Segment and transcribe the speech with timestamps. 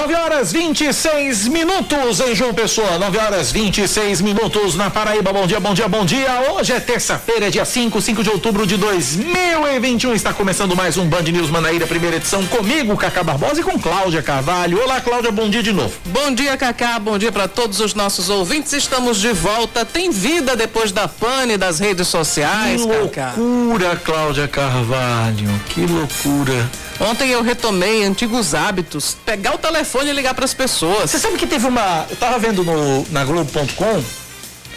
[0.00, 2.98] 9 horas 26 minutos em João Pessoa.
[2.98, 5.30] 9 horas 26 minutos na Paraíba.
[5.30, 6.52] Bom dia, bom dia, bom dia.
[6.52, 10.14] Hoje é terça-feira, dia 5, 5 de outubro de 2021.
[10.14, 14.22] Está começando mais um Band News Manaíra, primeira edição, comigo, Cacá Barbosa e com Cláudia
[14.22, 14.82] Carvalho.
[14.82, 15.92] Olá, Cláudia, bom dia de novo.
[16.06, 16.98] Bom dia, Cacá.
[16.98, 18.72] Bom dia para todos os nossos ouvintes.
[18.72, 19.84] Estamos de volta.
[19.84, 23.34] Tem vida depois da pane das redes sociais, que Cacá.
[23.36, 25.60] loucura, Cláudia Carvalho.
[25.68, 26.70] Que loucura.
[27.00, 31.10] Ontem eu retomei antigos hábitos, pegar o telefone e ligar para as pessoas.
[31.10, 32.06] Você sabe que teve uma.
[32.10, 34.04] Eu tava vendo no, na Globo.com,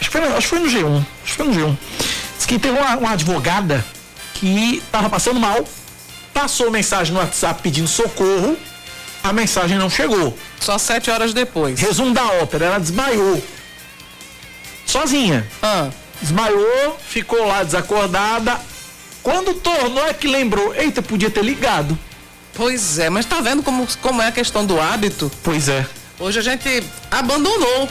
[0.00, 0.96] que foi, acho que foi no G1.
[1.22, 1.76] Acho que foi no G1.
[2.38, 3.84] Diz que teve uma, uma advogada
[4.32, 5.66] que tava passando mal,
[6.32, 8.56] passou mensagem no WhatsApp pedindo socorro,
[9.22, 10.36] a mensagem não chegou.
[10.58, 11.78] Só sete horas depois.
[11.78, 13.42] Resumo da ópera, ela desmaiou.
[14.86, 15.46] Sozinha.
[15.62, 15.90] Ah.
[16.22, 18.58] Desmaiou, ficou lá desacordada.
[19.22, 21.98] Quando tornou é que lembrou, eita, podia ter ligado.
[22.54, 25.30] Pois é, mas tá vendo como, como é a questão do hábito?
[25.42, 25.84] Pois é.
[26.18, 27.88] Hoje a gente abandonou.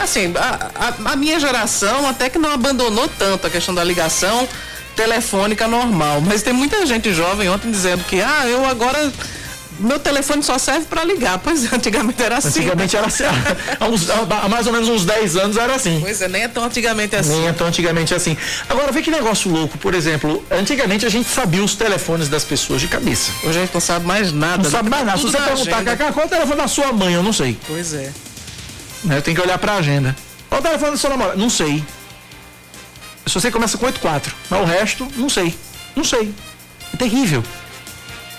[0.00, 4.48] Assim, a, a, a minha geração até que não abandonou tanto a questão da ligação
[4.94, 6.20] telefônica normal.
[6.20, 9.12] Mas tem muita gente jovem ontem dizendo que, ah, eu agora
[9.78, 11.38] meu telefone só serve para ligar.
[11.38, 12.48] Pois antigamente era assim.
[12.48, 13.24] Antigamente era assim.
[13.78, 16.00] há, uns, há, mais ou menos uns 10 anos era assim.
[16.00, 17.30] Pois é, nem é tão antigamente assim.
[17.30, 18.36] Nem é tão antigamente assim.
[18.68, 19.78] Agora, vê que negócio louco.
[19.78, 23.30] Por exemplo, antigamente a gente sabia os telefones das pessoas de cabeça.
[23.42, 24.62] Hoje a gente não sabe mais nada.
[24.62, 25.18] Não sabe mais nada.
[25.18, 27.14] Se você perguntar, Cacá, qual é o telefone da sua mãe?
[27.14, 27.58] Eu não sei.
[27.66, 28.12] Pois é.
[29.04, 30.16] Né, eu tenho que olhar para a agenda.
[30.48, 31.36] Qual é o telefone da sua namorada?
[31.36, 31.84] Não sei.
[33.26, 35.54] Se você começa com 84, mas o resto, não sei.
[35.94, 36.32] Não sei.
[36.94, 37.42] É terrível.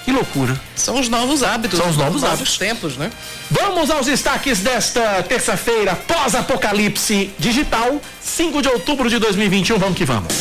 [0.07, 0.57] Que loucura.
[0.73, 1.77] São os novos hábitos.
[1.77, 2.57] São os novos, novos hábitos.
[2.57, 3.11] tempos, né?
[3.51, 9.77] Vamos aos destaques desta terça-feira, pós-apocalipse digital, 5 de outubro de 2021.
[9.77, 10.33] Vamos que vamos.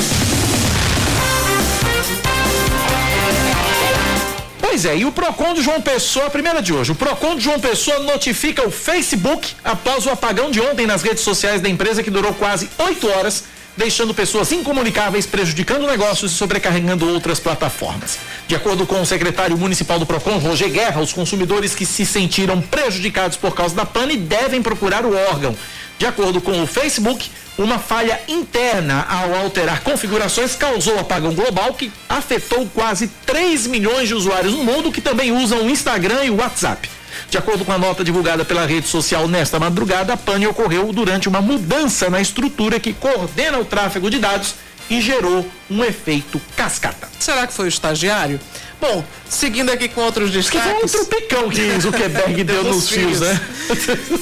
[4.60, 6.92] Pois é, e o PROCON de João Pessoa, a primeira de hoje.
[6.92, 11.24] O PROCON de João Pessoa notifica o Facebook após o apagão de ontem nas redes
[11.24, 13.42] sociais da empresa que durou quase 8 horas
[13.76, 18.18] deixando pessoas incomunicáveis, prejudicando negócios e sobrecarregando outras plataformas.
[18.48, 22.60] De acordo com o secretário municipal do PROCON, Roger Guerra, os consumidores que se sentiram
[22.60, 25.54] prejudicados por causa da pane devem procurar o órgão.
[25.98, 31.90] De acordo com o Facebook, uma falha interna ao alterar configurações causou apagão global que
[32.08, 36.36] afetou quase 3 milhões de usuários no mundo que também usam o Instagram e o
[36.36, 36.95] WhatsApp.
[37.30, 41.28] De acordo com a nota divulgada pela rede social nesta madrugada, a pane ocorreu durante
[41.28, 44.54] uma mudança na estrutura que coordena o tráfego de dados
[44.88, 47.08] e gerou um efeito cascata.
[47.18, 48.40] Será que foi o estagiário?
[48.80, 50.60] Bom, seguindo aqui com outros destaques.
[50.60, 53.40] Que foi um tropicão que Zuckerberg deu nos fios, né?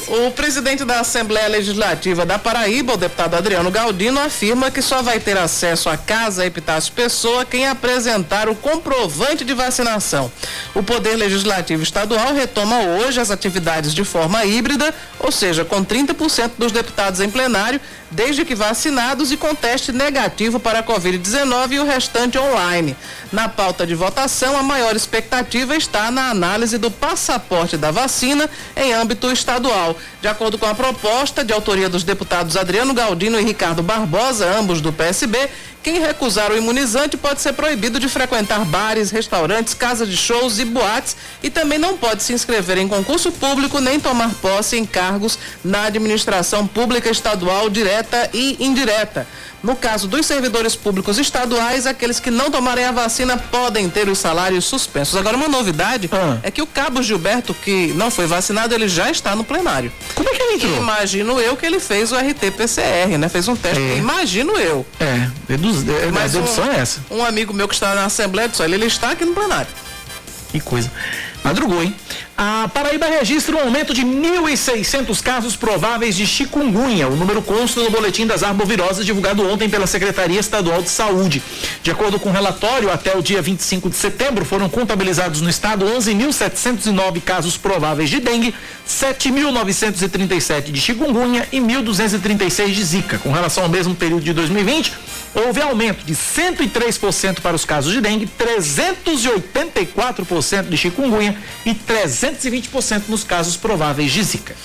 [0.09, 5.19] o presidente da Assembleia Legislativa da Paraíba, o deputado Adriano Galdino, afirma que só vai
[5.19, 10.31] ter acesso à Casa Epitácio Pessoa quem apresentar o comprovante de vacinação.
[10.75, 16.53] O Poder Legislativo Estadual retoma hoje as atividades de forma híbrida, ou seja, com 30%
[16.57, 17.81] dos deputados em plenário,
[18.15, 22.97] desde que vacinados e com teste negativo para a Covid-19 e o restante online.
[23.33, 28.93] Na pauta de votação, a maior expectativa está na análise do passaporte da vacina em
[28.93, 29.97] âmbito estadual.
[30.21, 34.81] De acordo com a proposta de autoria dos deputados Adriano Galdino e Ricardo Barbosa, ambos
[34.81, 35.51] do PSB,
[35.85, 40.65] quem recusar o imunizante pode ser proibido de frequentar bares, restaurantes, casas de shows e
[40.65, 45.39] boates e também não pode se inscrever em concurso público nem tomar posse em cargos
[45.63, 49.27] na administração pública estadual direta e indireta.
[49.65, 54.19] No caso dos servidores públicos estaduais, aqueles que não tomarem a vacina podem ter os
[54.19, 55.17] salários suspensos.
[55.17, 56.39] Agora, uma novidade ah.
[56.43, 59.91] é que o cabo Gilberto, que não foi vacinado, ele já está no plenário.
[60.15, 60.77] Como é que ele entrou?
[60.77, 63.27] Imagino eu que ele fez o RT-PCR, né?
[63.31, 63.81] Fez um teste.
[63.81, 63.97] É.
[63.97, 64.85] Imagino eu.
[65.01, 67.01] É, deduz, é, Mas a dedução um, é essa.
[67.11, 69.69] Um amigo meu que está na Assembleia disse, ele, ele está aqui no plenário.
[70.53, 70.93] Que coisa.
[71.43, 71.97] Madrugou, hein?
[72.37, 77.07] A Paraíba registra um aumento de 1.600 casos prováveis de chikungunya.
[77.07, 81.41] O número consta no boletim das arboviroses divulgado ontem pela Secretaria Estadual de Saúde.
[81.81, 85.87] De acordo com o relatório, até o dia 25 de setembro foram contabilizados no estado
[85.87, 88.53] 11.709 casos prováveis de dengue,
[88.89, 93.19] 7.937 de chikungunya e 1.236 de zika.
[93.19, 94.93] Com relação ao mesmo período de 2020,
[95.35, 98.29] houve aumento de 103% para os casos de dengue,
[99.07, 101.73] 384% de chikungunya e
[102.25, 104.57] 320% nos casos prováveis de zika.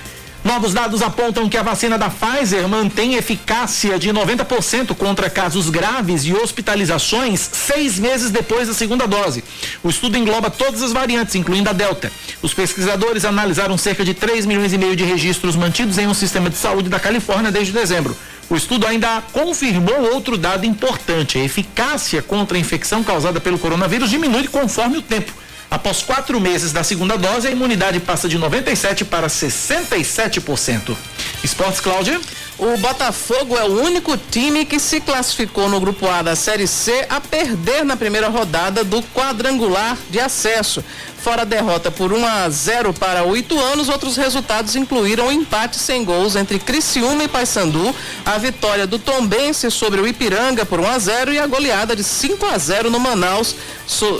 [0.47, 6.23] Novos dados apontam que a vacina da Pfizer mantém eficácia de 90% contra casos graves
[6.23, 9.43] e hospitalizações seis meses depois da segunda dose.
[9.83, 12.09] O estudo engloba todas as variantes, incluindo a Delta.
[12.41, 16.49] Os pesquisadores analisaram cerca de 3 milhões e meio de registros mantidos em um sistema
[16.49, 18.15] de saúde da Califórnia desde dezembro.
[18.49, 24.09] O estudo ainda confirmou outro dado importante: a eficácia contra a infecção causada pelo coronavírus
[24.09, 25.33] diminui conforme o tempo.
[25.69, 30.95] Após quatro meses da segunda dose, a imunidade passa de 97% para 67%.
[31.43, 32.19] Esportes, Cláudia?
[32.57, 37.05] O Botafogo é o único time que se classificou no Grupo A da Série C
[37.09, 40.83] a perder na primeira rodada do quadrangular de acesso.
[41.27, 45.77] Fora a derrota por 1 a 0 para oito anos, outros resultados incluíram o empate
[45.77, 47.93] sem gols entre Criciúma e Paysandu,
[48.25, 52.01] a vitória do Tombense sobre o Ipiranga por 1 a 0 e a goleada de
[52.01, 53.57] 5 a 0 no Manaus,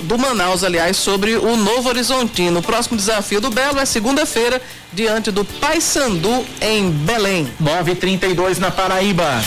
[0.04, 2.59] do Manaus, aliás, sobre o Novo Horizontino.
[2.59, 4.62] O próximo desafio do Belo é segunda-feira,
[4.92, 7.50] diante do Paysandu em Belém.
[7.57, 9.42] 9:32 na Paraíba.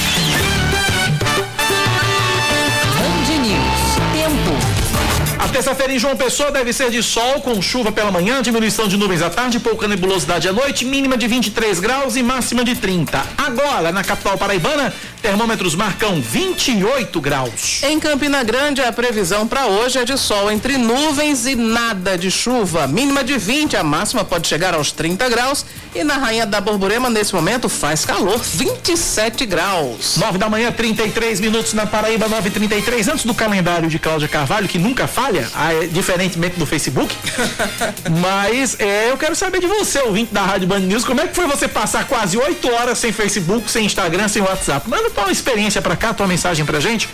[5.51, 9.21] Terça-feira em João Pessoa deve ser de sol, com chuva pela manhã, diminuição de nuvens
[9.21, 13.21] à tarde, pouca nebulosidade à noite, mínima de 23 graus e máxima de 30.
[13.37, 17.83] Agora, na capital paraibana, termômetros marcam 28 graus.
[17.83, 22.31] Em Campina Grande, a previsão para hoje é de sol entre nuvens e nada de
[22.31, 22.87] chuva.
[22.87, 25.65] Mínima de 20, a máxima pode chegar aos 30 graus.
[25.95, 30.17] E na Rainha da Borborema, nesse momento, faz calor, 27 graus.
[30.17, 34.79] 9 da manhã, 33 minutos na Paraíba, 9h33, antes do calendário de Cláudia Carvalho, que
[34.79, 37.15] nunca falha, ah, diferentemente do Facebook.
[38.21, 41.35] Mas é, eu quero saber de você, ouvinte da Rádio Band News, como é que
[41.35, 44.89] foi você passar quase 8 horas sem Facebook, sem Instagram, sem WhatsApp?
[44.89, 47.09] Manda tua experiência pra cá, tua mensagem pra gente,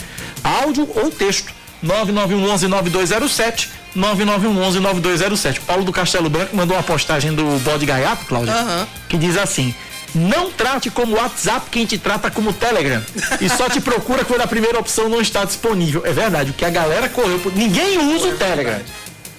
[0.44, 1.52] áudio ou texto.
[1.84, 5.60] 9911-9207, 9911-9207.
[5.66, 8.86] Paulo do Castelo Branco mandou uma postagem do Bode Gaiato, Cláudio, Aham.
[9.08, 9.74] que diz assim:
[10.14, 13.02] Não trate como WhatsApp quem te trata como Telegram.
[13.40, 16.02] E só te procura quando a primeira opção não está disponível.
[16.06, 17.38] É verdade, o que a galera correu.
[17.38, 18.80] por- Ninguém usa o Telegram.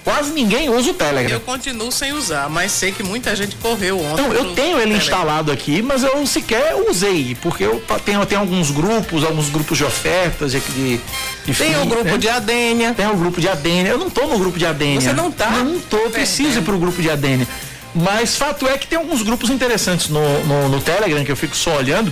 [0.04, 1.34] Quase ninguém usa o Telegram.
[1.34, 4.22] Eu continuo sem usar, mas sei que muita gente correu ontem.
[4.22, 4.96] Não, eu tenho ele Telegram.
[4.96, 9.84] instalado aqui, mas eu sequer usei, porque eu tenho, tenho alguns grupos, alguns grupos de
[9.84, 11.00] ofertas, de, de,
[11.54, 12.16] Tem o grupo né?
[12.18, 12.94] de Adênia.
[12.94, 13.90] Tem o grupo de Adênia.
[13.90, 15.00] Eu não tô no grupo de Adênia.
[15.02, 15.52] Você não tá?
[15.56, 17.46] Eu não tô, eu preciso ir pro grupo de Adênia.
[17.94, 21.54] Mas fato é que tem alguns grupos interessantes no, no, no Telegram que eu fico
[21.56, 22.10] só olhando.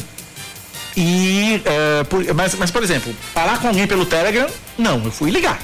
[0.96, 1.60] E.
[1.64, 5.58] é, por- mas, mas, por exemplo, falar com alguém pelo Telegram, não, eu fui ligar.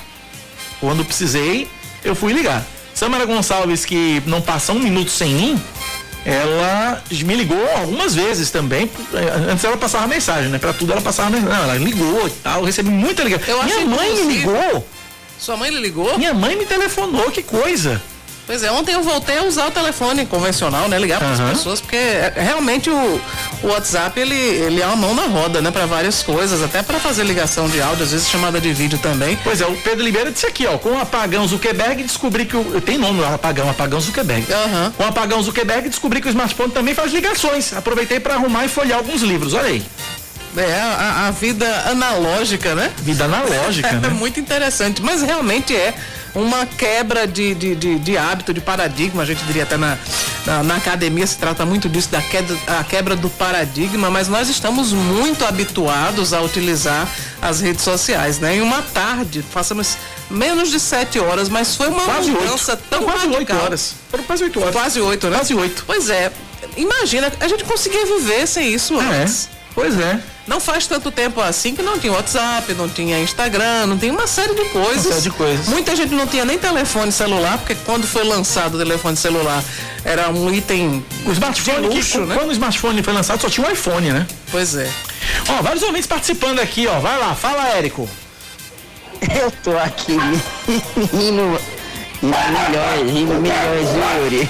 [0.80, 1.68] Quando precisei,
[2.04, 2.64] eu fui ligar.
[2.94, 5.62] Samara Gonçalves, que não passa um minuto sem mim,
[6.25, 8.90] ela me ligou algumas vezes também.
[9.50, 10.59] Antes ela passava mensagem, né?
[10.59, 11.56] Pra tudo ela passava mensagem.
[11.56, 13.56] Não, ela ligou e tal, eu recebi muita ligação.
[13.56, 14.87] Eu Minha mãe me ligou.
[15.38, 16.16] Sua mãe lhe ligou?
[16.18, 18.00] Minha mãe me telefonou, que coisa.
[18.52, 20.99] Pois é, ontem eu voltei a usar o telefone convencional, né?
[20.99, 21.49] Ligar para as Aham.
[21.54, 23.21] pessoas, porque é, realmente o,
[23.62, 25.71] o WhatsApp ele, ele é uma mão na roda, né?
[25.71, 29.38] Para várias coisas, até para fazer ligação de áudio, às vezes chamada de vídeo também.
[29.42, 32.78] Pois é, o Pedro Limeira disse aqui, ó, com o apagão Zuckerberg descobri que o.
[32.82, 34.47] Tem nome lá, apagão, apagão Zuckerberg.
[34.52, 34.92] Aham.
[34.99, 37.73] Com o apagão Zuckerberg descobri que o smartphone também faz ligações.
[37.73, 39.82] Aproveitei para arrumar e folhear alguns livros, olha aí.
[40.59, 42.92] É, a, a vida analógica, né?
[42.99, 44.09] Vida analógica, É né?
[44.11, 45.94] muito interessante, mas realmente é
[46.34, 49.98] uma quebra de, de, de, de hábito, de paradigma, a gente diria até na,
[50.46, 54.48] na, na academia se trata muito disso, da queda, a quebra do paradigma, mas nós
[54.48, 57.06] estamos muito habituados a utilizar
[57.40, 58.56] as redes sociais, né?
[58.56, 59.96] Em uma tarde, passamos
[60.30, 62.82] menos de sete horas, mas foi uma Quase mudança oito.
[62.88, 63.62] tão quase oito radical.
[63.64, 63.94] horas.
[64.10, 64.72] Foram quase oito horas.
[64.74, 65.36] Quase oito, né?
[65.36, 65.84] Quase oito.
[65.86, 66.32] Pois é,
[66.76, 69.26] imagina, a gente conseguia viver sem isso Ah, é?
[69.75, 70.21] Pois é.
[70.47, 74.26] Não faz tanto tempo assim que não tinha WhatsApp, não tinha Instagram, não tinha uma
[74.26, 75.07] série de coisas.
[75.07, 75.69] Uma série de coisas.
[75.69, 79.62] Muita gente não tinha nem telefone celular, porque quando foi lançado o telefone celular
[80.05, 81.05] era um item.
[81.25, 82.35] O smartphone, luxo, que, né?
[82.35, 84.26] quando o smartphone foi lançado, só tinha um iPhone, né?
[84.50, 84.91] Pois é.
[85.49, 86.99] Ó, vários ouvintes participando aqui, ó.
[86.99, 88.09] Vai lá, fala, Érico.
[89.41, 90.17] Eu tô aqui
[91.12, 91.59] rindo
[92.23, 93.88] milhões, rindo milhões,
[94.23, 94.49] Yuri.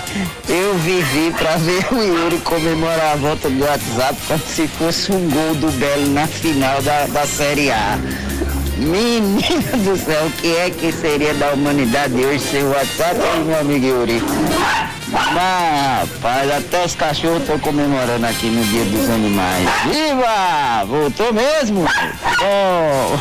[0.49, 5.29] Eu vivi pra ver o Yuri comemorar a volta do WhatsApp como se fosse um
[5.31, 7.99] gol do Belo na final da, da Série A.
[8.83, 13.45] Menina do céu, o que é que seria da humanidade hoje sem o WhatsApp, hein,
[13.45, 14.23] meu amigo Yuri?
[15.09, 19.69] Mas, rapaz, até os cachorros estão comemorando aqui no Dia dos Animais.
[19.85, 20.85] Viva!
[20.87, 21.85] Voltou mesmo?
[22.39, 23.21] Bom!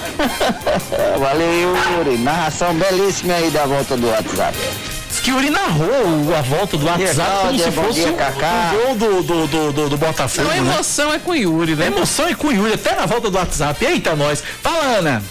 [1.19, 2.17] Valeu, Yuri.
[2.17, 4.57] Narração belíssima aí da volta do WhatsApp
[5.21, 9.21] que Yuri narrou a volta do WhatsApp como se fosse dia, um, um, gol do,
[9.21, 10.47] do, do, do, do Botafogo.
[10.47, 10.73] Não, a né?
[10.73, 11.17] emoção né?
[11.17, 11.83] é com o Yuri, né?
[11.83, 13.85] A emoção é com o Yuri, até na volta do WhatsApp.
[13.85, 14.43] Eita, nós.
[14.63, 15.21] Fala, Ana.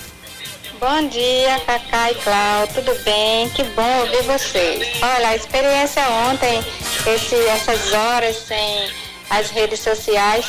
[0.80, 3.50] Bom dia, Cacá e Cláudio, tudo bem?
[3.50, 4.88] Que bom ouvir vocês.
[5.02, 6.58] Olha, a experiência ontem,
[7.06, 8.88] esse, essas horas sem
[9.30, 10.46] as redes sociais,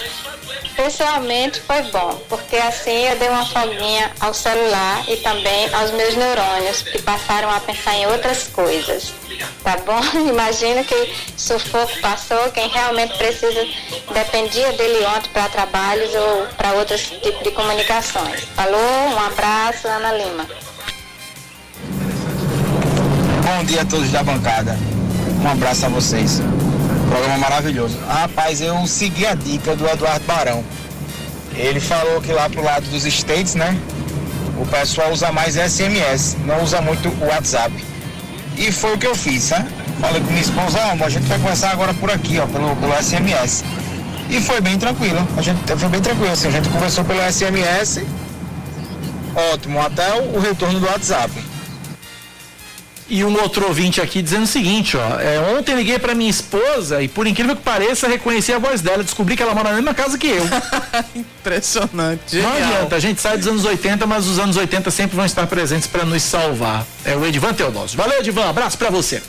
[0.76, 6.16] pessoalmente foi bom, porque assim eu dei uma folguinha ao celular e também aos meus
[6.16, 9.14] neurônios, que passaram a pensar em outras coisas.
[9.64, 10.02] Tá bom?
[10.28, 13.66] Imagina que sufoco passou, quem realmente precisa,
[14.14, 18.42] dependia dele ontem para trabalhos ou para outros tipos de comunicações.
[18.56, 20.48] Falou, um abraço, Ana Lima.
[23.44, 24.78] Bom dia a todos da bancada.
[25.44, 26.42] Um abraço a vocês.
[27.12, 27.98] Programa maravilhoso.
[28.08, 30.64] Rapaz, eu segui a dica do Eduardo Barão.
[31.54, 33.78] Ele falou que lá pro lado dos States, né?
[34.58, 37.74] O pessoal usa mais SMS, não usa muito o WhatsApp.
[38.58, 39.68] E foi o que eu fiz, né?
[40.00, 42.94] Falei com minha esposa, ah, a gente vai começar agora por aqui, ó, pelo, pelo
[43.04, 43.66] SMS.
[44.30, 45.28] E foi bem tranquilo.
[45.36, 48.06] A gente foi bem tranquilo, assim, a gente conversou pelo SMS.
[49.52, 51.30] Ótimo, até o, o retorno do WhatsApp.
[53.14, 55.20] E um outro ouvinte aqui dizendo o seguinte, ó.
[55.20, 59.04] É, ontem liguei para minha esposa e, por incrível que pareça, reconheci a voz dela.
[59.04, 60.46] Descobri que ela mora na mesma casa que eu.
[61.14, 62.38] Impressionante.
[62.38, 62.74] Não genial.
[62.76, 65.88] adianta, a gente sai dos anos 80, mas os anos 80 sempre vão estar presentes
[65.88, 66.88] para nos salvar.
[67.04, 67.98] É o Edvan Teodósio.
[67.98, 68.50] Valeu, Edvan.
[68.50, 69.22] Abraço para você.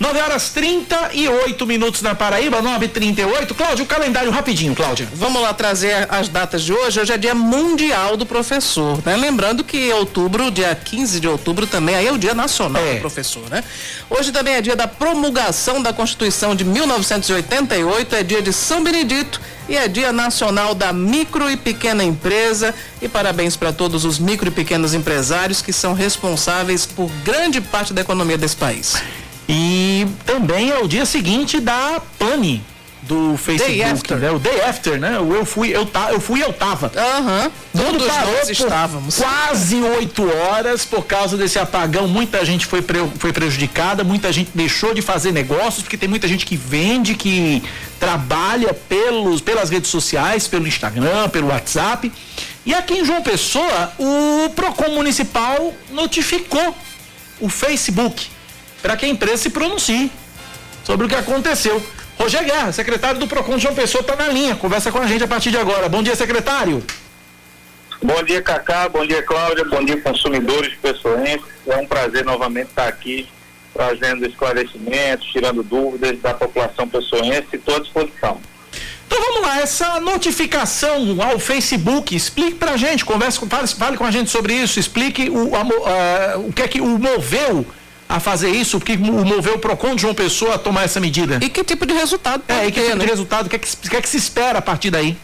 [0.00, 3.52] 9 horas 38 minutos na Paraíba, 9h38.
[3.52, 5.08] Cláudio, o calendário rapidinho, Cláudia.
[5.12, 7.00] Vamos lá trazer as datas de hoje.
[7.00, 9.16] Hoje é dia mundial do professor, né?
[9.16, 12.94] Lembrando que outubro, dia 15 de outubro, também aí é o dia nacional é.
[12.94, 13.64] do professor, né?
[14.08, 19.40] Hoje também é dia da promulgação da Constituição de 1988, é dia de São Benedito
[19.68, 22.72] e é Dia Nacional da Micro e Pequena Empresa.
[23.02, 27.92] E parabéns para todos os micro e pequenos empresários que são responsáveis por grande parte
[27.92, 28.96] da economia desse país.
[29.48, 32.62] E também é o dia seguinte da pane
[33.08, 34.30] do Facebook, né?
[34.30, 35.18] O day after, né?
[35.18, 36.92] O eu fui, eu, tá, eu fui, eu tava.
[36.94, 37.50] Aham.
[37.74, 37.82] Uhum.
[37.82, 39.16] Todos nós estávamos.
[39.16, 42.06] Quase oito horas por causa desse apagão.
[42.06, 46.28] Muita gente foi, pre, foi prejudicada, muita gente deixou de fazer negócios, porque tem muita
[46.28, 47.62] gente que vende, que
[47.98, 52.12] trabalha pelos, pelas redes sociais, pelo Instagram, pelo WhatsApp.
[52.66, 56.76] E aqui em João Pessoa, o Procon Municipal notificou
[57.40, 58.28] o Facebook
[58.82, 60.10] para que a empresa se pronuncie
[60.84, 61.82] sobre o que aconteceu.
[62.18, 64.56] Rogério Guerra, secretário do PROCON João Pessoa, está na linha.
[64.56, 65.88] Conversa com a gente a partir de agora.
[65.88, 66.82] Bom dia, secretário.
[68.02, 68.88] Bom dia, Cacá.
[68.88, 69.64] Bom dia, Cláudia.
[69.64, 71.46] Bom dia, consumidores pessoenses.
[71.66, 73.28] É um prazer novamente estar aqui
[73.72, 78.40] trazendo esclarecimentos, tirando dúvidas da população pessoense e estou à disposição.
[79.06, 84.10] Então vamos lá, essa notificação ao Facebook, explique pra gente, converse, fale, fale com a
[84.10, 87.64] gente sobre isso, explique o, a, a, o que é que o moveu
[88.08, 91.38] a fazer isso, que moveu o PROCON de João Pessoa a tomar essa medida?
[91.42, 92.42] E que tipo de resultado?
[92.48, 93.04] É, e que ter, tipo né?
[93.04, 93.46] de resultado?
[93.46, 95.16] O que, é que, que, é que se espera a partir daí?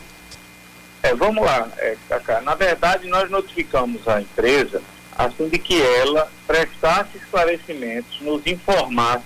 [1.02, 2.40] É, vamos lá, é, Cacá.
[2.40, 4.82] Na verdade, nós notificamos a empresa
[5.16, 9.22] a fim de que ela prestasse esclarecimentos, nos informasse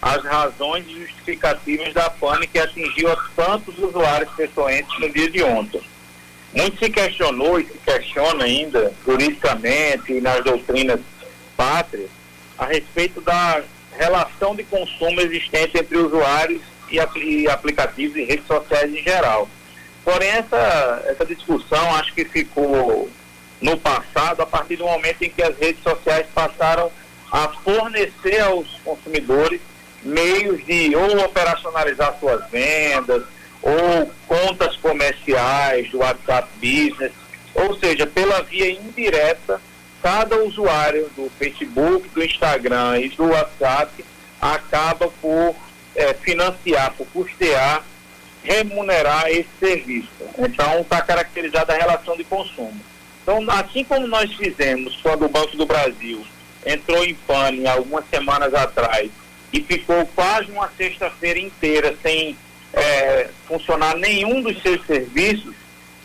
[0.00, 5.80] as razões justificativas da pane que atingiu a tantos usuários pessoenses no dia de ontem.
[6.52, 11.00] Muito se questionou e se questiona ainda, juridicamente e nas doutrinas
[11.56, 12.10] pátrias,
[12.58, 13.62] a respeito da
[13.96, 19.48] relação de consumo existente entre usuários e, aplicativos e redes sociais em geral.
[20.04, 23.10] Porém, essa, essa discussão acho que ficou
[23.60, 26.90] no passado a partir do momento em que as redes sociais passaram
[27.30, 29.60] a fornecer aos consumidores
[30.02, 33.24] meios de ou operacionalizar suas vendas
[33.60, 37.12] ou contas comerciais do WhatsApp Business,
[37.54, 39.60] ou seja, pela via indireta
[40.02, 44.04] cada usuário do Facebook, do Instagram e do WhatsApp
[44.40, 45.54] acaba por
[45.94, 47.84] é, financiar, por custear
[48.42, 50.08] remunerar esse serviço.
[50.38, 52.80] Então, está caracterizada a relação de consumo.
[53.22, 56.24] Então, assim como nós fizemos quando o Banco do Brasil
[56.64, 59.10] entrou em pane algumas semanas atrás
[59.52, 62.36] e ficou quase uma sexta-feira inteira sem
[62.72, 65.54] é, funcionar nenhum dos seus serviços,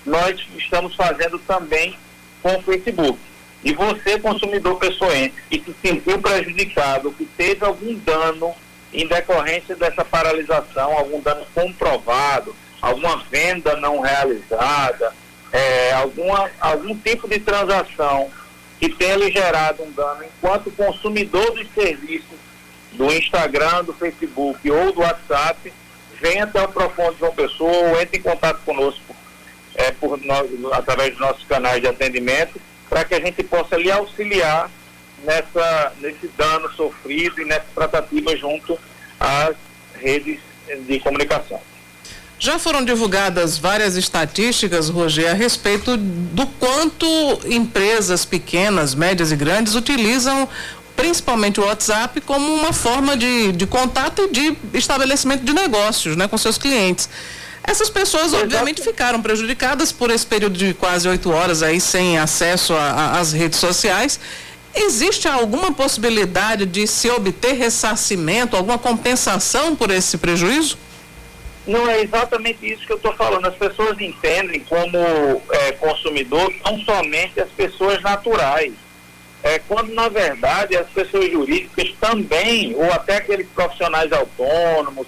[0.05, 1.95] nós estamos fazendo também
[2.41, 3.19] com o Facebook.
[3.63, 8.53] E você, consumidor pessoense, que se sentiu prejudicado, que teve algum dano
[8.93, 15.13] em decorrência dessa paralisação, algum dano comprovado, alguma venda não realizada,
[15.51, 18.29] é, alguma, algum tipo de transação
[18.79, 22.37] que tenha lhe gerado um dano enquanto consumidor dos serviços
[22.91, 25.71] do Instagram, do Facebook ou do WhatsApp,
[26.21, 29.15] venha até o Profundo João Pessoa ou entre em contato conosco
[29.75, 32.59] é, por nós, através dos nossos canais de atendimento
[32.93, 34.69] para que a gente possa lhe auxiliar
[35.23, 38.77] nessa, nesse dano sofrido e nessa tratativa junto
[39.19, 39.55] às
[39.95, 40.39] redes
[40.85, 41.59] de comunicação.
[42.37, 47.07] Já foram divulgadas várias estatísticas, Roger, a respeito do quanto
[47.47, 50.47] empresas pequenas, médias e grandes utilizam
[50.95, 56.27] principalmente o WhatsApp como uma forma de, de contato e de estabelecimento de negócios né,
[56.27, 57.09] com seus clientes.
[57.63, 62.73] Essas pessoas, obviamente, ficaram prejudicadas por esse período de quase oito horas aí sem acesso
[62.75, 64.19] às redes sociais.
[64.75, 70.77] Existe alguma possibilidade de se obter ressarcimento, alguma compensação por esse prejuízo?
[71.65, 73.45] Não é exatamente isso que eu estou falando.
[73.45, 78.73] As pessoas entendem como é, consumidor não somente as pessoas naturais.
[79.41, 85.07] É, quando na verdade as pessoas jurídicas também, ou até aqueles profissionais autônomos,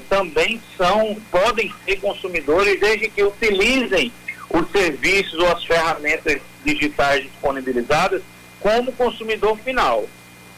[0.00, 4.12] também são, podem ser consumidores desde que utilizem
[4.50, 8.22] os serviços ou as ferramentas digitais disponibilizadas
[8.60, 10.08] como consumidor final.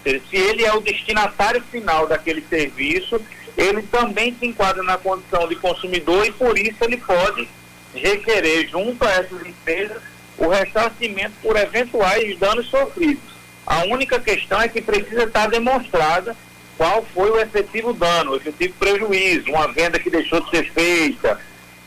[0.04, 3.20] Se ele é o destinatário final daquele serviço,
[3.56, 7.48] ele também se enquadra na condição de consumidor e por isso ele pode
[7.94, 10.00] requerer junto a essas empresas
[10.38, 13.36] o ressarcimento por eventuais danos sofridos.
[13.66, 16.34] A única questão é que precisa estar demonstrada
[16.78, 21.38] qual foi o efetivo dano, o efetivo prejuízo, uma venda que deixou de ser feita,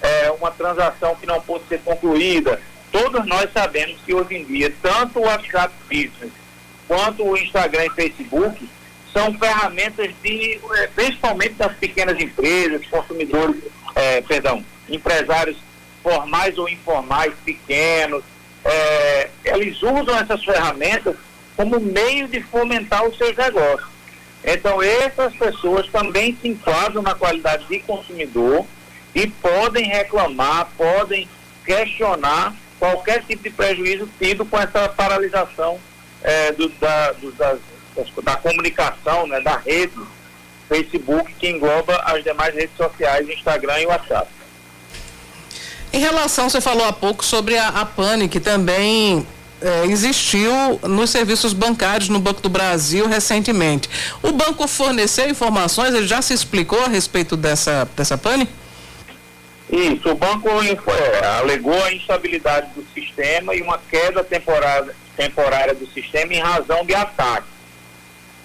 [0.02, 2.62] é, uma transação que não pôde ser concluída.
[2.92, 6.34] Todos nós sabemos que hoje em dia, tanto o WhatsApp Business
[6.90, 8.70] quanto o Instagram e Facebook
[9.14, 13.62] são ferramentas de, é, principalmente das pequenas empresas, consumidores,
[13.96, 15.58] é, perdão, empresários
[16.04, 18.24] formais ou informais, pequenos,
[18.66, 21.16] é, eles usam essas ferramentas
[21.56, 23.90] como meio de fomentar os seus negócios.
[24.44, 28.66] Então, essas pessoas também se enquadram na qualidade de consumidor
[29.14, 31.28] e podem reclamar, podem
[31.64, 35.80] questionar qualquer tipo de prejuízo tido com essa paralisação
[36.24, 37.60] é, do, da, do, das,
[38.24, 39.94] da comunicação, né, da rede
[40.68, 44.28] Facebook, que engloba as demais redes sociais, Instagram e WhatsApp.
[45.94, 49.28] Em relação, você falou há pouco sobre a, a PANI, que também
[49.62, 53.90] é, existiu nos serviços bancários no Banco do Brasil recentemente.
[54.22, 58.48] O banco forneceu informações, ele já se explicou a respeito dessa, dessa pane?
[59.72, 65.88] Isso, o banco é, alegou a instabilidade do sistema e uma queda temporária, temporária do
[65.88, 67.48] sistema em razão de ataque.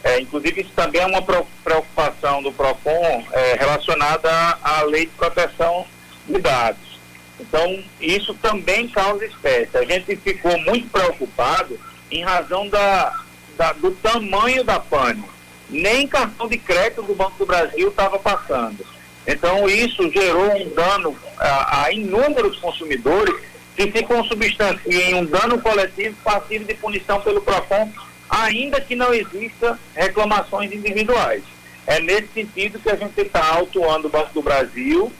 [0.04, 5.12] É, inclusive, isso também é uma preocupação do PROCON é, relacionada à, à lei de
[5.12, 5.84] proteção
[6.28, 6.95] de dados.
[7.38, 9.76] Então, isso também causa espécie.
[9.76, 11.78] A gente ficou muito preocupado
[12.10, 13.12] em razão da,
[13.56, 15.24] da do tamanho da pane.
[15.68, 18.84] Nem cartão de crédito do Banco do Brasil estava passando.
[19.26, 23.34] Então, isso gerou um dano a, a inúmeros consumidores
[23.74, 27.92] que se consubstancia em um dano coletivo passivo de punição pelo PROCON,
[28.30, 31.42] ainda que não exista reclamações individuais.
[31.86, 35.12] É nesse sentido que a gente está autuando o Banco do Brasil,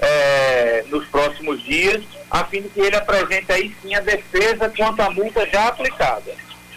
[0.00, 5.00] é, nos próximos dias, a fim de que ele apresente aí sim a defesa quanto
[5.00, 6.32] à multa já aplicada.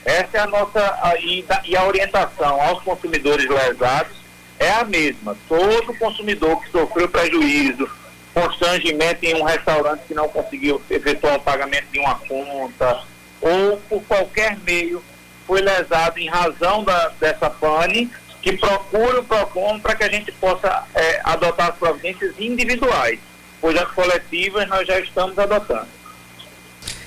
[0.06, 4.18] Essa é a nossa a, e, e a orientação aos consumidores lesados
[4.60, 5.38] é a mesma.
[5.48, 7.90] Todo consumidor que sofreu prejuízo,
[8.34, 13.04] constrangimento em um restaurante que não conseguiu efetuar o pagamento de uma conta,
[13.40, 15.04] ou por qualquer meio
[15.46, 18.10] foi lesado em razão da, dessa pane,
[18.44, 23.18] que procure o PROCON para que a gente possa é, adotar as providências individuais,
[23.62, 25.88] pois as coletivas nós já estamos adotando.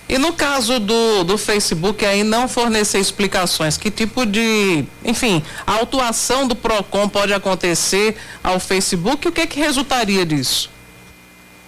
[0.08, 5.74] E no caso do, do Facebook aí não fornecer explicações, que tipo de, enfim, a
[5.74, 10.70] autuação do PROCON pode acontecer ao Facebook, o que é que resultaria disso?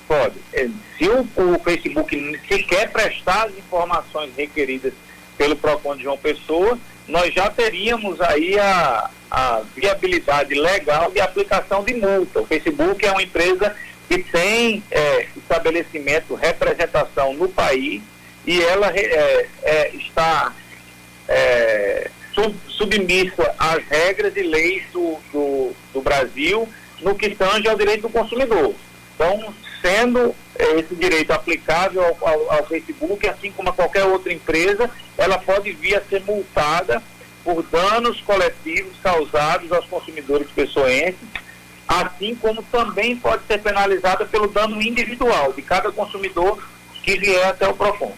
[0.07, 0.37] Pode.
[0.55, 4.95] É, se o, o Facebook sequer prestar as informações requeridas
[5.37, 11.83] pelo PROCON de João Pessoa, nós já teríamos aí a, a viabilidade legal de aplicação
[11.85, 12.41] de multa.
[12.41, 13.75] O Facebook é uma empresa
[14.09, 18.03] que tem é, estabelecimento, representação no país
[18.47, 20.55] e ela é, é, está
[21.29, 26.67] é, sub, submissa às regras e leis do, do, do, Brasil
[27.01, 28.75] no que tange ao direito do consumidor.
[29.15, 34.91] Então, sendo esse direito aplicável ao, ao, ao Facebook, assim como a qualquer outra empresa,
[35.19, 37.03] ela pode vir a ser multada
[37.49, 41.17] por danos coletivos causados aos consumidores pessoenses
[41.89, 46.63] assim como também pode ser penalizada pelo dano individual de cada consumidor
[47.03, 48.13] que vier até o PROCON.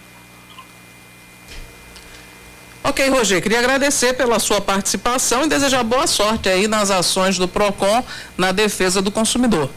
[2.82, 7.46] Ok, Roger, queria agradecer pela sua participação e desejar boa sorte aí nas ações do
[7.46, 8.04] PROCON
[8.36, 9.70] na defesa do consumidor.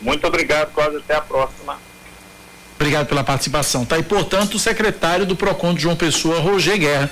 [0.00, 1.76] Muito obrigado, quase até a próxima.
[2.76, 3.84] Obrigado pela participação.
[3.84, 7.10] Tá aí, portanto, o secretário do PROCON de João Pessoa, Roger Guerra.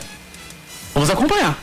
[0.95, 1.59] Vamos acompanhar.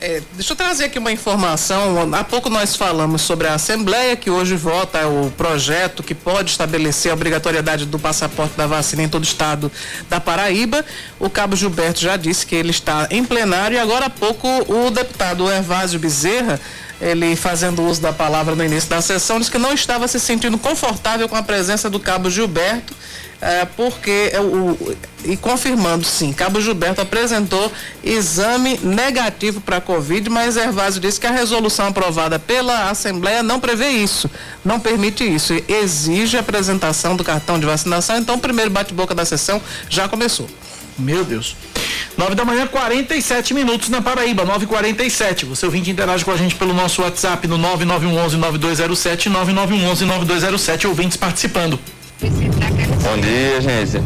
[0.00, 2.12] É, deixa eu trazer aqui uma informação.
[2.14, 7.10] Há pouco nós falamos sobre a Assembleia, que hoje vota o projeto que pode estabelecer
[7.10, 9.72] a obrigatoriedade do passaporte da vacina em todo o estado
[10.10, 10.84] da Paraíba.
[11.18, 14.90] O cabo Gilberto já disse que ele está em plenário e agora há pouco o
[14.90, 16.60] deputado Ervásio Bezerra
[17.00, 20.58] ele fazendo uso da palavra no início da sessão, disse que não estava se sentindo
[20.58, 22.94] confortável com a presença do cabo Gilberto
[23.44, 27.70] é, porque é o, e confirmando sim, Cabo Gilberto apresentou
[28.02, 33.60] exame negativo para a Covid, mas Ervásio disse que a resolução aprovada pela Assembleia não
[33.60, 34.30] prevê isso,
[34.64, 39.26] não permite isso, exige a apresentação do cartão de vacinação, então o primeiro bate-boca da
[39.26, 40.48] sessão já começou.
[40.98, 41.54] Meu Deus.
[42.16, 45.46] 9 da manhã, 47 minutos na Paraíba, 9h47.
[45.46, 51.16] Você ouvinte interage com a gente pelo nosso WhatsApp no 9911 9207 9911 9207, ouvintes
[51.16, 51.78] participando.
[52.20, 54.02] Bom dia, gente.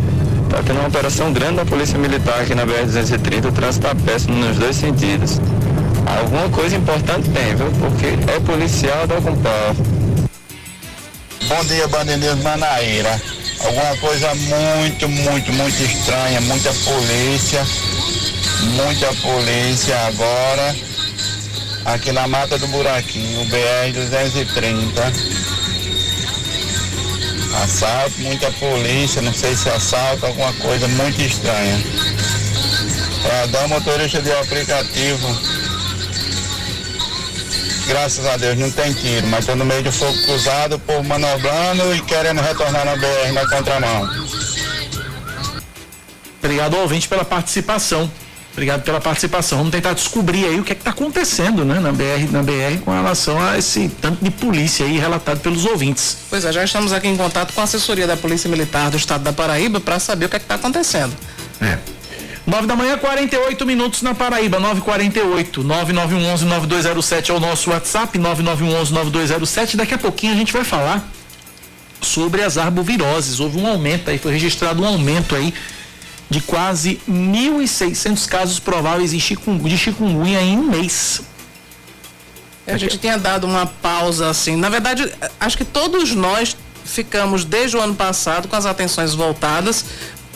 [0.48, 4.34] Tá tendo uma operação grande da Polícia Militar aqui na BR-230, o trânsito tá péssimo
[4.36, 5.38] nos dois sentidos.
[6.06, 7.70] Alguma coisa importante tem, viu?
[7.72, 9.76] Porque é policial da Compal.
[11.46, 13.20] Bom dia, Bandeirinhos Manaíra.
[13.64, 17.66] Alguma coisa muito, muito, muito estranha, muita polícia,
[18.74, 20.76] muita polícia agora
[21.84, 25.48] aqui na Mata do Buraquinho, BR-230
[27.62, 31.82] Assalto, muita polícia, não sei se assalto, alguma coisa muito estranha.
[33.22, 35.57] Para dar motorista de aplicativo,
[37.88, 41.94] graças a Deus não tem tiro, mas estou no meio de fogo cruzado, por manobrando
[41.94, 44.08] e querendo retornar na BR na contramão.
[46.40, 48.08] Obrigado, ouvinte, pela participação.
[48.52, 49.58] Obrigado pela participação.
[49.58, 52.90] Vamos tentar descobrir aí o que é está acontecendo né, na, BR, na BR com
[52.90, 56.18] relação a esse tanto de polícia aí relatado pelos ouvintes.
[56.28, 59.22] Pois é, já estamos aqui em contato com a assessoria da Polícia Militar do Estado
[59.22, 61.16] da Paraíba para saber o que é está acontecendo.
[61.60, 61.78] É.
[62.48, 68.90] 9 da manhã, 48 minutos na Paraíba, 948 9911 9207 é o nosso WhatsApp, 9911
[68.94, 69.76] 9207.
[69.76, 71.06] Daqui a pouquinho a gente vai falar
[72.00, 73.38] sobre as arboviroses.
[73.38, 75.52] Houve um aumento aí, foi registrado um aumento aí
[76.30, 81.20] de quase 1.600 casos prováveis de chikungunya em um mês.
[82.66, 84.56] A gente tinha dado uma pausa assim.
[84.56, 89.84] Na verdade, acho que todos nós ficamos desde o ano passado com as atenções voltadas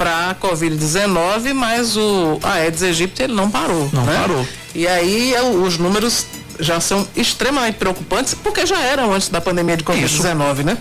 [0.03, 3.89] para a Covid-19, mas o Aedes aegypti ele não parou.
[3.93, 4.19] Não né?
[4.19, 4.45] parou.
[4.75, 6.27] E aí é os números
[6.59, 10.77] já são extremamente preocupantes, porque já eram antes da pandemia de Covid-19, né?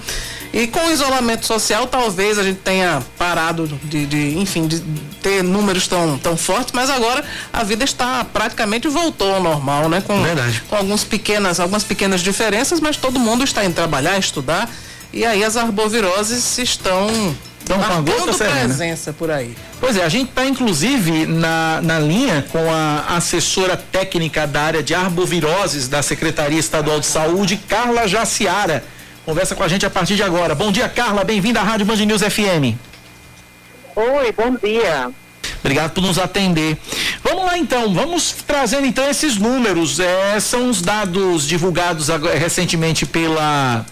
[0.52, 4.80] E com o isolamento social, talvez a gente tenha parado de, de, enfim, de
[5.22, 10.02] ter números tão, tão fortes, mas agora a vida está praticamente voltou ao normal, né?
[10.02, 10.64] Com, Verdade.
[10.68, 14.68] com algumas pequenas, algumas pequenas diferenças, mas todo mundo está indo trabalhar, estudar,
[15.14, 17.08] e aí as arboviroses estão
[17.62, 19.56] Estão com a gota presença por aí.
[19.80, 24.84] Pois é, a gente está inclusive na, na linha com a assessora técnica da área
[24.84, 28.84] de arboviroses da Secretaria Estadual de Saúde, Carla Jaciara.
[29.24, 30.56] Conversa com a gente a partir de agora.
[30.56, 31.24] Bom dia, Carla.
[31.24, 32.76] Bem-vinda à Rádio Band News FM.
[33.96, 35.12] Oi, bom dia.
[35.60, 36.76] Obrigado por nos atender.
[37.24, 40.00] Vamos lá então, vamos trazendo então esses números.
[40.00, 42.08] É, são os dados divulgados
[42.40, 43.86] recentemente pela,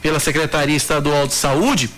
[0.00, 1.90] pela Secretaria Estadual de Saúde.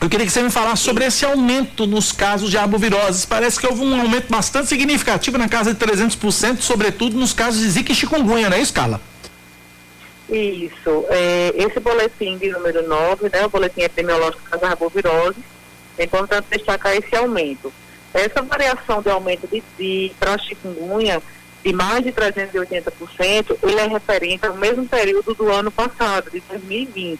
[0.00, 3.24] Eu queria que você me falasse sobre esse aumento nos casos de arboviroses.
[3.24, 7.70] Parece que houve um aumento bastante significativo na casa de 300%, sobretudo nos casos de
[7.70, 9.00] zika e chikungunya, não é isso, Carla?
[10.28, 11.06] Isso.
[11.08, 15.42] É, esse boletim de número 9, né, o boletim epidemiológico das arboviroses,
[15.96, 17.72] é importante destacar esse aumento.
[18.12, 21.22] Essa variação de aumento de, de para chikungunya
[21.64, 27.18] de mais de 380%, ele é referente ao mesmo período do ano passado, de 2020.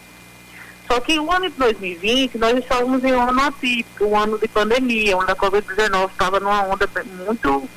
[0.86, 4.46] Só que o ano de 2020, nós estávamos em um ano atípico, um ano de
[4.46, 6.88] pandemia, onde a Covid-19 estava numa onda
[7.26, 7.68] muito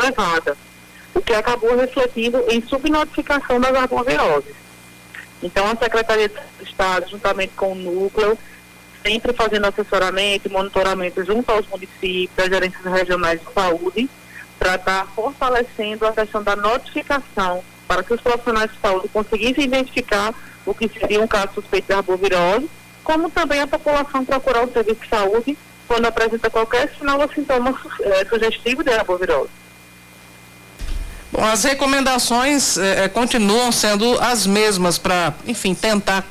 [0.00, 0.56] elevada,
[1.14, 4.54] o que acabou refletindo em subnotificação das arboviroses.
[5.42, 8.36] Então, a Secretaria de Estado, juntamente com o núcleo,
[9.06, 14.10] sempre fazendo assessoramento e monitoramento junto aos municípios, às gerências regionais de saúde,
[14.58, 20.34] para estar fortalecendo a questão da notificação, para que os profissionais de saúde conseguissem identificar
[20.66, 22.68] o que seria um caso suspeito de arbovirose,
[23.02, 27.78] como também a população procurar o serviço de saúde quando apresenta qualquer sinal ou sintoma
[28.00, 29.50] é, sugestivo de arbovirose.
[31.32, 36.24] Bom, as recomendações eh, continuam sendo as mesmas para, enfim, tentar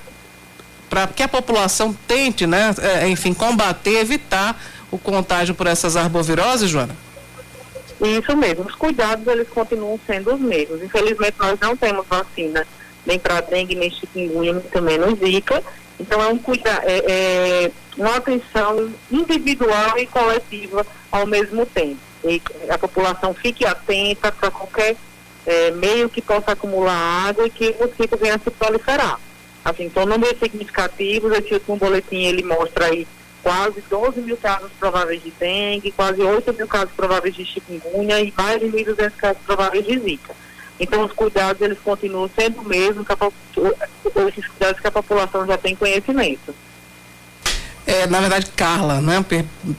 [0.89, 6.69] para que a população tente, né, eh, enfim, combater, evitar o contágio por essas arboviroses,
[6.69, 6.95] Joana?
[8.01, 10.81] Isso mesmo, os cuidados eles continuam sendo os mesmos.
[10.81, 12.65] Infelizmente nós não temos vacina
[13.05, 15.63] nem para dengue, nem chikungunya, também no zika.
[15.99, 21.99] Então é um cuidado, é, é uma atenção individual e coletiva ao mesmo tempo.
[22.23, 24.95] E a população fique atenta para qualquer
[25.45, 29.19] é, meio que possa acumular água e que o mosquito venha a se proliferar.
[29.63, 33.07] Assim, são números significativos, esse último boletim ele mostra aí
[33.41, 38.33] quase 12 mil casos prováveis de dengue, quase 8 mil casos prováveis de chikungunya e
[38.35, 40.35] mais de 1.200 casos prováveis de zika.
[40.79, 43.05] Então, os cuidados, eles continuam sendo o mesmo,
[44.27, 46.53] esses cuidados que a população já tem conhecimento.
[47.87, 49.23] É, na verdade, Carla, né?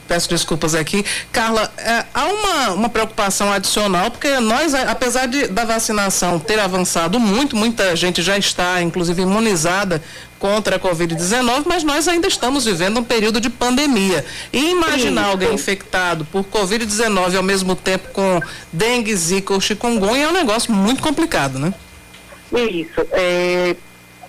[0.06, 1.04] Peço desculpas aqui.
[1.32, 7.18] Carla, é, há uma, uma preocupação adicional, porque nós, apesar de, da vacinação ter avançado
[7.18, 10.00] muito, muita gente já está, inclusive, imunizada
[10.38, 14.24] contra a Covid-19, mas nós ainda estamos vivendo um período de pandemia.
[14.52, 18.40] E imaginar alguém infectado por Covid-19 ao mesmo tempo com
[18.72, 21.74] dengue, zika ou chikungunya é um negócio muito complicado, né?
[22.52, 23.04] Isso.
[23.10, 23.74] É,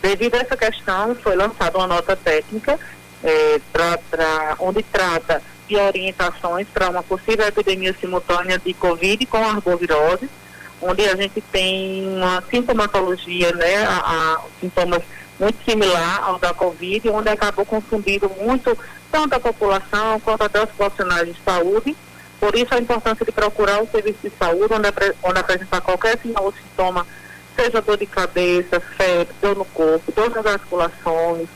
[0.02, 2.80] devido a essa questão, foi lançada uma nota técnica
[3.23, 9.38] é, pra, pra, onde trata de orientações para uma possível epidemia simultânea de Covid com
[9.38, 10.30] arbovirose,
[10.82, 15.03] onde a gente tem uma sintomatologia, né, a, a sintomas
[15.39, 18.77] muito similar ao da Covid, onde acabou confundindo muito
[19.12, 21.95] tanto a população quanto até os profissionais de saúde.
[22.39, 24.88] Por isso a importância de procurar o serviço de saúde, onde,
[25.23, 27.06] onde apresentar qualquer sinal ou sintoma,
[27.56, 31.47] seja dor de cabeça, febre, dor no corpo, dor nas articulações,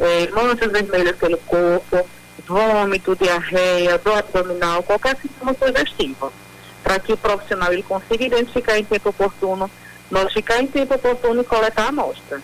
[0.00, 2.06] é, manchas vermelhas pelo corpo,
[2.46, 6.32] vômito, diarreia, dor abdominal, qualquer sintoma sugestivo,
[6.82, 9.70] para que o profissional ele consiga identificar em tempo oportuno,
[10.10, 12.40] notificar em tempo oportuno e coletar a amostra.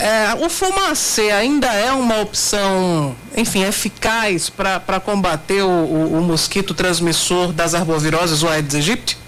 [0.00, 6.72] É, o fumacê ainda é uma opção, enfim, eficaz para combater o, o, o, mosquito
[6.72, 9.18] transmissor das arboviroses, o Aedes aegypti?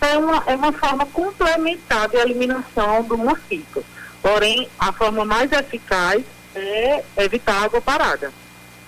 [0.00, 3.84] É uma, é uma forma complementar de eliminação do mosquito.
[4.22, 6.22] Porém, a forma mais eficaz
[6.54, 8.32] é evitar água parada,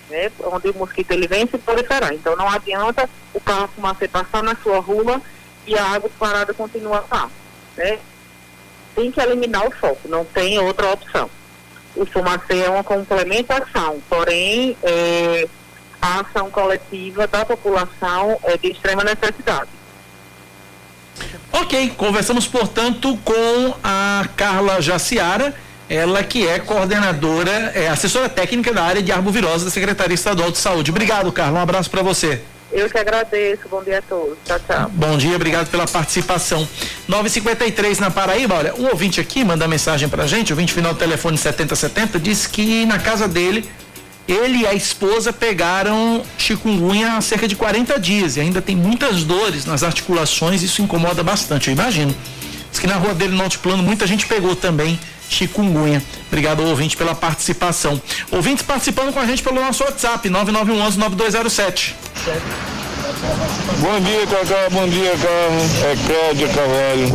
[0.09, 0.31] né?
[0.43, 2.13] onde o mosquito ele vem se proliferar.
[2.13, 5.21] Então, não adianta o carro fumacê passar na sua rua
[5.65, 7.29] e a água parada continua lá.
[7.77, 7.99] Né?
[8.93, 11.29] Tem que eliminar o foco, não tem outra opção.
[11.95, 15.47] O fumacê é uma complementação, porém, é,
[16.01, 19.69] a ação coletiva da população é de extrema necessidade.
[21.51, 25.53] Ok, conversamos, portanto, com a Carla Jaciara,
[25.89, 30.57] ela que é coordenadora, é assessora técnica da área de arbovirose da Secretaria Estadual de
[30.57, 30.91] Saúde.
[30.91, 31.59] Obrigado, Carla.
[31.59, 32.41] Um abraço para você.
[32.71, 33.63] Eu que agradeço.
[33.69, 34.37] Bom dia a todos.
[34.45, 34.89] Tchau, tchau.
[34.93, 36.67] Bom dia, obrigado pela participação.
[37.07, 38.55] 953 na Paraíba.
[38.55, 42.47] Olha, um ouvinte aqui manda mensagem pra gente, o ouvinte final do telefone 7070, disse
[42.47, 43.69] que na casa dele
[44.31, 49.23] ele e a esposa pegaram chikungunya há cerca de 40 dias e ainda tem muitas
[49.23, 52.15] dores nas articulações, isso incomoda bastante, eu imagino.
[52.69, 56.01] Diz que na rua dele no altiplano muita gente pegou também chikungunya.
[56.27, 58.01] Obrigado ao ouvinte pela participação.
[58.31, 61.95] Ouvintes participando com a gente pelo nosso WhatsApp, 9911 9207.
[63.79, 64.69] Bom dia, Cacá.
[64.71, 65.83] Bom dia, Carlos.
[65.83, 67.07] É Cláudia Carvalho.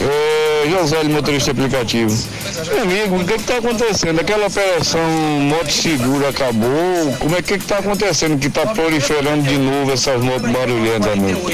[0.00, 2.16] É José, motorista aplicativo.
[2.66, 4.20] Meu amigo, o que está acontecendo?
[4.20, 7.16] Aquela operação Moto Seguro acabou?
[7.18, 11.50] Como é que está acontecendo que está proliferando de novo essas motos barulhentas, amigo?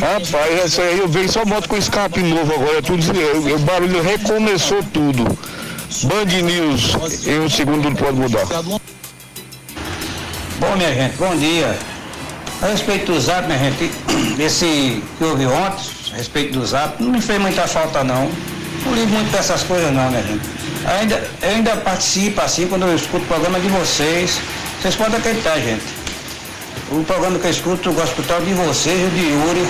[0.00, 2.82] Rapaz, essa aí eu vejo só moto com escape novo agora.
[2.82, 3.02] Tudo,
[3.54, 5.24] o barulho recomeçou tudo.
[6.04, 8.46] Band News, em um segundo pode mudar.
[10.58, 11.76] Bom, minha gente, bom dia.
[12.64, 13.92] A respeito do zap, minha gente,
[14.38, 18.30] esse que houve ontem, a respeito do zap, não me fez muita falta não.
[18.86, 20.40] Não ligo muito dessas coisas não, minha gente.
[20.86, 24.40] Ainda, ainda participo assim quando eu escuto o programa de vocês.
[24.80, 25.84] Vocês podem acreditar, gente.
[26.90, 29.68] O programa que eu escuto, eu gosto escutar de vocês, de Yuri,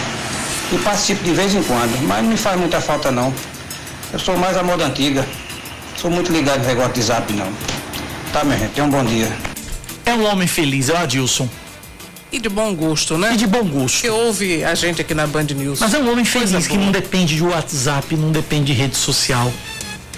[0.73, 3.35] e participo de vez em quando, mas não me faz muita falta não.
[4.13, 5.27] Eu sou mais a moda antiga.
[5.97, 7.53] Sou muito ligado no negócio de zap não.
[8.33, 9.33] Tá, minha gente, tenha um bom dia.
[10.07, 11.49] É um homem feliz, é o Adilson.
[12.35, 13.33] E de bom gosto, né?
[13.33, 14.01] E de bom gosto.
[14.01, 15.79] Que ouve a gente aqui na Band News.
[15.79, 16.85] Mas é um homem Coisa feliz que boa.
[16.87, 19.53] não depende de WhatsApp, não depende de rede social.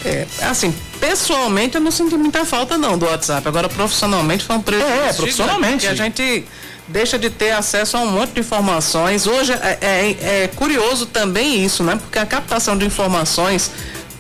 [0.05, 3.47] É, assim, pessoalmente eu não senti muita falta não do WhatsApp.
[3.47, 4.89] Agora, profissionalmente foi um prejuízo.
[4.91, 5.87] É, gigante, profissionalmente.
[5.87, 6.45] a gente
[6.89, 9.27] deixa de ter acesso a um monte de informações.
[9.27, 11.97] Hoje é, é- é curioso também isso, né?
[11.97, 13.71] Porque a captação de informações,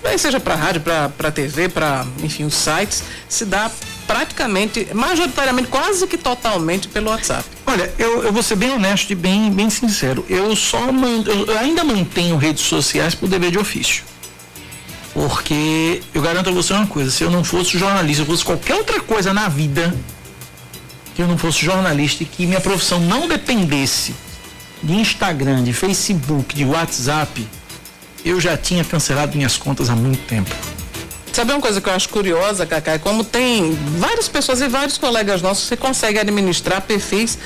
[0.02, 3.70] bem seja para rádio, para TV, para enfim, os sites, se dá
[4.06, 7.55] praticamente, majoritariamente, quase que totalmente pelo WhatsApp.
[7.76, 10.24] Olha, eu, eu vou ser bem honesto e bem, bem sincero.
[10.30, 14.02] Eu só eu ainda mantenho redes sociais por dever de ofício.
[15.12, 18.76] Porque eu garanto a você uma coisa, se eu não fosse jornalista, eu fosse qualquer
[18.76, 19.94] outra coisa na vida,
[21.14, 24.14] que eu não fosse jornalista e que minha profissão não dependesse
[24.82, 27.46] de Instagram, de Facebook, de WhatsApp,
[28.24, 30.50] eu já tinha cancelado minhas contas há muito tempo.
[31.30, 32.92] Sabe uma coisa que eu acho curiosa, Cacá?
[32.92, 37.38] É como tem várias pessoas e vários colegas nossos que conseguem administrar perfis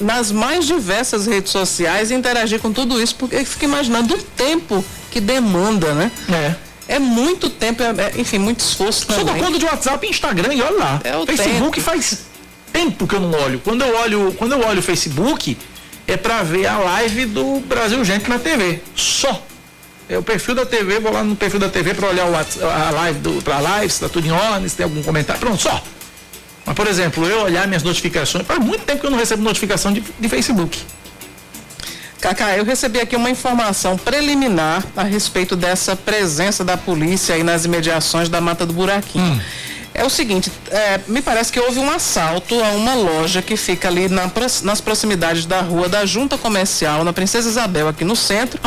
[0.00, 4.18] nas mais diversas redes sociais e interagir com tudo isso, porque eu fico imaginando o
[4.22, 6.10] tempo que demanda, né?
[6.32, 6.54] É.
[6.94, 7.86] É muito tempo, é-
[8.16, 9.42] é, enfim, muito esforço Só dou também.
[9.42, 11.00] conta de WhatsApp e Instagram e olha lá.
[11.04, 11.80] É o Facebook tempo.
[11.82, 12.22] faz
[12.72, 13.60] tempo que eu não olho.
[13.62, 15.56] Quando eu olho, quando eu olho o Facebook,
[16.08, 18.80] é pra ver a live do Brasil Gente na TV.
[18.96, 19.40] Só.
[20.08, 22.90] É o perfil da TV, vou lá no perfil da TV pra olhar o a
[22.90, 25.40] live do, pra live, se tá tudo em ordem, se tem algum comentário.
[25.40, 25.80] Pronto, só.
[26.70, 29.92] Mas, por exemplo, eu olhar minhas notificações, faz muito tempo que eu não recebo notificação
[29.92, 30.78] de, de Facebook.
[32.20, 37.64] Cacá, eu recebi aqui uma informação preliminar a respeito dessa presença da polícia aí nas
[37.64, 39.42] imediações da Mata do Buraquinho.
[39.92, 43.88] É o seguinte, é, me parece que houve um assalto a uma loja que fica
[43.88, 44.30] ali na
[44.62, 48.60] nas proximidades da rua da Junta Comercial, na Princesa Isabel, aqui no centro.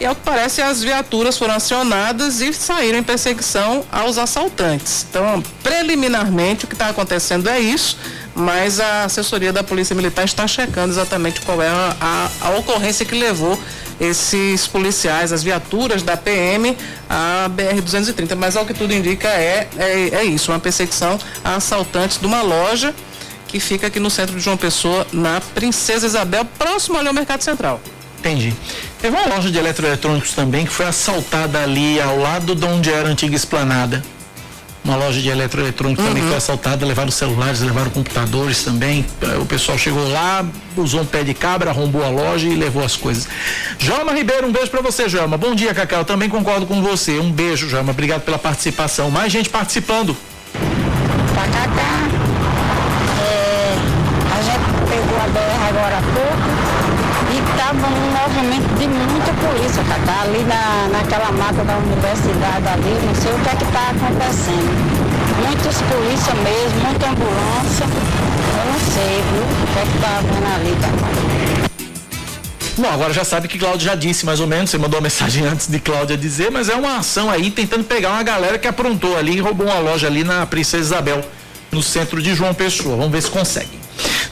[0.00, 5.06] E ao que parece, as viaturas foram acionadas e saíram em perseguição aos assaltantes.
[5.10, 7.98] Então, preliminarmente, o que está acontecendo é isso,
[8.34, 13.04] mas a assessoria da Polícia Militar está checando exatamente qual é a, a- a ocorrência
[13.04, 13.60] que levou
[14.00, 16.74] esses policiais, as viaturas da PM,
[17.06, 18.34] à BR-230.
[18.36, 22.40] Mas, ao que tudo indica, é, é, é isso, uma perseguição a assaltantes de uma
[22.40, 22.94] loja
[23.48, 27.42] que fica aqui no centro de João Pessoa, na Princesa Isabel, próximo ali ao Mercado
[27.42, 27.78] Central.
[28.20, 28.54] Entendi.
[29.00, 33.08] Teve uma loja de eletroeletrônicos também que foi assaltada ali ao lado de onde era
[33.08, 34.02] a antiga esplanada.
[34.84, 39.04] Uma loja de eletroeletrônicos também foi assaltada, levaram celulares, levaram computadores também.
[39.40, 40.44] O pessoal chegou lá,
[40.76, 43.28] usou um pé de cabra, arrombou a loja e levou as coisas.
[43.78, 45.36] Joelma Ribeiro, um beijo pra você, Joelma.
[45.36, 46.04] Bom dia, Cacau.
[46.04, 47.18] Também concordo com você.
[47.18, 47.92] Um beijo, Joelma.
[47.92, 49.10] Obrigado pela participação.
[49.10, 50.16] Mais gente participando.
[51.34, 52.08] Tacacá.
[53.22, 53.76] É,
[54.32, 56.02] a gente pegou a BR agora há
[57.92, 63.32] um movimento de muita polícia, Cacá, ali na, naquela mata da universidade ali, não sei
[63.32, 65.10] o que é que está acontecendo.
[65.46, 67.86] Muitas polícias mesmo, muita ambulância.
[68.58, 69.42] Eu não sei, viu?
[69.42, 71.20] O que é que está havendo ali, Cacá.
[72.78, 75.44] Bom, agora já sabe que Cláudia já disse mais ou menos, você mandou uma mensagem
[75.46, 79.16] antes de Cláudia dizer, mas é uma ação aí tentando pegar uma galera que aprontou
[79.16, 81.22] ali e roubou uma loja ali na Princesa Isabel,
[81.70, 82.96] no centro de João Pessoa.
[82.96, 83.79] Vamos ver se consegue.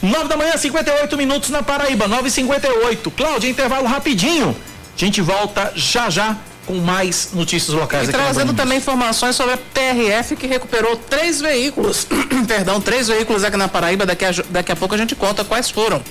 [0.02, 4.56] 9 da manhã, 58 minutos na Paraíba, 9 e 58 Cláudia, intervalo rapidinho.
[4.96, 9.56] A gente volta já já com mais notícias locais E trazendo também informações sobre a
[9.56, 12.06] PRF que recuperou três veículos.
[12.46, 14.04] Perdão, três veículos aqui na Paraíba.
[14.04, 16.02] Daqui a, daqui a pouco a gente conta quais foram.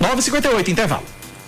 [0.00, 1.02] 9h58, intervalo.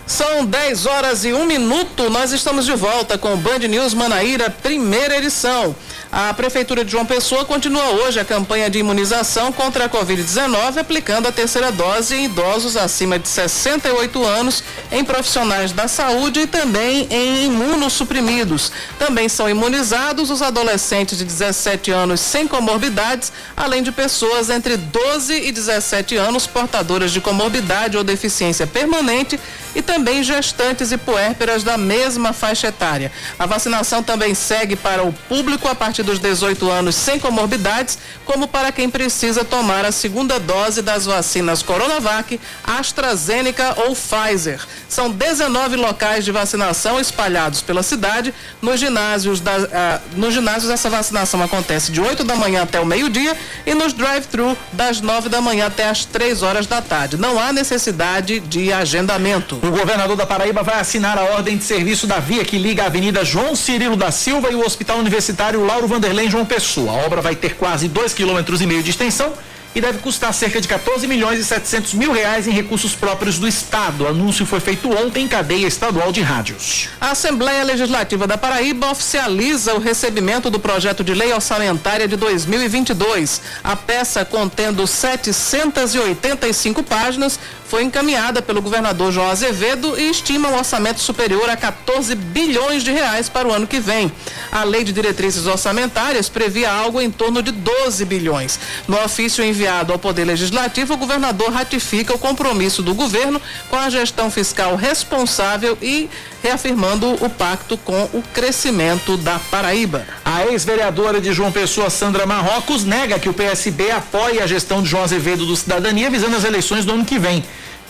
[0.06, 2.10] São 10 horas e um minuto.
[2.10, 5.74] Nós estamos de volta com o Band News Manaíra, primeira edição.
[6.14, 11.26] A Prefeitura de João Pessoa continua hoje a campanha de imunização contra a Covid-19, aplicando
[11.26, 17.08] a terceira dose em idosos acima de 68 anos, em profissionais da saúde e também
[17.10, 18.70] em imunossuprimidos.
[18.98, 25.32] Também são imunizados os adolescentes de 17 anos sem comorbidades, além de pessoas entre 12
[25.32, 29.40] e 17 anos portadoras de comorbidade ou deficiência permanente
[29.74, 33.10] e também gestantes e puérperas da mesma faixa etária.
[33.38, 38.48] A vacinação também segue para o público a partir dos 18 anos sem comorbidades, como
[38.48, 44.60] para quem precisa tomar a segunda dose das vacinas Coronavac, AstraZeneca ou Pfizer.
[44.88, 48.34] São 19 locais de vacinação espalhados pela cidade.
[48.60, 52.86] Nos ginásios, da, ah, nos ginásios essa vacinação acontece de 8 da manhã até o
[52.86, 53.36] meio-dia
[53.66, 57.16] e nos drive-thru das 9 da manhã até as 3 horas da tarde.
[57.16, 59.56] Não há necessidade de agendamento.
[59.62, 62.86] O governador da Paraíba vai assinar a ordem de serviço da via que liga a
[62.86, 66.90] Avenida João Cirilo da Silva e o Hospital Universitário Lauro Vanderlei em João Pessoa.
[66.90, 69.34] A obra vai ter quase 2,5 km de extensão
[69.74, 73.46] e deve custar cerca de 14 milhões e 700 mil reais em recursos próprios do
[73.46, 74.04] Estado.
[74.04, 76.88] O anúncio foi feito ontem em cadeia estadual de rádios.
[77.00, 83.42] A Assembleia Legislativa da Paraíba oficializa o recebimento do projeto de lei orçamentária de 2022.
[83.62, 87.38] A peça, contendo 785 páginas,
[87.72, 92.92] foi encaminhada pelo governador João Azevedo e estima um orçamento superior a 14 bilhões de
[92.92, 94.12] reais para o ano que vem.
[94.52, 98.60] A lei de diretrizes orçamentárias previa algo em torno de 12 bilhões.
[98.86, 103.88] No ofício enviado ao Poder Legislativo, o governador ratifica o compromisso do governo com a
[103.88, 106.10] gestão fiscal responsável e
[106.42, 110.04] reafirmando o pacto com o crescimento da Paraíba.
[110.22, 114.90] A ex-vereadora de João Pessoa, Sandra Marrocos, nega que o PSB apoie a gestão de
[114.90, 117.42] João Azevedo do Cidadania visando as eleições do ano que vem.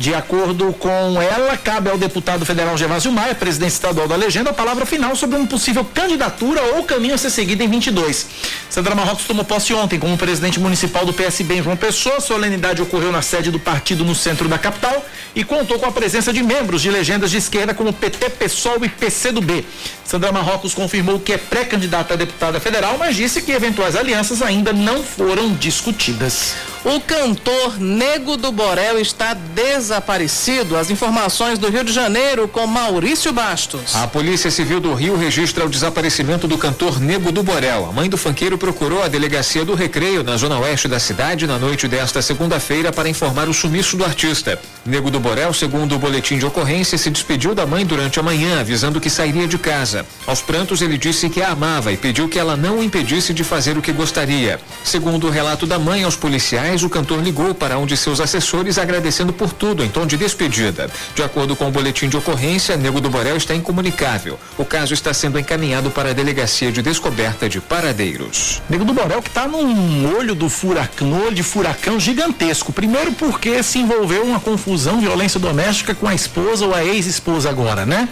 [0.02, 4.52] De acordo com ela, cabe ao deputado federal Gervásio Maia, presidente estadual da legenda, a
[4.52, 8.26] palavra final sobre uma possível candidatura ou caminho a ser seguido em 22.
[8.68, 12.16] Sandra Marrocos tomou posse ontem como presidente municipal do PSB em João Pessoa.
[12.16, 15.92] A solenidade ocorreu na sede do partido no centro da capital e contou com a
[15.92, 19.64] presença de membros de legendas de esquerda como PT, PSOL e PCdoB.
[20.04, 24.72] Sandra Marrocos confirmou que é pré-candidata a deputada federal, mas disse que eventuais alianças ainda
[24.72, 26.71] não foram discutidas.
[26.84, 30.76] O cantor Nego do Borel está desaparecido.
[30.76, 33.94] As informações do Rio de Janeiro com Maurício Bastos.
[33.94, 37.86] A Polícia Civil do Rio registra o desaparecimento do cantor Nego do Borel.
[37.88, 41.56] A mãe do funkeiro procurou a delegacia do Recreio, na zona oeste da cidade, na
[41.56, 44.60] noite desta segunda-feira, para informar o sumiço do artista.
[44.84, 48.58] Nego do Borel, segundo o boletim de ocorrência, se despediu da mãe durante a manhã,
[48.58, 50.04] avisando que sairia de casa.
[50.26, 53.44] Aos prantos, ele disse que a amava e pediu que ela não o impedisse de
[53.44, 54.58] fazer o que gostaria.
[54.82, 58.78] Segundo o relato da mãe aos policiais, o cantor ligou para um de seus assessores
[58.78, 60.88] agradecendo por tudo em tom de despedida.
[61.14, 64.38] De acordo com o boletim de ocorrência, Nego do Borel está incomunicável.
[64.56, 68.62] O caso está sendo encaminhado para a Delegacia de Descoberta de Paradeiros.
[68.70, 72.72] Nego do Borel que está num olho do furacão, olho de furacão gigantesco.
[72.72, 77.84] Primeiro porque se envolveu uma confusão, violência doméstica com a esposa ou a ex-esposa agora,
[77.84, 78.08] né?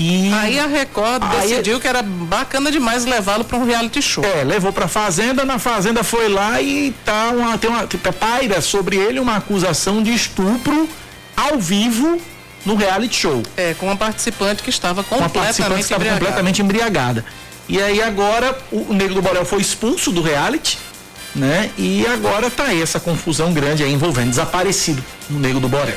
[0.00, 4.24] E aí a Record aí decidiu que era bacana demais levá-lo para um reality show.
[4.24, 8.60] É, levou para fazenda, na fazenda foi lá e tá uma tem uma tipo, paira
[8.60, 10.88] sobre ele uma acusação de estupro
[11.36, 12.20] ao vivo
[12.64, 13.42] no reality show.
[13.56, 16.24] É, com uma participante que estava completamente uma participante que estava embriagada.
[16.24, 17.24] completamente embriagada.
[17.68, 20.78] E aí agora o Negro do Borel foi expulso do reality,
[21.34, 21.70] né?
[21.76, 25.96] E agora tá aí essa confusão grande aí envolvendo desaparecido no Negro do Borel.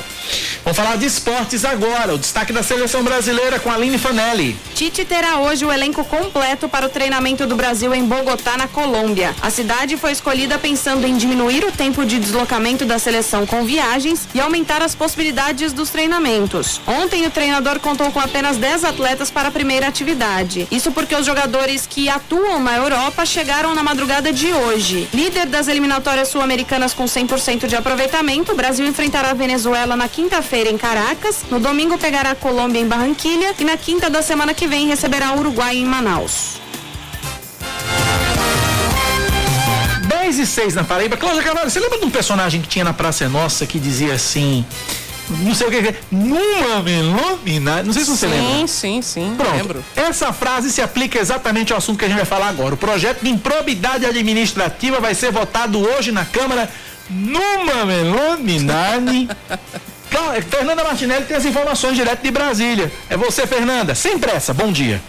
[0.64, 2.14] Vamos falar de esportes agora.
[2.14, 4.56] O destaque da seleção brasileira com Aline Fanelli.
[4.76, 9.34] Tite terá hoje o elenco completo para o treinamento do Brasil em Bogotá, na Colômbia.
[9.42, 14.28] A cidade foi escolhida pensando em diminuir o tempo de deslocamento da seleção com viagens
[14.36, 16.80] e aumentar as possibilidades dos treinamentos.
[16.86, 20.68] Ontem, o treinador contou com apenas 10 atletas para a primeira atividade.
[20.72, 25.08] Isso porque os jogadores que atuam na Europa chegaram na madrugada de hoje.
[25.14, 30.32] Líder das eliminatórias sul-americanas com 100% de aproveitamento, o Brasil enfrentará a Venezuela na quinta-feira
[30.42, 34.54] quinta-feira em Caracas, no domingo pegará a Colômbia em Barranquilha e na quinta da semana
[34.54, 36.62] que vem receberá o Uruguai em Manaus.
[40.08, 41.18] 10 e 6 na Paraíba.
[41.18, 44.66] Cláudia Carvalho, você lembra de um personagem que tinha na Praça Nossa que dizia assim
[45.30, 48.52] não sei o que, numa melomina, não sei se você sim, lembra.
[48.52, 49.56] Sim, sim, sim, Pronto.
[49.56, 49.86] lembro.
[49.96, 52.74] Essa frase se aplica exatamente ao assunto que a gente vai falar agora.
[52.74, 56.70] O projeto de improbidade administrativa vai ser votado hoje na Câmara
[57.10, 59.28] numa melominane
[60.34, 62.92] é, Fernanda Martinelli tem as informações direto de Brasília.
[63.10, 63.96] É você, Fernanda.
[63.96, 65.02] Sem pressa, bom dia.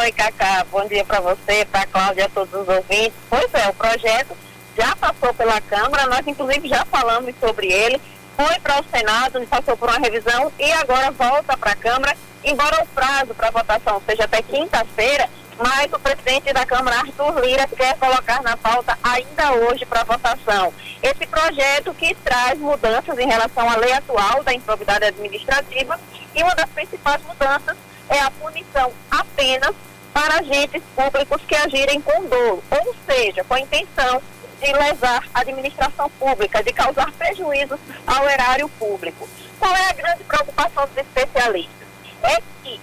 [0.00, 0.66] Oi, Cacá.
[0.70, 3.12] Bom dia para você, para a Cláudia, a todos os ouvintes.
[3.28, 4.36] Pois é, o projeto
[4.76, 8.00] já passou pela Câmara, nós inclusive já falamos sobre ele,
[8.36, 12.82] foi para o Senado, passou por uma revisão e agora volta para a Câmara, embora
[12.82, 15.28] o prazo para votação seja até quinta-feira,
[15.58, 20.72] mas o presidente da Câmara, Arthur Lira, quer colocar na pauta ainda hoje para votação.
[21.02, 25.98] Esse projeto que traz mudanças em relação à lei atual da improbidade administrativa
[26.34, 27.76] e uma das principais mudanças
[28.08, 29.74] é a punição apenas
[30.12, 34.22] para agentes públicos que agirem com dolo, ou seja, com a intenção
[34.60, 39.28] de lesar a administração pública, de causar prejuízos ao erário público.
[39.58, 41.86] Qual é a grande preocupação dos especialistas?
[42.22, 42.80] É que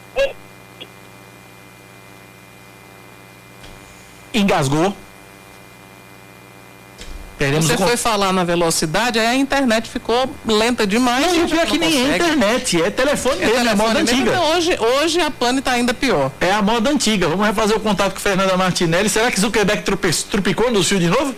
[4.34, 4.96] engasgou.
[7.42, 11.26] Teremos Você foi falar na velocidade, aí a internet ficou lenta demais.
[11.26, 13.76] Não, e o pior é que nem é internet, é telefone é mesmo, é a
[13.76, 14.22] moda mesmo.
[14.22, 14.40] antiga.
[14.42, 16.32] Hoje, hoje a pane está ainda pior.
[16.40, 17.28] É a moda antiga.
[17.28, 19.10] Vamos refazer o contato com Fernanda Martinelli.
[19.10, 19.82] Será que Zuckerberg
[20.30, 21.34] trupicou no fio de novo?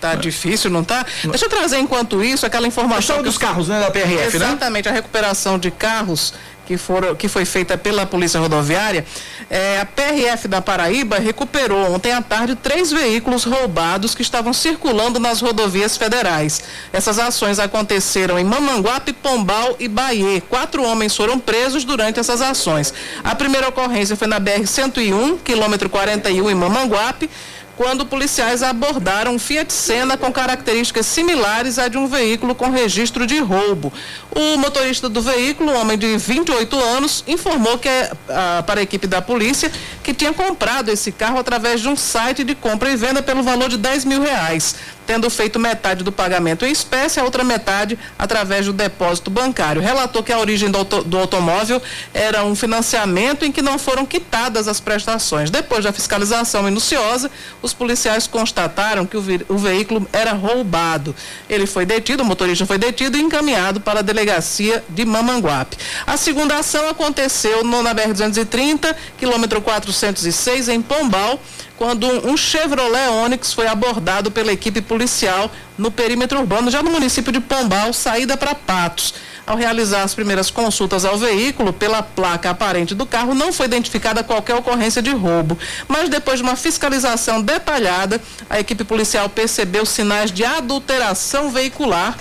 [0.00, 1.06] Tá difícil, não tá?
[1.24, 3.22] Deixa eu trazer enquanto isso aquela informação.
[3.22, 4.46] dos carros, né, da PRF, Exatamente, né?
[4.46, 6.34] Exatamente, a recuperação de carros
[6.66, 9.06] que, foram, que foi feita pela Polícia Rodoviária,
[9.48, 15.20] é, a PRF da Paraíba recuperou ontem à tarde três veículos roubados que estavam circulando
[15.20, 16.62] nas rodovias federais.
[16.92, 20.40] Essas ações aconteceram em Mamanguape, Pombal e Bahia.
[20.40, 22.92] Quatro homens foram presos durante essas ações.
[23.22, 27.30] A primeira ocorrência foi na BR-101, quilômetro 41, em Mamanguape
[27.76, 33.26] quando policiais abordaram um Fiat Senna com características similares à de um veículo com registro
[33.26, 33.92] de roubo.
[34.34, 38.82] O motorista do veículo, um homem de 28 anos, informou que é, ah, para a
[38.82, 39.70] equipe da polícia
[40.02, 43.68] que tinha comprado esse carro através de um site de compra e venda pelo valor
[43.68, 44.74] de 10 mil reais
[45.06, 49.80] tendo feito metade do pagamento em espécie, a outra metade através do depósito bancário.
[49.80, 51.80] Relatou que a origem do, auto, do automóvel
[52.12, 55.50] era um financiamento em que não foram quitadas as prestações.
[55.50, 57.30] Depois da fiscalização minuciosa,
[57.62, 61.14] os policiais constataram que o, o veículo era roubado.
[61.48, 65.76] Ele foi detido, o motorista foi detido e encaminhado para a delegacia de Mamanguape.
[66.06, 71.40] A segunda ação aconteceu no, na BR-230, quilômetro 406, em Pombal
[71.76, 77.30] quando um Chevrolet Onix foi abordado pela equipe policial no perímetro urbano, já no município
[77.30, 79.14] de Pombal, saída para Patos.
[79.46, 84.24] Ao realizar as primeiras consultas ao veículo, pela placa aparente do carro, não foi identificada
[84.24, 85.56] qualquer ocorrência de roubo.
[85.86, 88.20] Mas depois de uma fiscalização detalhada,
[88.50, 92.16] a equipe policial percebeu sinais de adulteração veicular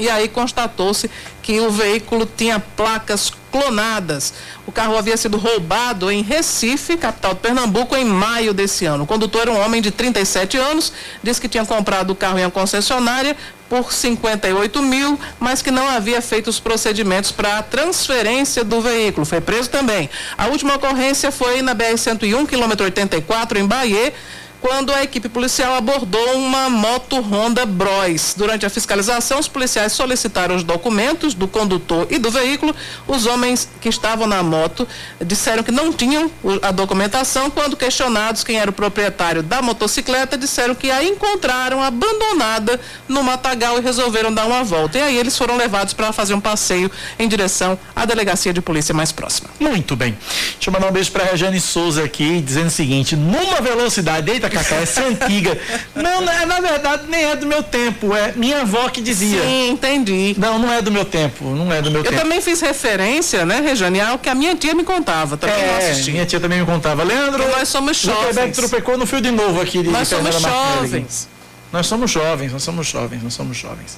[0.00, 1.10] e aí constatou-se
[1.58, 4.32] o veículo tinha placas clonadas.
[4.66, 9.04] O carro havia sido roubado em Recife, capital de Pernambuco, em maio desse ano.
[9.04, 10.92] O condutor era um homem de 37 anos,
[11.22, 13.36] disse que tinha comprado o carro em uma concessionária
[13.68, 19.24] por 58 mil, mas que não havia feito os procedimentos para a transferência do veículo.
[19.24, 20.10] Foi preso também.
[20.36, 24.12] A última ocorrência foi na BR-101, quilômetro 84, em Bahia
[24.60, 28.34] quando a equipe policial abordou uma moto Honda Bros.
[28.36, 32.74] Durante a fiscalização, os policiais solicitaram os documentos do condutor e do veículo.
[33.08, 34.86] Os homens que estavam na moto
[35.24, 36.30] disseram que não tinham
[36.62, 37.50] a documentação.
[37.50, 43.78] Quando questionados quem era o proprietário da motocicleta, disseram que a encontraram abandonada no matagal
[43.78, 44.98] e resolveram dar uma volta.
[44.98, 48.94] E aí eles foram levados para fazer um passeio em direção à delegacia de polícia
[48.94, 49.48] mais próxima.
[49.58, 50.16] Muito bem.
[50.52, 54.30] Deixa eu mandar um beijo para a Regiane Souza aqui, dizendo o seguinte: numa velocidade,
[54.30, 55.58] eita Cacá, essa é antiga.
[55.94, 58.14] Não, não é, na verdade, nem é do meu tempo.
[58.14, 59.42] É minha avó que dizia.
[59.42, 60.34] Sim, entendi.
[60.38, 61.44] Não, não é do meu tempo.
[61.44, 62.16] Não é do meu Eu tempo.
[62.16, 65.36] Eu também fiz referência, né, Rejane, ao que a minha tia me contava.
[65.36, 67.02] Também é, minha tia também me contava.
[67.02, 68.58] Leandro, nós somos jovens.
[68.58, 71.28] O tropecou no fio de novo aqui de Nós somos jovens.
[71.72, 73.96] Nós somos jovens, nós somos jovens, nós somos jovens.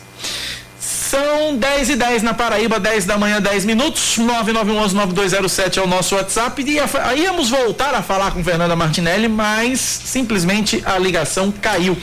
[1.13, 4.17] São 10 e 10 na Paraíba, 10 da manhã, 10 minutos.
[4.17, 6.63] 9911-9207 é o nosso WhatsApp.
[6.63, 6.81] E
[7.21, 11.99] íamos voltar a falar com Fernanda Martinelli, mas simplesmente a ligação caiu.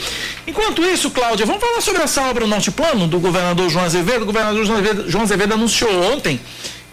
[0.46, 4.22] Enquanto isso, Cláudia, vamos falar sobre essa obra Norte Plano do governador João Azevedo.
[4.22, 6.40] O governador João Azevedo, João Azevedo anunciou ontem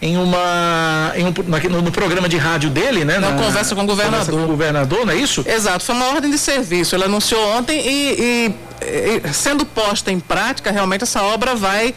[0.01, 1.33] em uma em um,
[1.71, 3.19] no, no, programa de rádio dele, né?
[3.19, 4.35] Na, na conversa com o governador.
[4.35, 5.45] Com o governador, não é isso?
[5.47, 6.95] Exato, foi uma ordem de serviço.
[6.95, 11.95] Ele anunciou ontem e, e, e sendo posta em prática, realmente essa obra vai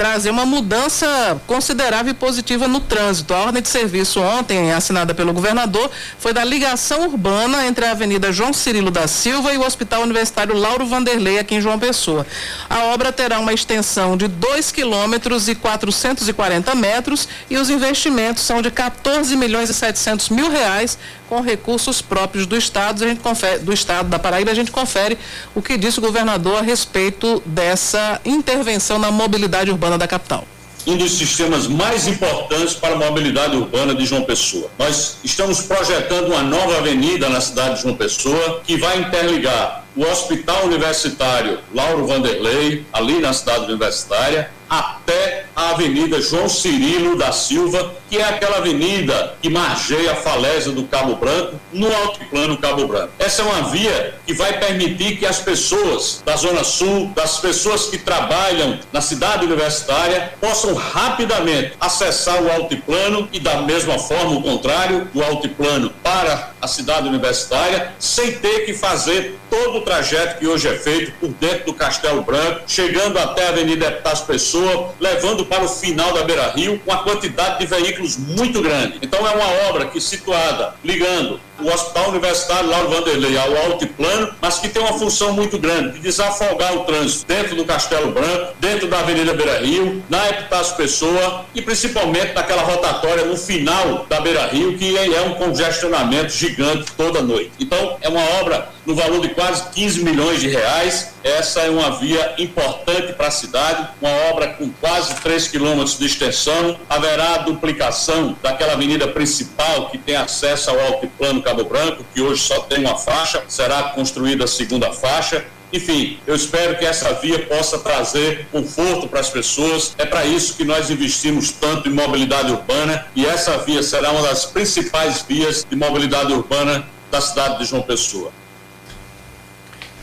[0.00, 3.34] trazer uma mudança considerável e positiva no trânsito.
[3.34, 8.32] A ordem de serviço ontem, assinada pelo governador, foi da ligação urbana entre a Avenida
[8.32, 12.26] João Cirilo da Silva e o Hospital Universitário Lauro Vanderlei, aqui em João Pessoa.
[12.70, 18.62] A obra terá uma extensão de 2 quilômetros e 440 metros e os investimentos são
[18.62, 20.96] de 14 milhões e 700 mil reais
[21.30, 25.16] com recursos próprios do Estado, a gente confere, do Estado da Paraíba, a gente confere
[25.54, 30.44] o que disse o governador a respeito dessa intervenção na mobilidade urbana da capital
[30.86, 34.70] um dos sistemas mais importantes para a mobilidade urbana de João Pessoa.
[34.78, 40.02] Nós estamos projetando uma nova avenida na cidade de João Pessoa que vai interligar o
[40.02, 47.92] Hospital Universitário Lauro Vanderlei, ali na cidade universitária, até a Avenida João Cirilo da Silva,
[48.08, 53.12] que é aquela avenida que margeia a falésia do Cabo Branco, no altiplano Cabo Branco.
[53.18, 57.86] Essa é uma via que vai permitir que as pessoas da Zona Sul, das pessoas
[57.86, 64.42] que trabalham na cidade universitária, possam rapidamente acessar o altiplano e, da mesma forma, o
[64.42, 70.46] contrário, do altiplano para a cidade universitária, sem ter que fazer todo o trajeto que
[70.46, 74.59] hoje é feito por dentro do Castelo Branco, chegando até a Avenida Deputados Pessoa,
[74.98, 78.98] levando para o final da Beira Rio, uma quantidade de veículos muito grande.
[79.02, 84.58] Então é uma obra que situada, ligando o Hospital Universitário Lauro Vanderlei ao altiplano, mas
[84.58, 88.88] que tem uma função muito grande, de desafogar o trânsito dentro do Castelo Branco, dentro
[88.88, 94.46] da Avenida Beira Rio, na Epitácio Pessoa e principalmente naquela rotatória no final da Beira
[94.46, 97.52] Rio, que é um congestionamento gigante toda noite.
[97.58, 101.14] Então, é uma obra no valor de quase 15 milhões de reais.
[101.22, 106.06] Essa é uma via importante para a cidade, uma obra com quase 3 quilômetros de
[106.06, 106.78] extensão.
[106.88, 112.60] Haverá duplicação daquela avenida principal que tem acesso ao altiplano Cabo Branco, que hoje só
[112.60, 115.44] tem uma faixa, será construída a segunda faixa.
[115.72, 119.94] Enfim, eu espero que essa via possa trazer conforto para as pessoas.
[119.98, 124.22] É para isso que nós investimos tanto em mobilidade urbana e essa via será uma
[124.22, 128.30] das principais vias de mobilidade urbana da cidade de João Pessoa.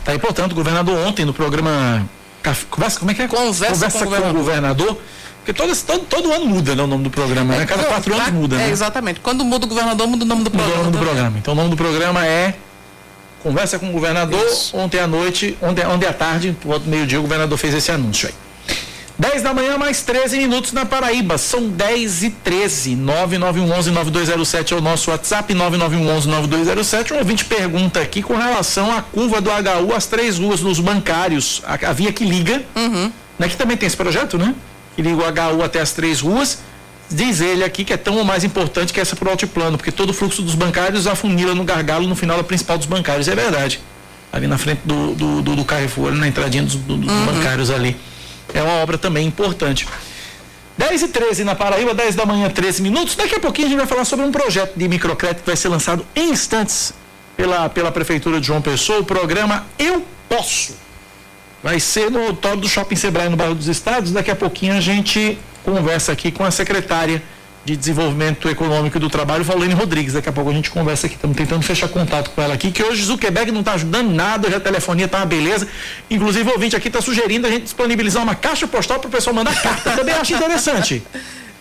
[0.04, 2.08] Tá aí, portanto, o governador ontem no programa
[2.70, 3.28] Conversa, como é que é?
[3.28, 4.98] Conversa com o com o governador.
[5.48, 7.66] Porque todo, todo, todo ano muda né, o nome do programa, né?
[7.66, 8.70] Cada Não, quatro anos muda, É, né?
[8.70, 9.22] exatamente.
[9.22, 10.84] Quando muda o governador, muda o nome do Muda o programa.
[10.84, 11.38] nome do programa.
[11.38, 12.54] Então o nome do programa é
[13.42, 14.46] Conversa com o governador.
[14.74, 18.34] Ontem à noite, ontem, ontem à tarde, por meio-dia, o governador fez esse anúncio aí.
[19.18, 21.38] 10 da manhã, mais 13 minutos na Paraíba.
[21.38, 22.98] São 10 e 13.
[22.98, 25.54] 9911-9207 é o nosso WhatsApp.
[25.54, 27.12] 9911-9207.
[27.14, 31.62] Um ouvinte pergunta aqui com relação à curva do HU, as três ruas dos bancários.
[31.66, 32.64] A, a via que liga.
[33.40, 34.54] Né, que também tem esse projeto, né?
[34.98, 36.58] Que liga o HU até as três ruas.
[37.10, 40.10] Diz ele aqui que é tão ou mais importante que essa pro altiplano, porque todo
[40.10, 43.30] o fluxo dos bancários afunila no gargalo no final da principal dos bancários.
[43.30, 43.80] É verdade.
[44.34, 47.72] Ali na frente do, do, do, do Carrefour, ali na entradinha dos, do- dos bancários
[47.72, 47.96] ali.
[48.54, 49.88] É uma obra também importante.
[50.78, 53.16] 10 e 13 na Paraíba, 10 da manhã, 13 minutos.
[53.16, 55.70] Daqui a pouquinho a gente vai falar sobre um projeto de microcrédito que vai ser
[55.70, 56.94] lançado em instantes
[57.38, 60.76] pela, pela Prefeitura de João Pessoa, o programa Eu Posso.
[61.64, 64.12] Vai ser no auditório do Shopping Sebrae no bairro dos Estados.
[64.12, 67.22] Daqui a pouquinho a gente conversa aqui com a secretária
[67.66, 70.14] de Desenvolvimento Econômico e do Trabalho, Valene Rodrigues.
[70.14, 71.16] Daqui a pouco a gente conversa aqui.
[71.16, 74.56] Estamos tentando fechar contato com ela aqui, que hoje Zuckerberg não está ajudando nada, hoje
[74.56, 75.68] a telefonia tá uma beleza.
[76.10, 79.34] Inclusive o ouvinte aqui está sugerindo a gente disponibilizar uma caixa postal para o pessoal
[79.36, 79.92] mandar carta.
[79.92, 81.04] Também acho interessante.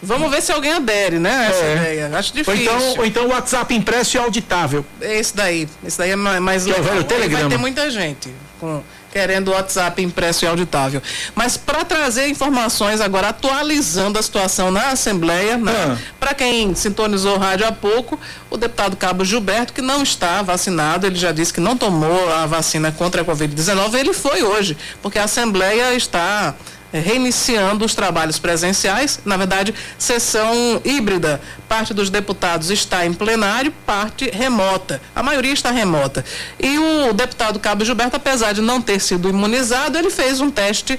[0.02, 1.48] Vamos ver se alguém adere, né?
[1.50, 1.74] Essa É.
[1.76, 2.10] ideia.
[2.18, 2.62] Acho Ou difícil.
[2.62, 4.84] então, ou então WhatsApp impresso e auditável.
[5.00, 5.66] Esse daí.
[5.84, 6.94] Esse daí é ma- mais Que é o legal.
[7.06, 8.28] velho Aí Vai ter muita gente
[8.60, 8.82] com,
[9.16, 11.00] querendo o WhatsApp impresso e auditável.
[11.34, 15.72] Mas para trazer informações agora, atualizando a situação na Assembleia, né?
[15.72, 15.96] Ah.
[16.20, 21.06] para quem sintonizou o rádio há pouco, o deputado Cabo Gilberto, que não está vacinado,
[21.06, 25.18] ele já disse que não tomou a vacina contra a Covid-19, ele foi hoje, porque
[25.18, 26.54] a Assembleia está
[26.92, 31.40] reiniciando os trabalhos presenciais, na verdade, sessão híbrida.
[31.68, 35.00] Parte dos deputados está em plenário, parte remota.
[35.14, 36.24] A maioria está remota.
[36.58, 40.98] E o deputado Cabo Gilberto, apesar de não ter sido imunizado, ele fez um teste,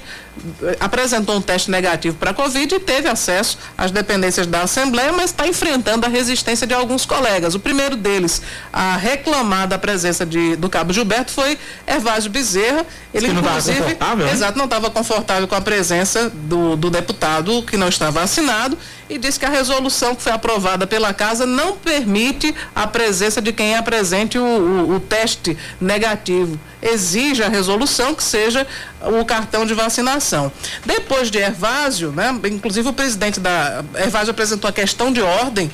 [0.80, 5.30] apresentou um teste negativo para a Covid e teve acesso às dependências da Assembleia, mas
[5.30, 7.54] está enfrentando a resistência de alguns colegas.
[7.54, 12.86] O primeiro deles a reclamar da presença de, do Cabo Gilberto foi Ervásio Bezerra.
[13.12, 14.32] Ele, não estava inclusive, né?
[14.32, 18.76] Exato, não estava confortável com a presença do, do deputado que não está vacinado
[19.08, 23.52] e disse que a resolução que foi aprovada pela casa não permite a presença de
[23.52, 26.58] quem apresente o, o- o teste negativo.
[26.82, 28.66] Exige a resolução que seja
[29.02, 30.52] o cartão de vacinação.
[30.84, 33.84] Depois de Ervásio, né, inclusive o presidente da.
[33.94, 35.70] Ervásio apresentou a questão de ordem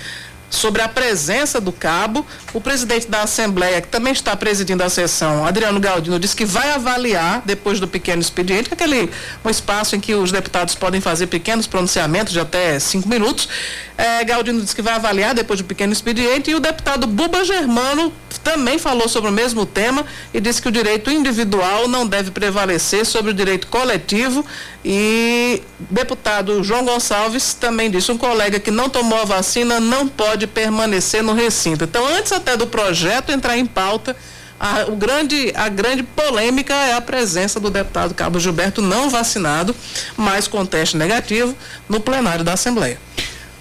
[0.54, 2.24] sobre a presença do cabo.
[2.52, 6.70] O presidente da Assembleia, que também está presidindo a sessão, Adriano Galdino, disse que vai
[6.70, 9.10] avaliar, depois do pequeno expediente, que é aquele
[9.44, 13.48] um espaço em que os deputados podem fazer pequenos pronunciamentos de até cinco minutos.
[13.96, 16.50] Eh, Galdino disse que vai avaliar depois do pequeno expediente.
[16.50, 20.72] E o deputado Buba Germano também falou sobre o mesmo tema e disse que o
[20.72, 24.44] direito individual não deve prevalecer sobre o direito coletivo.
[24.84, 30.43] E deputado João Gonçalves também disse: um colega que não tomou a vacina não pode
[30.46, 31.84] permanecer no recinto.
[31.84, 34.16] Então, antes até do projeto entrar em pauta,
[34.58, 39.74] a, o grande, a grande polêmica é a presença do deputado Cabo Gilberto não vacinado,
[40.16, 41.54] mas com teste negativo,
[41.88, 42.98] no plenário da Assembleia.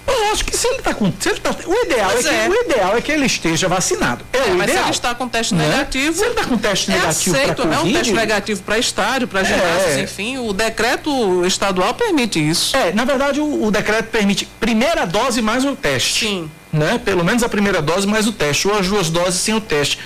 [0.06, 1.12] Eu acho que se ele está com.
[1.18, 2.48] Se ele tá, o, ideal é que, é.
[2.48, 4.24] o ideal é que ele esteja vacinado.
[4.32, 4.84] É, o mas se ideal.
[4.84, 6.18] ele está com teste negativo.
[6.18, 7.76] Se ele está com teste é negativo aceito, né?
[7.76, 10.02] Um Covid, teste negativo para estádio, para ginásios, É.
[10.02, 12.76] enfim, o decreto estadual permite isso.
[12.76, 16.26] É, na verdade o, o decreto permite primeira dose mais o teste.
[16.26, 16.50] Sim.
[16.72, 17.00] Né?
[17.02, 19.98] Pelo menos a primeira dose mais o teste, ou as duas doses sem o teste.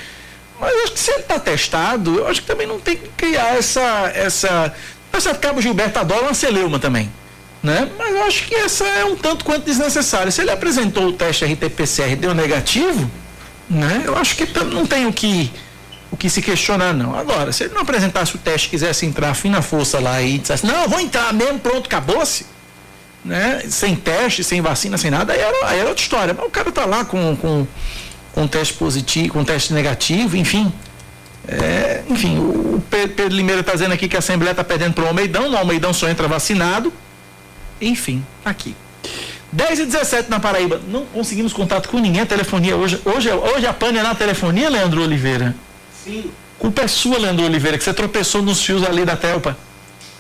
[0.61, 3.09] Mas eu acho que se ele está testado, eu acho que também não tem que
[3.17, 4.13] criar essa.
[4.15, 4.73] essa...
[5.11, 7.11] Tá certo, Cabo Gilberto adora uma celeuma também.
[7.63, 7.89] Né?
[7.99, 10.31] Mas eu acho que essa é um tanto quanto desnecessária.
[10.31, 13.11] Se ele apresentou o teste RT-PCR e deu negativo,
[13.69, 14.03] né?
[14.05, 15.51] eu acho que não tem o que,
[16.11, 17.19] o que se questionar, não.
[17.19, 20.65] Agora, se ele não apresentasse o teste, quisesse entrar fim na força lá e dissesse,
[20.65, 22.47] não, eu vou entrar mesmo, pronto, acabou-se,
[23.25, 23.61] né?
[23.69, 26.33] Sem teste, sem vacina, sem nada, aí era, aí era outra história.
[26.39, 27.67] Mas o cara tá lá com, com,
[28.35, 30.73] com teste positivo, com teste negativo, enfim.
[31.49, 35.03] É, enfim, o Pe- Pedro Limeira está dizendo aqui que a Assembleia está perdendo para
[35.05, 36.93] o Almeidão, no Almeidão só entra vacinado.
[37.81, 38.75] Enfim, tá aqui.
[39.53, 40.81] 10 e 17 na Paraíba.
[40.89, 42.21] Não conseguimos contato com ninguém.
[42.23, 43.01] A telefonia hoje.
[43.05, 45.55] Hoje, hoje a pane é na telefonia, Leandro Oliveira?
[46.05, 46.31] Sim.
[46.59, 49.57] Culpa é sua, Leandro Oliveira, que você tropeçou nos fios ali da Telpa.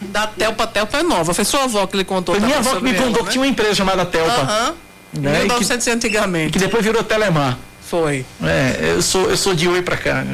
[0.00, 1.34] Da Telpa, Telpa é nova.
[1.34, 2.34] Foi sua avó que lhe contou.
[2.34, 4.32] Foi minha avó que me sobre contou ela, que tinha uma empresa chamada Telpa.
[4.32, 4.74] Aham.
[5.14, 5.30] Né?
[5.30, 6.52] E que- 1900 antigamente.
[6.52, 7.58] Que depois virou Telemar.
[7.82, 8.24] Foi.
[8.42, 10.24] É, eu sou, eu sou de oi pra cá.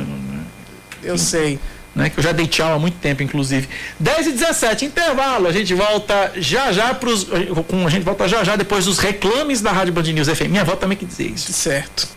[1.03, 1.59] Eu sei
[1.95, 3.69] né, que eu já dei tchau há muito tempo, inclusive.
[4.01, 5.47] 10 e 17, intervalo.
[5.47, 7.27] A gente volta já já pros,
[7.69, 10.49] com a gente volta já já depois dos reclames da Rádio Band News FM.
[10.49, 11.53] Minha avó também que dizer isso.
[11.53, 12.09] Certo.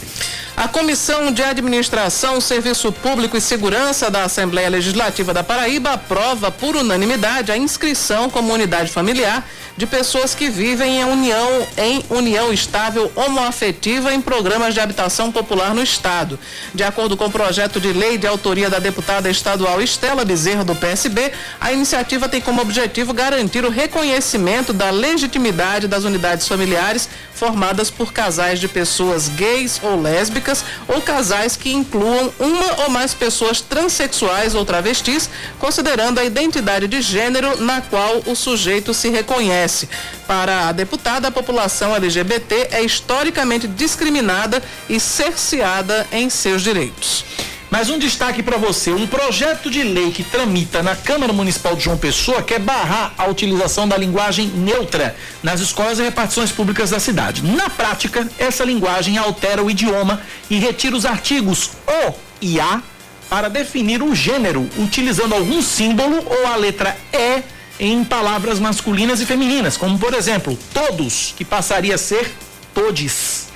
[0.56, 6.76] A Comissão de Administração, Serviço Público e Segurança da Assembleia Legislativa da Paraíba aprova por
[6.76, 9.44] unanimidade a inscrição como unidade familiar
[9.76, 15.74] de pessoas que vivem em união em união estável homoafetiva em programas de habitação popular
[15.74, 16.40] no estado.
[16.74, 20.76] De acordo com o projeto de lei de autoria da deputada estadual Estela Bezerra do
[20.76, 27.90] PSB, a iniciativa tem como objetivo garantir o reconhecimento da legitimidade das unidades familiares formadas
[27.90, 33.62] por casais de pessoas gays ou lésbicas ou casais que incluam uma ou mais pessoas
[33.62, 35.30] transexuais ou travestis,
[35.60, 39.90] considerando a identidade de gênero na qual o sujeito se reconhece.
[40.28, 47.26] Para a deputada, a população LGBT é historicamente discriminada e cerceada em seus direitos.
[47.74, 51.86] Mais um destaque para você: um projeto de lei que tramita na Câmara Municipal de
[51.86, 57.00] João Pessoa quer barrar a utilização da linguagem neutra nas escolas e repartições públicas da
[57.00, 57.42] cidade.
[57.42, 60.22] Na prática, essa linguagem altera o idioma
[60.52, 62.80] e retira os artigos o e a
[63.28, 67.42] para definir um gênero, utilizando algum símbolo ou a letra e
[67.80, 72.36] em palavras masculinas e femininas, como por exemplo, todos, que passaria a ser
[72.72, 73.52] todes.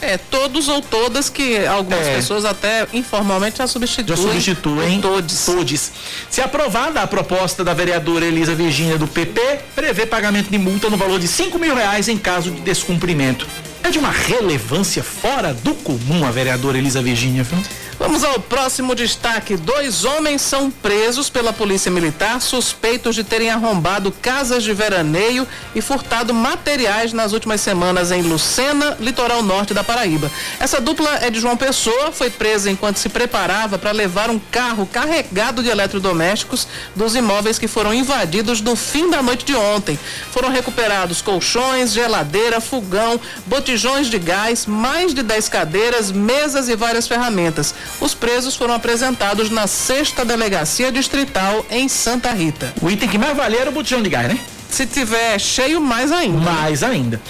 [0.00, 2.14] É, todos ou todas que algumas É.
[2.16, 4.16] pessoas até informalmente já substituem.
[4.16, 5.44] Já substituem todos.
[5.44, 5.92] todes.
[6.30, 9.40] Se aprovada a proposta da vereadora Elisa Virgínia do PP,
[9.74, 13.46] prevê pagamento de multa no valor de 5 mil reais em caso de descumprimento.
[13.82, 17.58] É de uma relevância fora do comum a vereadora Elisa Virgínia, viu?
[17.98, 19.56] Vamos ao próximo destaque.
[19.56, 25.80] Dois homens são presos pela Polícia Militar suspeitos de terem arrombado casas de veraneio e
[25.80, 30.30] furtado materiais nas últimas semanas em Lucena, litoral norte da Paraíba.
[30.60, 34.86] Essa dupla é de João Pessoa, foi presa enquanto se preparava para levar um carro
[34.86, 39.98] carregado de eletrodomésticos dos imóveis que foram invadidos no fim da noite de ontem.
[40.30, 47.08] Foram recuperados colchões, geladeira, fogão, botijões de gás, mais de 10 cadeiras, mesas e várias
[47.08, 47.74] ferramentas.
[48.00, 52.72] Os presos foram apresentados na sexta delegacia distrital em Santa Rita.
[52.80, 54.38] O item que mais valia era o botijão de gás, né?
[54.70, 56.38] Se tiver cheio, mais ainda.
[56.38, 57.20] Mais ainda.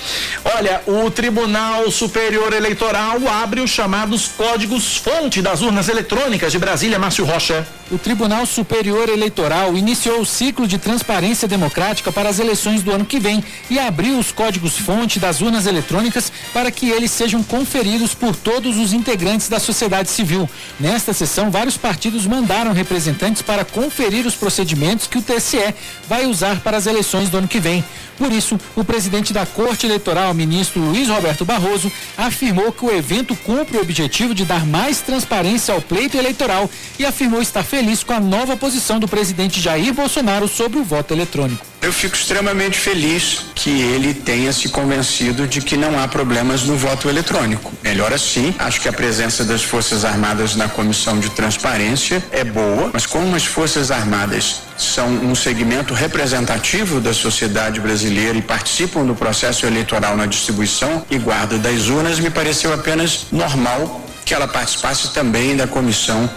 [0.44, 7.24] Olha, o Tribunal Superior Eleitoral abre os chamados códigos-fonte das urnas eletrônicas de Brasília, Márcio
[7.24, 7.66] Rocha.
[7.90, 13.06] O Tribunal Superior Eleitoral iniciou o ciclo de transparência democrática para as eleições do ano
[13.06, 18.36] que vem e abriu os códigos-fonte das urnas eletrônicas para que eles sejam conferidos por
[18.36, 20.48] todos os integrantes da sociedade civil.
[20.78, 25.74] Nesta sessão, vários partidos mandaram representantes para conferir os procedimentos que o TSE
[26.06, 27.84] vai usar para as eleições do ano que vem.
[28.16, 33.36] Por isso, o presidente da Corte Eleitoral, ministro Luiz Roberto Barroso, afirmou que o evento
[33.36, 36.68] cumpre o objetivo de dar mais transparência ao pleito eleitoral
[36.98, 41.14] e afirmou estar feliz com a nova posição do presidente Jair Bolsonaro sobre o voto
[41.14, 41.77] eletrônico.
[41.80, 46.76] Eu fico extremamente feliz que ele tenha se convencido de que não há problemas no
[46.76, 47.72] voto eletrônico.
[47.82, 52.90] Melhor assim, acho que a presença das Forças Armadas na comissão de transparência é boa,
[52.92, 59.14] mas como as Forças Armadas são um segmento representativo da sociedade brasileira e participam do
[59.14, 65.12] processo eleitoral na distribuição e guarda das urnas, me pareceu apenas normal que ela participasse
[65.14, 66.28] também da comissão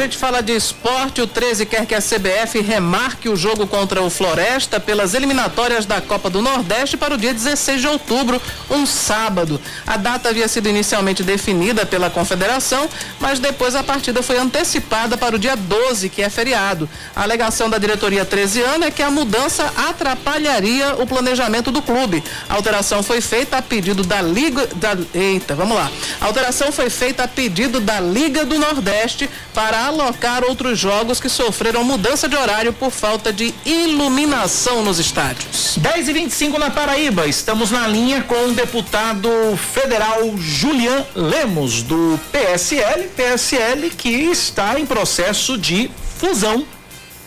[0.00, 1.20] gente fala de esporte.
[1.20, 6.00] O 13 quer que a CBF remarque o jogo contra o Floresta pelas eliminatórias da
[6.00, 8.40] Copa do Nordeste para o dia 16 de outubro,
[8.70, 9.60] um sábado.
[9.86, 12.88] A data havia sido inicialmente definida pela Confederação,
[13.20, 16.88] mas depois a partida foi antecipada para o dia 12, que é feriado.
[17.14, 22.24] A alegação da diretoria 13 anos é que a mudança atrapalharia o planejamento do clube.
[22.48, 24.66] A alteração foi feita a pedido da Liga.
[24.76, 25.90] Da, eita, vamos lá.
[26.20, 31.28] A alteração foi feita a pedido da Liga do Nordeste para alocar outros jogos que
[31.28, 35.76] sofreram mudança de horário por falta de iluminação nos estádios.
[35.76, 37.26] 10 e 25 na Paraíba.
[37.26, 39.28] Estamos na linha com o deputado
[39.74, 43.08] federal Julian Lemos, do PSL.
[43.16, 46.64] PSL que está em processo de fusão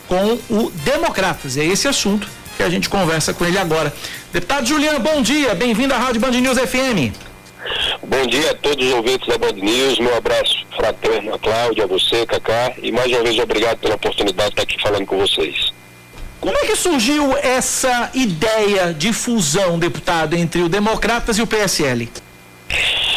[0.08, 1.56] com o Democratas.
[1.56, 3.92] É esse assunto que a gente conversa com ele agora.
[4.32, 5.54] Deputado Julian, bom dia.
[5.54, 7.23] Bem-vindo à Rádio Band News FM.
[8.06, 9.98] Bom dia a todos os ouvintes da Band News.
[9.98, 12.74] Meu abraço fraterno a Cláudia, a você, Cacá.
[12.82, 15.72] E mais uma vez, obrigado pela oportunidade de estar aqui falando com vocês.
[16.38, 22.10] Como é que surgiu essa ideia de fusão, deputado, entre o Democratas e o PSL?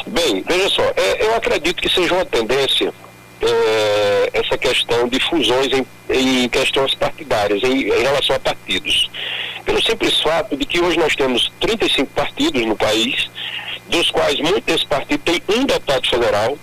[0.08, 2.94] Bem, veja só, é, eu acredito que seja uma tendência
[3.42, 9.10] é, essa questão de fusões em, em questões partidárias, em, em, relação a partidos.
[9.66, 13.30] Pelo simples fato de que hoje nós temos 35 partidos no país,
[13.90, 16.58] dos quais muitos desses partidos têm um deputado federal,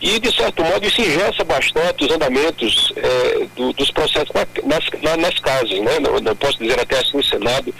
[0.00, 5.02] e, de certo modo, isso ingessa bastante os andamentos é, do, dos processos na, nas,
[5.02, 5.98] na, nas casas, né?
[6.00, 7.74] Não, não, posso dizer até assim no Senado,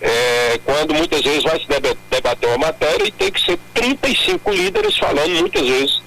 [0.00, 1.66] é, quando muitas vezes vai se
[2.10, 6.02] debater uma matéria e tem que ser 35 líderes falando muitas vezes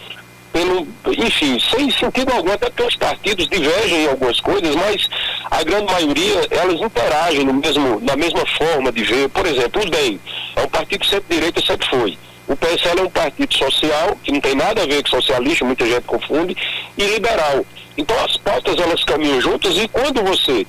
[0.54, 0.88] pelo,
[1.26, 5.08] enfim, sem sentido algum, até porque os partidos divergem em algumas coisas, mas
[5.52, 9.30] a grande maioria, elas interagem no mesmo, na mesma forma de ver.
[9.30, 10.20] Por exemplo, o DEM
[10.58, 12.18] é um partido que sempre foi.
[12.48, 15.86] O PSL é um partido social, que não tem nada a ver com socialista, muita
[15.86, 16.56] gente confunde,
[16.98, 17.66] e liberal.
[17.98, 20.66] Então as pautas elas caminham juntas e quando você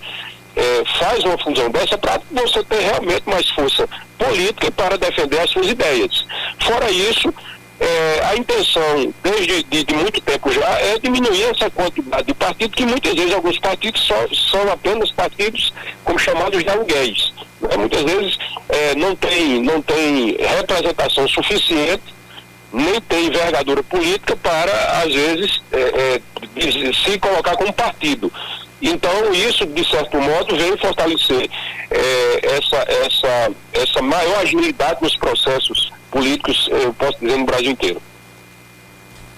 [0.57, 5.51] é, faz uma fusão dessa, para você ter realmente mais força política para defender as
[5.51, 6.27] suas ideias.
[6.61, 7.33] Fora isso,
[7.81, 12.75] é, a intenção, desde de, de, muito tempo já, é diminuir essa quantidade de partidos,
[12.75, 15.73] que muitas vezes alguns partidos só, são apenas partidos
[16.05, 17.33] como chamados de aluguéis.
[17.61, 17.77] Né?
[17.77, 22.03] Muitas vezes é, não, tem, não tem representação suficiente,
[22.73, 28.33] nem tem envergadura política para, às vezes, é, é se colocar como partido.
[28.83, 31.49] Então, isso, de certo modo, vem fortalecer
[31.91, 32.77] é, essa,
[33.07, 38.03] essa, essa maior agilidade nos processos políticos, eu posso dizer, no Brasil inteiro.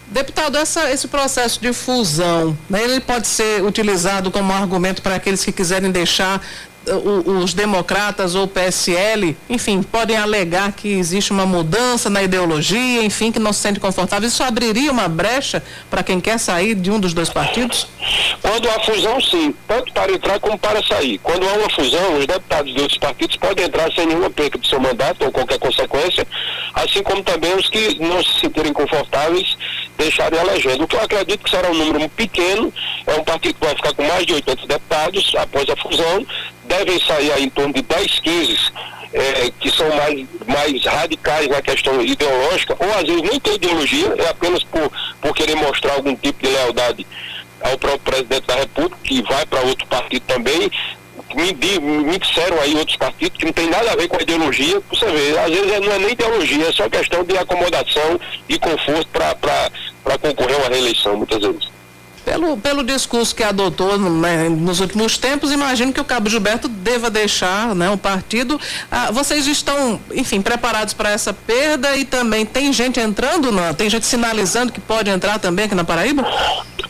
[0.06, 5.44] Deputado, essa, esse processo de fusão, né, ele pode ser utilizado como argumento para aqueles
[5.44, 6.44] que quiserem deixar
[6.86, 13.30] os democratas ou o PSL, enfim, podem alegar que existe uma mudança na ideologia, enfim,
[13.30, 14.26] que não se sente confortável.
[14.26, 17.86] Isso abriria uma brecha para quem quer sair de um dos dois partidos?
[18.40, 21.18] Quando há fusão, sim, tanto para entrar como para sair.
[21.18, 24.66] Quando há uma fusão, os deputados de outros partidos podem entrar sem nenhuma perca do
[24.66, 26.26] seu mandato ou qualquer consequência,
[26.74, 29.56] assim como também os que não se sentirem confortáveis
[30.00, 30.84] deixarem legenda.
[30.84, 32.72] O que eu acredito que será um número pequeno,
[33.06, 36.26] é um partido que vai ficar com mais de 80 deputados após a fusão,
[36.64, 38.72] devem sair aí em torno de 10, 15
[39.12, 44.14] é, que são mais, mais radicais na questão ideológica, ou às vezes nem tem ideologia,
[44.18, 44.90] é apenas por,
[45.20, 47.06] por querer mostrar algum tipo de lealdade
[47.60, 50.70] ao próprio presidente da República, que vai para outro partido também.
[51.34, 54.80] Me, me disseram aí outros partidos que não tem nada a ver com a ideologia.
[54.88, 59.06] Você vê, às vezes não é nem ideologia, é só questão de acomodação e conforto
[59.12, 59.70] para
[60.18, 61.68] concorrer a uma reeleição, muitas vezes.
[62.24, 67.08] Pelo, pelo discurso que adotou né, nos últimos tempos, imagino que o Cabo Gilberto deva
[67.08, 68.60] deixar né, o partido.
[68.90, 73.72] Ah, vocês estão, enfim, preparados para essa perda e também tem gente entrando, não?
[73.72, 76.22] tem gente sinalizando que pode entrar também aqui na Paraíba?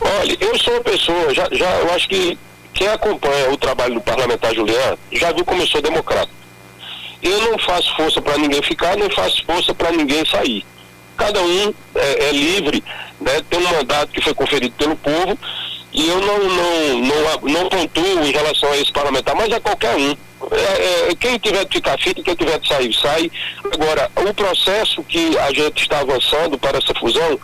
[0.01, 2.37] Olha, eu sou uma pessoa, já, já eu acho que
[2.73, 6.29] quem acompanha o trabalho do parlamentar Juliano já viu como eu sou democrata.
[7.23, 10.65] Eu não faço força para ninguém ficar, nem faço força para ninguém sair
[11.21, 12.83] cada um é, é livre,
[13.21, 15.37] né, tem um mandato que foi conferido pelo povo
[15.93, 19.95] e eu não, não, não, não pontuo em relação a esse parlamentar, mas a qualquer
[19.95, 20.15] um.
[20.51, 23.31] É, é, quem tiver de ficar fito, quem tiver de sair, sai.
[23.71, 27.39] Agora, o processo que a gente está avançando para essa fusão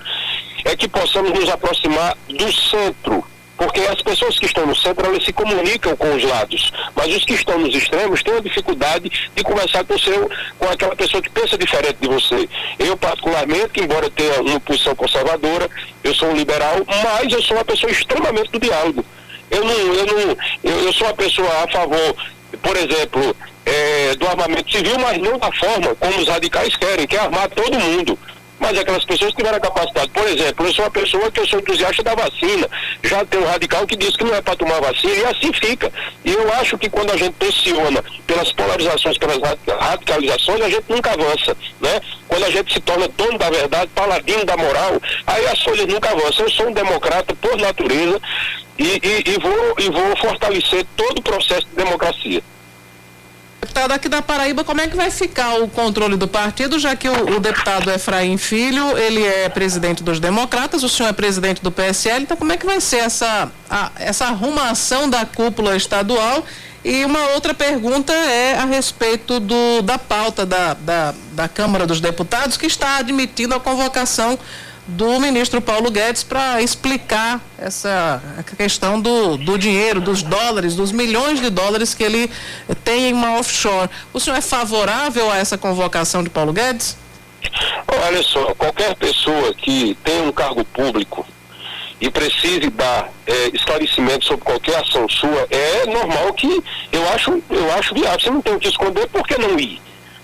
[0.66, 3.24] é que possamos nos aproximar do centro
[3.58, 7.26] porque as pessoas que estão no centro, elas se comunicam com os lados, mas os
[7.26, 10.30] que estão nos extremos têm a dificuldade de conversar com, seu,
[10.60, 12.48] com aquela pessoa que pensa diferente de você.
[12.78, 15.68] Eu, particularmente, embora tenha uma posição conservadora,
[16.04, 19.04] eu sou um liberal, mas eu sou uma pessoa extremamente do diálogo.
[19.50, 22.16] Eu não, eu não, eu, eu sou uma pessoa a favor,
[22.62, 23.36] por exemplo,
[23.66, 27.50] é, do armamento civil, mas não da forma como os radicais querem, que é armar
[27.50, 28.18] todo mundo
[28.60, 30.10] mas aquelas pessoas que tiveram a capacidade.
[30.10, 32.70] Por exemplo, eu sou uma pessoa que eu sou entusiasta da vacina.
[33.04, 35.92] Já tem um radical que diz que não é para tomar vacina e assim fica.
[36.26, 39.38] E eu acho que quando a gente pressiona pelas polarizações, pelas
[39.80, 42.02] radicalizações, a gente nunca avança, né?
[42.28, 46.10] Quando a gente se torna dono da verdade, paladino da moral, aí as folhas nunca
[46.10, 46.46] avançam.
[46.46, 48.20] Eu sou um democrata por natureza
[48.78, 52.44] e, e, e vou, e vou fortalecer todo o processo de democracia.
[53.60, 57.10] Deputado, aqui da Paraíba, como é que vai ficar o controle do partido, já que
[57.10, 61.72] o, o, deputado Efraim Filho, ele é presidente dos democratas, o senhor é presidente do
[61.72, 66.46] PSL, então como é que vai ser essa, a, essa arrumação da cúpula estadual?
[66.86, 72.00] E uma outra pergunta é a respeito do, da pauta da, da, da Câmara dos
[72.00, 74.38] Deputados, que está admitindo a convocação
[74.88, 78.22] do ministro Paulo Guedes para explicar essa
[78.58, 82.32] questão do, do dinheiro, dos dólares, dos milhões de dólares que ele
[82.84, 83.90] tem em uma offshore.
[84.14, 86.98] O senhor é favorável a essa convocação de Paulo Guedes?
[87.88, 91.26] Olha só, qualquer pessoa que tem um cargo público
[92.00, 97.74] e precise dar é, esclarecimento sobre qualquer ação sua, é normal que eu acho, eu
[97.74, 98.20] acho viável.
[98.20, 99.82] Você não tem o que esconder, por que não ir?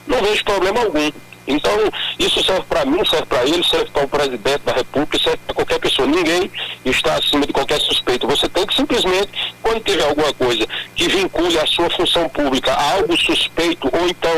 [0.07, 1.11] Não vejo problema algum.
[1.48, 1.74] Então,
[2.18, 5.56] isso serve para mim, serve para ele, serve para o presidente da República, serve para
[5.56, 6.08] qualquer pessoa.
[6.08, 6.50] Ninguém
[6.86, 8.28] está acima de qualquer suspeito.
[8.28, 9.30] Você tem que simplesmente,
[9.62, 10.66] quando tiver alguma coisa
[10.96, 14.32] que vincule a sua função pública a algo suspeito, ou então,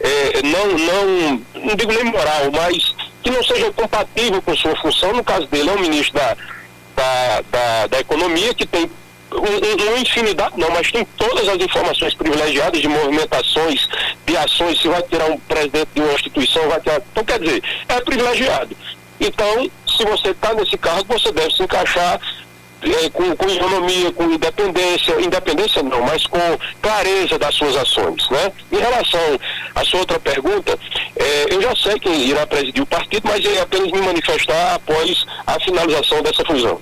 [0.00, 5.12] é, não, não, não digo nem moral, mas que não seja compatível com sua função,
[5.12, 6.36] no caso dele é o ministro da,
[6.94, 8.90] da, da, da Economia, que tem
[9.34, 13.88] uma infinidade, não, mas tem todas as informações privilegiadas de movimentações,
[14.26, 17.02] de ações, se vai tirar um presidente de uma instituição, vai tirar.
[17.12, 18.76] Então, quer dizer, é privilegiado.
[19.20, 22.20] Então, se você está nesse cargo, você deve se encaixar
[22.82, 26.38] é, com, com economia, com independência, independência não, mas com
[26.82, 28.28] clareza das suas ações.
[28.30, 28.52] Né?
[28.72, 29.40] Em relação
[29.74, 30.78] à sua outra pergunta,
[31.16, 35.24] é, eu já sei quem irá presidir o partido, mas é apenas me manifestar após
[35.46, 36.80] a finalização dessa fusão.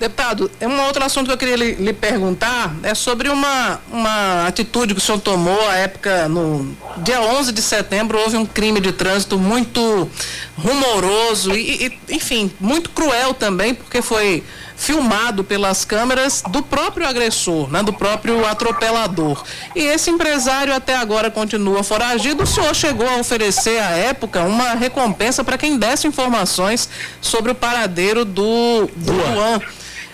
[0.00, 4.46] Deputado, é um outro assunto que eu queria lhe, lhe, perguntar é sobre uma, uma
[4.46, 8.80] atitude que o senhor tomou à época, no dia 11 de setembro, houve um crime
[8.80, 10.10] de trânsito muito
[10.56, 14.42] rumoroso e, e enfim, muito cruel também, porque foi
[14.74, 19.44] filmado pelas câmeras do próprio agressor, né, do próprio atropelador.
[19.76, 22.44] E esse empresário até agora continua foragido.
[22.44, 26.88] O senhor chegou a oferecer à época uma recompensa para quem desse informações
[27.20, 29.60] sobre o paradeiro do, do Luan.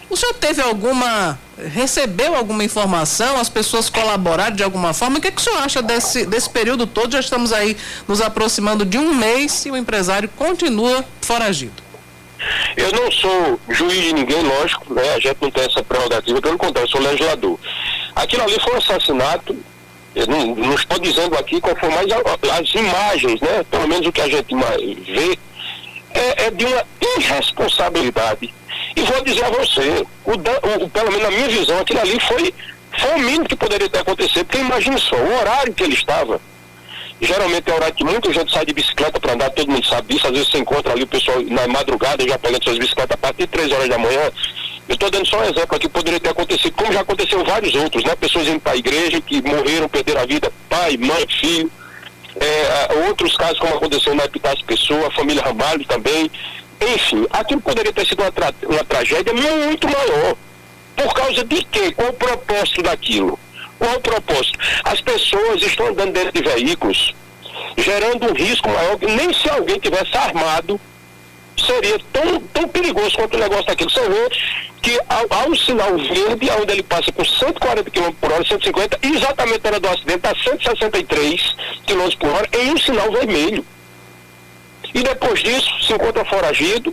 [0.09, 5.19] O senhor teve alguma, recebeu alguma informação, as pessoas colaboraram de alguma forma?
[5.19, 7.13] O que, é que o senhor acha desse, desse período todo?
[7.13, 7.77] Já estamos aí
[8.07, 11.83] nos aproximando de um mês e o empresário continua foragido.
[12.77, 15.15] Eu não sou juiz de ninguém, lógico, né?
[15.15, 17.59] A gente não tem essa prerrogativa, pelo contrário, eu sou legislador.
[18.15, 19.57] Aquilo ali foi um assassinato,
[20.15, 22.07] eu não, não estou dizendo aqui qual foi, mas
[22.53, 23.65] as imagens, né?
[23.69, 25.39] Pelo menos o que a gente vê,
[26.15, 26.85] é, é de uma
[27.17, 28.55] irresponsabilidade
[28.97, 32.55] e vou dizer a você, o, o, pelo menos na minha visão, aquilo ali foi,
[32.99, 36.41] foi o mínimo que poderia ter acontecido, porque imagine só, o horário que ele estava.
[37.21, 40.15] Geralmente é o horário que muita gente sai de bicicleta para andar, todo mundo sabe
[40.15, 40.27] disso.
[40.27, 43.43] Às vezes você encontra ali o pessoal na madrugada já pegando suas bicicletas a partir
[43.43, 44.31] de 3 horas da manhã.
[44.89, 48.05] Eu estou dando só um exemplo aqui, poderia ter acontecido, como já aconteceu vários outros,
[48.05, 48.15] né?
[48.17, 51.71] Pessoas indo para a igreja que morreram, perderam a vida, pai, mãe, filho.
[52.39, 56.31] É, outros casos, como aconteceu na Epitácio Pessoa, a família Ramalho também.
[56.81, 60.37] Enfim, aquilo poderia ter sido uma, tra uma tragédia muito maior.
[60.95, 61.93] Por causa de quê?
[61.93, 63.39] Qual o propósito daquilo?
[63.79, 64.59] Qual o propósito?
[64.85, 67.15] As pessoas estão andando dentro de veículos,
[67.77, 70.81] gerando um risco maior que nem se alguém tivesse armado
[71.59, 73.91] seria tão, tão perigoso quanto o negócio daquilo.
[73.91, 74.31] Você vê
[74.83, 79.65] que ao, ao sinal verde, onde ele passa com 140 km por hora, 150, exatamente
[79.65, 81.57] na hora do acidente, está 163
[81.87, 83.65] km por hora, em um sinal vermelho
[84.97, 86.93] e depois disso se encontra foragido.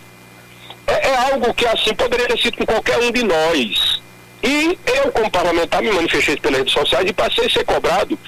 [0.86, 4.02] É, é algo que assim poderia ter sido com qualquer um de nós.
[4.44, 8.20] E eu, como parlamentar, me manifestei pelas redes sociais e passei a ser cobrado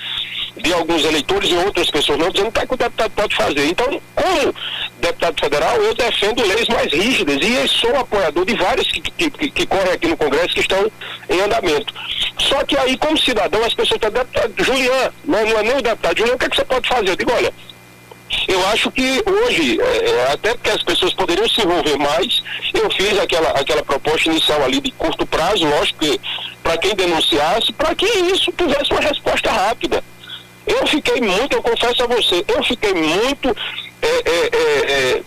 [0.55, 3.35] de alguns eleitores e outras pessoas não dizendo o que, é que o deputado pode
[3.35, 3.65] fazer.
[3.65, 4.55] Então, como
[5.01, 9.51] deputado federal, eu defendo leis mais rígidas e sou apoiador de várias que, que, que,
[9.51, 10.89] que correm aqui no Congresso que estão
[11.29, 11.93] em andamento.
[12.39, 15.81] Só que aí, como cidadão, as pessoas estão, deputado Julian, não, não é nem o
[15.81, 17.09] deputado, Julian, o que, é que você pode fazer?
[17.09, 17.53] Eu digo, olha,
[18.47, 22.41] eu acho que hoje, é, é, até porque as pessoas poderiam se envolver mais,
[22.73, 26.19] eu fiz aquela, aquela proposta inicial ali de curto prazo, lógico que
[26.63, 30.03] para quem denunciasse, para que isso tivesse uma resposta rápida.
[30.65, 33.55] Eu fiquei muito, eu confesso a você, eu fiquei muito
[34.01, 35.23] é, é, é, é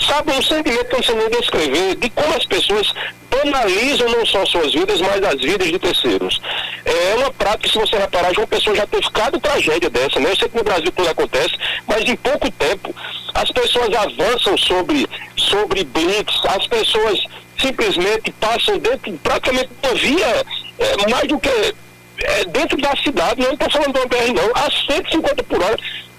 [0.00, 2.92] sabe, um sentimento que eu não sei nem descrever, de como as pessoas
[3.30, 6.40] banalizam não só suas vidas, mas as vidas de terceiros.
[6.84, 10.30] É uma prática, se você reparar, uma pessoa já ter ficado tragédia dessa, né?
[10.30, 11.54] Eu sei que no Brasil tudo acontece,
[11.86, 12.94] mas em pouco tempo
[13.34, 17.24] as pessoas avançam sobre, sobre blitz, as pessoas
[17.58, 20.44] simplesmente passam dentro, praticamente uma via
[20.78, 21.74] é, mais do que
[22.22, 25.76] é, dentro da cidade, não estou falando do BR não, a 150 por hora.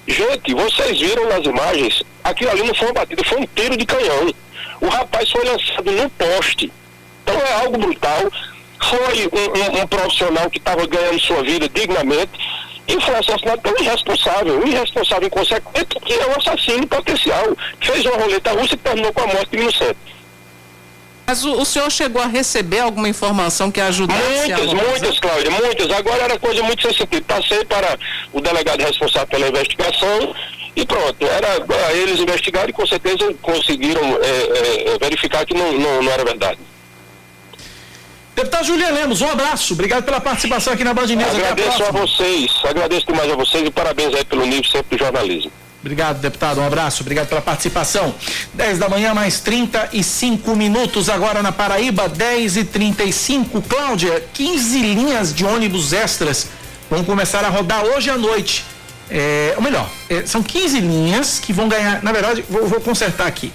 [0.08, 3.86] Gente, vocês viram nas imagens, aquilo ali não foi uma batida, foi um tiro de
[3.86, 4.34] canhão.
[4.80, 6.72] O rapaz foi lançado no poste.
[7.24, 8.32] Então é algo brutal.
[8.82, 12.32] Foi um, um, um profissional que estava ganhando sua vida dignamente
[12.88, 17.55] e foi assassinado pelo irresponsável, um irresponsável inconsequente, que é um assassino potencial.
[17.80, 19.97] Fez uma roleta russa e terminou com a morte de inocente.
[21.28, 25.51] Mas o, o, senhor chegou a receber alguma informação que ajudasse Muitas, a muitas, Cláudia,
[25.51, 25.91] muitas.
[25.91, 27.24] Agora era coisa muito sensitiva.
[27.26, 27.97] Passei para
[28.34, 30.36] o delegado responsável pela investigação
[30.76, 31.26] e pronto.
[31.26, 36.24] Era eles investigaram e com certeza conseguiram é, é, verificar que não, não, não era
[36.24, 36.59] verdade.
[38.36, 39.74] Deputado Julian Lemos, um abraço.
[39.74, 41.36] Obrigado pela participação aqui na Band News.
[41.36, 45.03] Agradeço a, a vocês, agradeço demais a vocês e parabéns aí pelo nível sempre do
[45.03, 45.51] jornalismo.
[45.82, 46.61] Obrigado, deputado.
[46.61, 47.01] Um abraço.
[47.01, 48.13] Obrigado pela participação.
[48.53, 51.09] 10 da manhã, mais 35 minutos.
[51.09, 56.49] Agora na Paraíba, 10 e 35 Cláudia, 15 linhas de ônibus extras
[56.89, 58.63] vão começar a rodar hoje à noite.
[59.14, 62.01] É, ou melhor, é, são 15 linhas que vão ganhar.
[62.01, 63.51] Na verdade, vou, vou consertar aqui.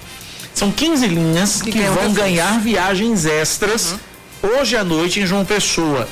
[0.53, 3.95] São 15 linhas que, que vão ganhar viagens extras
[4.43, 4.59] uhum.
[4.59, 6.07] hoje à noite em João Pessoa.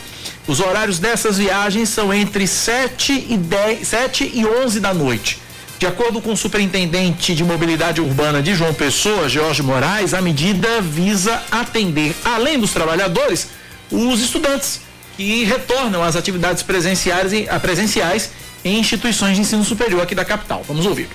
[0.47, 5.39] Os horários dessas viagens são entre 7 e, 10, 7 e 11 da noite.
[5.77, 10.81] De acordo com o superintendente de mobilidade urbana de João Pessoa, Jorge Moraes, a medida
[10.81, 13.49] visa atender, além dos trabalhadores,
[13.91, 14.81] os estudantes
[15.17, 17.31] que retornam às atividades presenciais,
[17.61, 18.31] presenciais
[18.65, 20.63] em instituições de ensino superior aqui da capital.
[20.67, 21.07] Vamos ouvir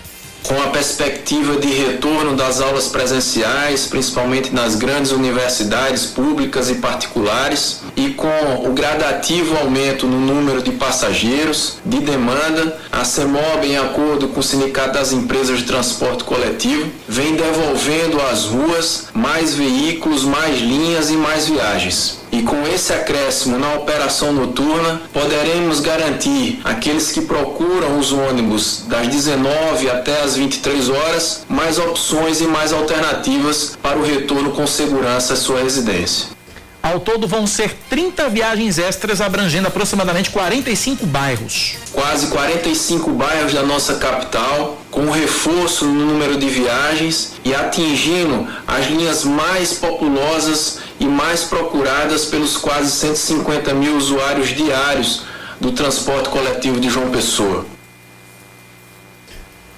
[0.42, 7.82] com a perspectiva de retorno das aulas presenciais, principalmente nas grandes universidades públicas e particulares,
[7.96, 14.28] e com o gradativo aumento no número de passageiros, de demanda, a CEMOB, em acordo
[14.28, 20.58] com o Sindicato das Empresas de Transporte Coletivo, vem devolvendo às ruas mais veículos, mais
[20.60, 22.20] linhas e mais viagens.
[22.32, 29.08] E com esse acréscimo na operação noturna, poderemos garantir aqueles que procuram os ônibus das
[29.08, 35.34] 19 até as 23 horas mais opções e mais alternativas para o retorno com segurança
[35.34, 36.39] à sua residência.
[36.82, 41.76] Ao todo vão ser 30 viagens extras abrangendo aproximadamente 45 bairros.
[41.92, 48.86] Quase 45 bairros da nossa capital, com reforço no número de viagens e atingindo as
[48.86, 55.22] linhas mais populosas e mais procuradas pelos quase 150 mil usuários diários
[55.60, 57.66] do transporte coletivo de João Pessoa.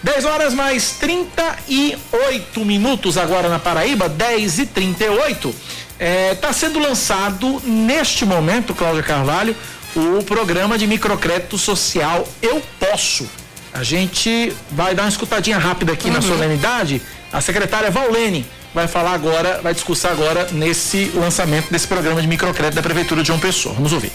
[0.04, 5.54] 10 horas mais 38 minutos agora na Paraíba, 10 e 38
[5.94, 9.54] Está é, tá sendo lançado neste momento, Cláudia Carvalho,
[9.94, 13.28] o programa de microcrédito social Eu Posso.
[13.72, 16.14] A gente vai dar uma escutadinha rápida aqui uhum.
[16.14, 17.00] na solenidade.
[17.32, 22.76] A secretária Valene vai falar agora, vai discursar agora nesse lançamento desse programa de microcrédito
[22.76, 23.74] da Prefeitura de João Pessoa.
[23.74, 24.12] Vamos ouvir.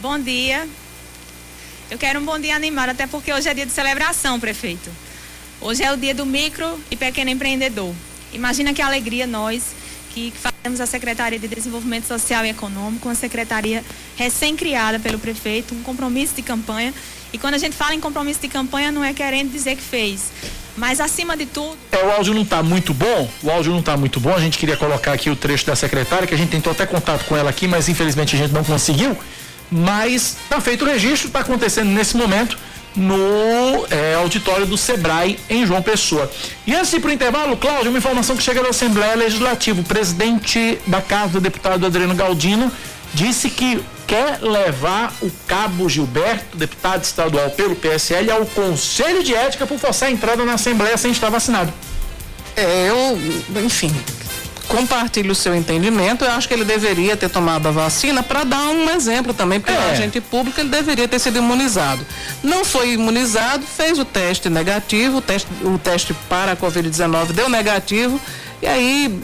[0.00, 0.68] Bom dia.
[1.90, 4.90] Eu quero um bom dia animado, até porque hoje é dia de celebração, prefeito.
[5.60, 7.92] Hoje é o dia do micro e pequeno empreendedor.
[8.34, 9.62] Imagina que alegria nós
[10.12, 13.82] que fazemos a Secretaria de Desenvolvimento Social e Econômico, uma secretaria
[14.16, 16.94] recém-criada pelo prefeito, um compromisso de campanha.
[17.32, 20.30] E quando a gente fala em compromisso de campanha, não é querendo dizer que fez,
[20.76, 21.76] mas acima de tudo.
[21.90, 23.28] É, o áudio não está muito bom.
[23.42, 24.32] O áudio não está muito bom.
[24.32, 27.24] A gente queria colocar aqui o trecho da secretária, que a gente tentou até contato
[27.24, 29.16] com ela aqui, mas infelizmente a gente não conseguiu.
[29.70, 32.56] Mas está feito o registro, está acontecendo nesse momento
[32.96, 36.30] no é, auditório do Sebrae em João Pessoa.
[36.66, 39.80] E antes de para o intervalo, Cláudio, uma informação que chega da Assembleia Legislativa.
[39.80, 42.70] O presidente da Casa, o deputado Adriano Galdino,
[43.12, 49.66] disse que quer levar o Cabo Gilberto, deputado estadual pelo PSL, ao Conselho de Ética
[49.66, 51.72] por forçar a entrada na Assembleia sem estar vacinado.
[52.56, 53.18] É, eu,
[53.64, 53.94] enfim,
[54.74, 56.24] compartilho o seu entendimento.
[56.24, 59.72] Eu acho que ele deveria ter tomado a vacina para dar um exemplo também, porque
[59.72, 59.78] é.
[59.78, 62.04] o agente público ele deveria ter sido imunizado.
[62.42, 67.48] Não foi imunizado, fez o teste negativo, o teste, o teste para a Covid-19 deu
[67.48, 68.20] negativo,
[68.60, 69.20] e aí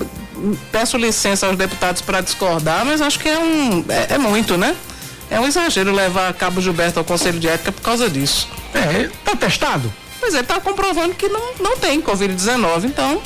[0.70, 4.74] peço licença aos deputados para discordar, mas acho que é um é, é muito, né?
[5.30, 8.48] É um exagero levar Cabo Gilberto ao Conselho de Ética por causa disso.
[8.74, 9.92] É, tá testado?
[10.18, 13.22] Pois é, tá comprovando que não, não tem Covid-19, então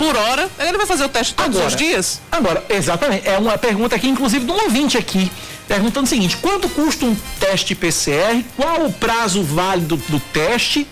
[0.00, 0.48] por hora.
[0.58, 2.20] Ele vai fazer o teste todos agora, os dias?
[2.32, 3.28] Agora, exatamente.
[3.28, 5.30] É uma pergunta aqui, inclusive, de um ouvinte aqui,
[5.68, 8.42] perguntando o seguinte: quanto custa um teste PCR?
[8.56, 10.88] Qual o prazo válido do teste?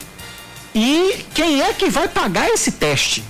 [0.74, 3.24] E quem é que vai pagar esse teste?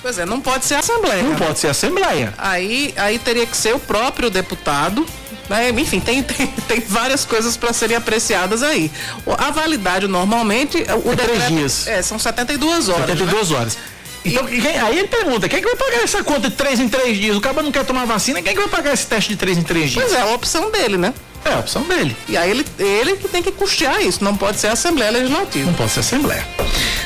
[0.00, 1.22] Pois é, não pode ser a Assembleia.
[1.22, 2.34] Não pode ser a Assembleia.
[2.38, 5.06] Aí, aí teria que ser o próprio deputado.
[5.48, 5.68] Né?
[5.70, 8.90] Enfim, tem, tem, tem várias coisas para serem apreciadas aí.
[9.38, 10.78] A validade, normalmente.
[11.04, 11.86] O é três dias.
[11.86, 13.02] É, são 72 horas.
[13.02, 13.56] 72 né?
[13.56, 13.78] horas.
[14.24, 16.88] Então, quem, aí ele pergunta, quem é que vai pagar essa conta de 3 em
[16.88, 17.36] 3 dias?
[17.36, 19.58] O cara não quer tomar vacina, quem é que vai pagar esse teste de 3
[19.58, 20.04] em 3 dias?
[20.04, 21.12] Pois é, a opção dele, né?
[21.44, 22.16] É a opção dele.
[22.26, 25.66] E aí ele, ele que tem que custear isso, não pode ser a Assembleia Legislativa.
[25.66, 26.46] Não pode ser a Assembleia.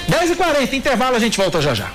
[0.09, 1.91] 10h40, intervalo, a gente volta já já.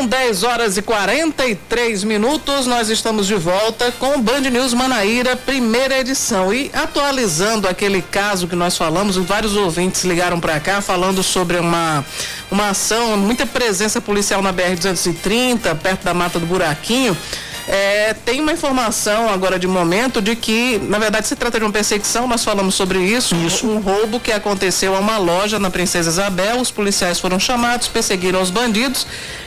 [0.00, 2.66] São 10 horas e 43 minutos.
[2.66, 6.54] Nós estamos de volta com o Band News Manaíra, primeira edição.
[6.54, 12.02] E atualizando aquele caso que nós falamos, vários ouvintes ligaram para cá falando sobre uma,
[12.50, 17.14] uma ação, muita presença policial na BR-230, perto da Mata do Buraquinho.
[17.72, 21.70] É, tem uma informação agora de momento de que, na verdade, se trata de uma
[21.70, 23.64] perseguição, nós falamos sobre isso, isso.
[23.64, 26.60] um roubo que aconteceu a uma loja na Princesa Isabel.
[26.60, 29.06] Os policiais foram chamados, perseguiram os bandidos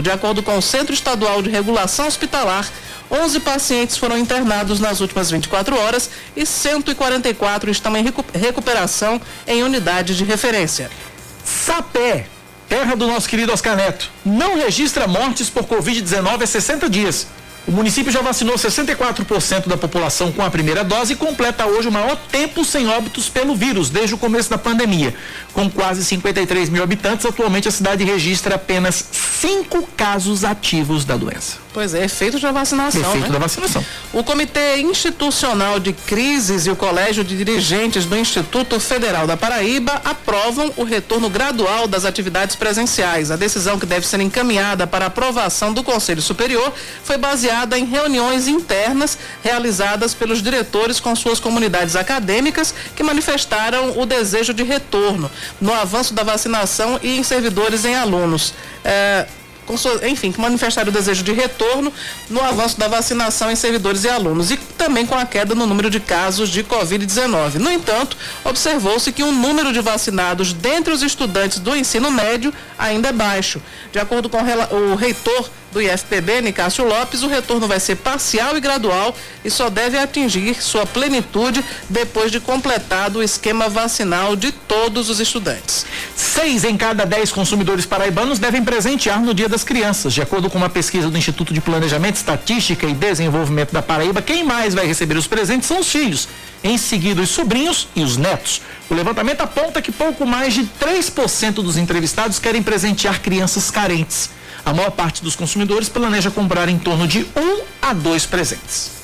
[0.02, 2.68] De acordo com o Centro Estadual de Regulação Hospitalar,
[3.10, 10.16] 11 pacientes foram internados nas últimas 24 horas e 144 estão em recuperação em unidades
[10.16, 10.90] de referência.
[11.44, 12.26] Sapé,
[12.68, 17.26] terra do nosso querido Oscar Neto, não registra mortes por Covid-19 há 60 dias.
[17.66, 21.92] O município já vacinou 64% da população com a primeira dose e completa hoje o
[21.92, 25.12] maior tempo sem óbitos pelo vírus desde o começo da pandemia.
[25.52, 31.65] Com quase 53 mil habitantes, atualmente a cidade registra apenas cinco casos ativos da doença.
[31.76, 33.02] Pois é, efeito da vacinação.
[33.02, 33.32] Efeito né?
[33.34, 33.84] da vacinação.
[34.10, 40.00] O Comitê Institucional de Crises e o Colégio de Dirigentes do Instituto Federal da Paraíba
[40.02, 43.30] aprovam o retorno gradual das atividades presenciais.
[43.30, 46.72] A decisão que deve ser encaminhada para aprovação do Conselho Superior
[47.04, 54.06] foi baseada em reuniões internas realizadas pelos diretores com suas comunidades acadêmicas que manifestaram o
[54.06, 55.30] desejo de retorno
[55.60, 58.54] no avanço da vacinação e em servidores em alunos.
[58.82, 59.26] É,
[60.08, 61.92] enfim, que manifestaram o desejo de retorno
[62.30, 65.90] no avanço da vacinação em servidores e alunos e também com a queda no número
[65.90, 67.54] de casos de Covid-19.
[67.54, 73.08] No entanto, observou-se que o número de vacinados dentre os estudantes do ensino médio ainda
[73.08, 73.60] é baixo.
[73.92, 78.60] De acordo com o reitor do IFPB, Nicásio Lopes, o retorno vai ser parcial e
[78.60, 85.10] gradual e só deve atingir sua plenitude depois de completado o esquema vacinal de todos
[85.10, 85.84] os estudantes.
[86.16, 90.14] Seis em cada dez consumidores paraibanos devem presentear no Dia das Crianças.
[90.14, 94.42] De acordo com uma pesquisa do Instituto de Planejamento, Estatística e Desenvolvimento da Paraíba, quem
[94.42, 96.26] mais vai receber os presentes são os filhos.
[96.64, 98.62] Em seguida, os sobrinhos e os netos.
[98.88, 104.30] O levantamento aponta que pouco mais de 3% dos entrevistados querem presentear crianças carentes.
[104.66, 108.96] A maior parte dos consumidores planeja comprar em torno de um a dois presentes.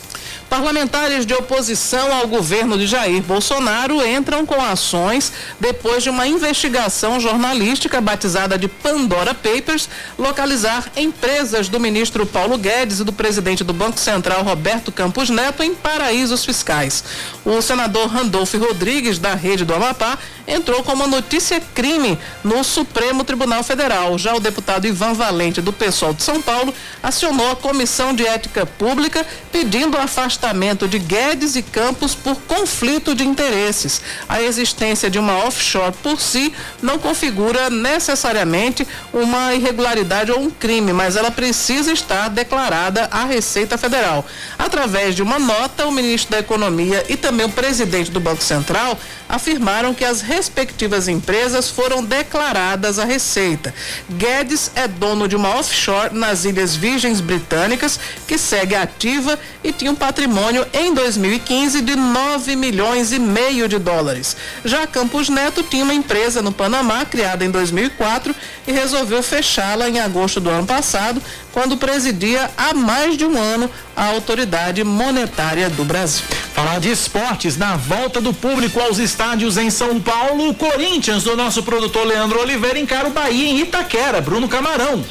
[0.51, 7.19] Parlamentares de oposição ao governo de Jair Bolsonaro entram com ações depois de uma investigação
[7.19, 13.73] jornalística batizada de Pandora Papers localizar empresas do ministro Paulo Guedes e do presidente do
[13.73, 17.03] Banco Central Roberto Campos Neto em paraísos fiscais.
[17.47, 23.25] O senador Randolfo Rodrigues, da Rede do Amapá, entrou com uma notícia crime no Supremo
[23.25, 24.19] Tribunal Federal.
[24.19, 28.67] Já o deputado Ivan Valente, do PSOL de São Paulo, acionou a Comissão de Ética
[28.67, 34.01] Pública pedindo afastamento afastamento de Guedes e Campos por conflito de interesses.
[34.29, 40.93] A existência de uma offshore por si não configura necessariamente uma irregularidade ou um crime,
[40.93, 44.25] mas ela precisa estar declarada à Receita Federal.
[44.59, 48.99] Através de uma nota, o ministro da Economia e também o presidente do Banco Central
[49.33, 53.73] afirmaram que as respectivas empresas foram declaradas à Receita.
[54.11, 57.99] Guedes é dono de uma offshore nas Ilhas Virgens Britânicas,
[58.29, 63.79] que segue ativa e tinha um patrimônio em 2015 de 9 milhões e meio de
[63.79, 64.37] dólares.
[64.67, 68.35] Já Campos Neto tinha uma empresa no Panamá, criada em 2004,
[68.67, 71.23] e resolveu fechá-la em agosto do ano passado,
[71.53, 76.25] quando presidia há mais de um ano a Autoridade Monetária do Brasil.
[76.55, 81.37] Falar de esportes, na volta do público aos estádios em São Paulo, o Corinthians do
[81.37, 85.05] nosso produtor Leandro Oliveira encara o Bahia em Itaquera, Bruno Camarão.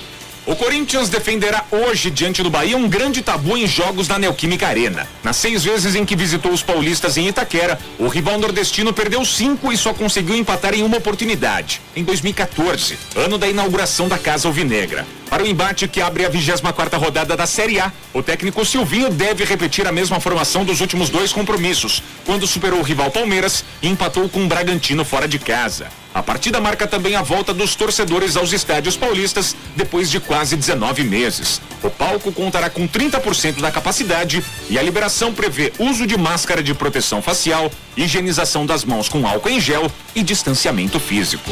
[0.44, 5.08] O Corinthians defenderá hoje, diante do Bahia, um grande tabu em jogos na Neoquímica Arena.
[5.24, 9.72] Nas seis vezes em que visitou os paulistas em Itaquera, o rival nordestino perdeu cinco
[9.72, 15.06] e só conseguiu empatar em uma oportunidade, em 2014, ano da inauguração da Casa Alvinegra.
[15.32, 19.46] Para o embate que abre a 24 rodada da Série A, o técnico Silvinho deve
[19.46, 24.28] repetir a mesma formação dos últimos dois compromissos, quando superou o rival Palmeiras e empatou
[24.28, 25.88] com o Bragantino fora de casa.
[26.14, 31.06] A partida marca também a volta dos torcedores aos estádios paulistas depois de quase 19
[31.06, 31.62] meses.
[31.82, 36.74] O palco contará com 30% da capacidade e a liberação prevê uso de máscara de
[36.74, 41.50] proteção facial, higienização das mãos com álcool em gel e distanciamento físico.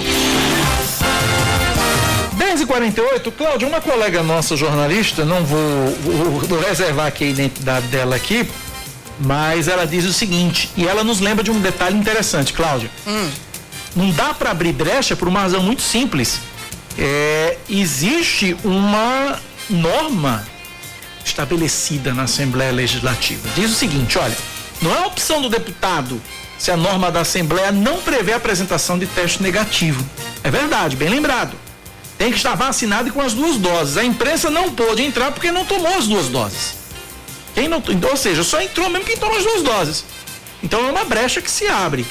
[2.39, 5.59] 10 e 48 Cláudia, uma colega nossa jornalista, não vou,
[6.01, 8.49] vou, vou reservar aqui a identidade dela aqui,
[9.19, 12.89] mas ela diz o seguinte, e ela nos lembra de um detalhe interessante, Cláudia.
[13.05, 13.29] Hum.
[13.93, 16.39] Não dá para abrir brecha por uma razão muito simples.
[16.97, 19.37] É, existe uma
[19.69, 20.47] norma
[21.25, 23.49] estabelecida na Assembleia Legislativa.
[23.53, 24.37] Diz o seguinte, olha,
[24.81, 26.21] não é opção do deputado
[26.57, 30.05] se a norma da Assembleia não prevê a apresentação de teste negativo.
[30.41, 31.68] É verdade, bem lembrado.
[32.19, 33.95] Tem que estar vacinado e com as duas doses.
[33.95, 36.75] A imprensa não pôde entrar porque não tomou as duas doses.
[37.55, 37.81] Quem não,
[38.11, 40.03] ou seja, só entrou mesmo quem tomou as duas doses.
[40.61, 42.05] Então é uma brecha que se abre.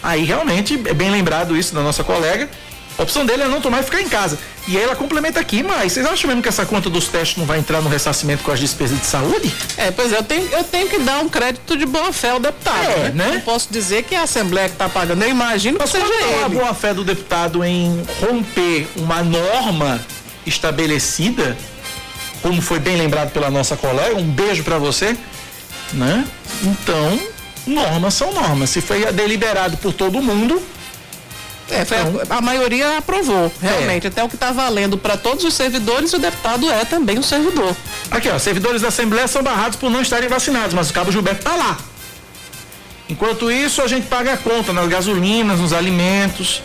[0.00, 2.48] Aí realmente é bem lembrado isso da nossa colega.
[2.96, 4.38] A opção dele é não tomar e ficar em casa.
[4.70, 7.46] E aí ela complementa aqui, mas vocês acham mesmo que essa conta dos testes não
[7.46, 9.50] vai entrar no ressarcimento com as despesas de saúde?
[9.78, 12.38] É, pois é, eu tenho, eu tenho que dar um crédito de boa fé ao
[12.40, 13.12] deputado, É, né?
[13.14, 13.30] né?
[13.36, 16.04] Não posso dizer que é a Assembleia que está pagando, eu imagino que Mas seja
[16.06, 16.54] qual é a ele.
[16.56, 19.98] boa fé do deputado em romper uma norma
[20.46, 21.56] estabelecida,
[22.42, 25.16] como foi bem lembrado pela nossa colega, um beijo para você,
[25.94, 26.26] né?
[26.62, 27.18] Então,
[27.66, 28.68] normas são normas.
[28.68, 30.60] Se foi deliberado por todo mundo,
[31.70, 34.06] É, foi a, a maioria aprovou, realmente.
[34.06, 37.76] Até o que está valendo para todos os servidores, o deputado é também um servidor.
[38.10, 41.42] Aqui, ó, servidores da Assembleia são barrados por não estarem vacinados, mas o Cabo Gilberto
[41.42, 41.76] tá lá.
[43.08, 46.62] Enquanto isso, a gente paga a conta nas gasolinas, nos alimentos.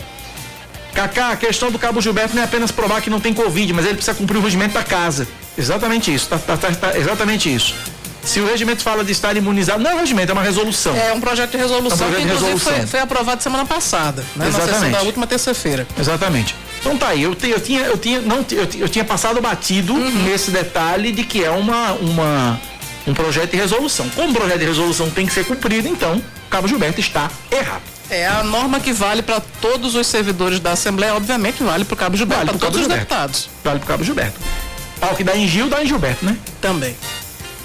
[0.93, 3.85] Cacá, a questão do Cabo Gilberto não é apenas provar que não tem Covid, mas
[3.85, 5.27] ele precisa cumprir o regimento da casa.
[5.57, 7.73] Exatamente isso, tá, tá- tá- tá- exatamente isso.
[8.23, 10.95] Se o regimento fala de estar imunizado, não é um regimento, é uma resolução.
[10.95, 12.73] É um projeto de resolução É um projeto que, inclusive, resolução.
[12.77, 14.45] foi, foi aprovado semana passada, né?
[14.45, 14.91] Na sessão Exatamente.
[14.93, 15.85] da última terça-feira.
[15.99, 16.55] Exatamente.
[16.79, 19.93] Então tá aí, eu, te- eu tinha, eu tinha, não, eu, eu tinha passado batido
[19.93, 22.59] nesse detalhe de que é uma, uma,
[23.07, 24.07] um projeto de resolução.
[24.09, 27.81] Como o projeto de resolução tem que ser cumprido, então, Cabo Gilberto está errado.
[28.09, 31.97] É a norma que vale para todos os servidores da Assembleia, obviamente vale para o
[31.97, 33.05] Cabo Gilberto, Vale para todos Cabo os Gilberto.
[33.09, 33.49] deputados.
[33.63, 34.39] Vale pro Cabo Gilberto.
[34.99, 36.37] Pau que dá em Gil, dá em Gilberto, né?
[36.61, 36.95] Também.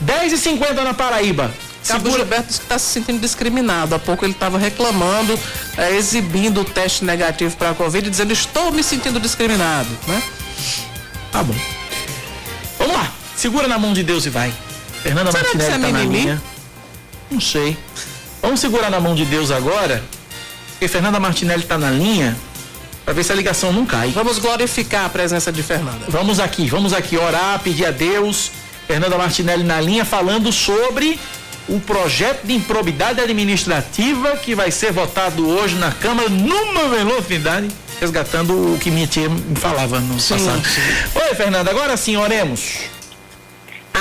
[0.04, 1.50] 10h50 na Paraíba.
[1.86, 3.94] Cabo Segura- Gilberto disse que está se sentindo discriminado.
[3.94, 5.38] Há pouco ele estava reclamando,
[5.76, 9.88] eh, exibindo o teste negativo para a Covid, dizendo: Estou me sentindo discriminado.
[10.06, 10.22] Né?
[11.32, 11.54] Tá bom.
[12.78, 13.10] Vamos lá.
[13.36, 14.52] Segura na mão de Deus e vai.
[15.02, 16.42] Fernanda Será que Martinelli isso é tá na linha.
[17.30, 17.76] Não sei.
[18.42, 20.02] Vamos segurar na mão de Deus agora,
[20.72, 22.36] porque Fernanda Martinelli tá na linha,
[23.04, 24.10] para ver se a ligação não cai.
[24.10, 26.04] Vamos glorificar a presença de Fernanda.
[26.08, 28.50] Vamos aqui, vamos aqui orar, pedir a Deus.
[28.88, 31.20] Fernanda Martinelli na linha falando sobre
[31.68, 37.68] o projeto de improbidade administrativa que vai ser votado hoje na Câmara numa velocidade,
[38.00, 40.62] resgatando o que minha tia me falava no passado.
[41.14, 42.88] Oi, Fernanda, agora sim, oremos.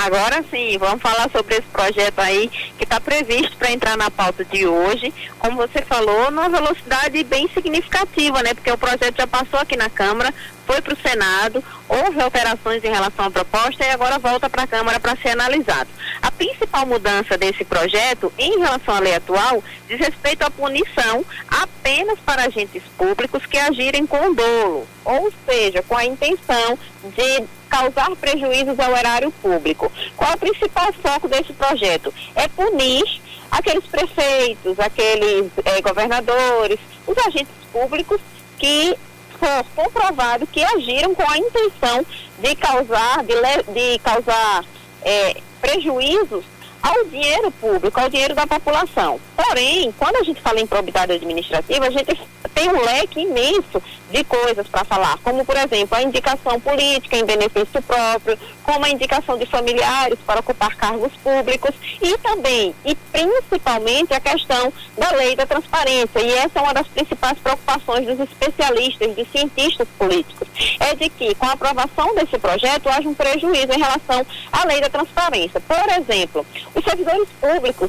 [0.04, 4.44] Agora sim, vamos falar sobre esse projeto aí que está previsto para entrar na pauta
[4.44, 5.12] de hoje.
[5.38, 8.54] Como você falou, numa velocidade bem significativa, né?
[8.54, 10.32] Porque o projeto já passou aqui na Câmara,
[10.66, 14.66] foi para o Senado, houve alterações em relação à proposta e agora volta para a
[14.66, 15.90] Câmara para ser analisado.
[16.22, 22.18] A principal mudança desse projeto em relação à lei atual diz respeito à punição apenas
[22.20, 26.78] para agentes públicos que agirem com dolo, ou seja, com a intenção
[27.16, 29.90] de causar prejuízos ao erário público.
[30.16, 32.12] Qual é o principal foco desse projeto?
[32.34, 33.04] É punir
[33.50, 38.20] aqueles prefeitos, aqueles eh, governadores, os agentes públicos
[38.58, 38.96] que
[39.38, 42.04] for comprovado que agiram com a intenção
[42.38, 43.34] de causar, de,
[43.72, 44.64] de causar
[45.02, 46.44] eh, prejuízos
[46.82, 49.20] ao dinheiro público, ao dinheiro da população.
[49.38, 52.20] Porém, quando a gente fala em probidade administrativa, a gente
[52.52, 57.24] tem um leque imenso de coisas para falar, como, por exemplo, a indicação política em
[57.24, 61.70] benefício próprio, como a indicação de familiares para ocupar cargos públicos
[62.02, 66.18] e também, e principalmente, a questão da lei da transparência.
[66.20, 70.48] E essa é uma das principais preocupações dos especialistas, dos cientistas políticos,
[70.80, 74.80] é de que, com a aprovação desse projeto, haja um prejuízo em relação à lei
[74.80, 75.60] da transparência.
[75.60, 76.44] Por exemplo,
[76.74, 77.88] os servidores públicos,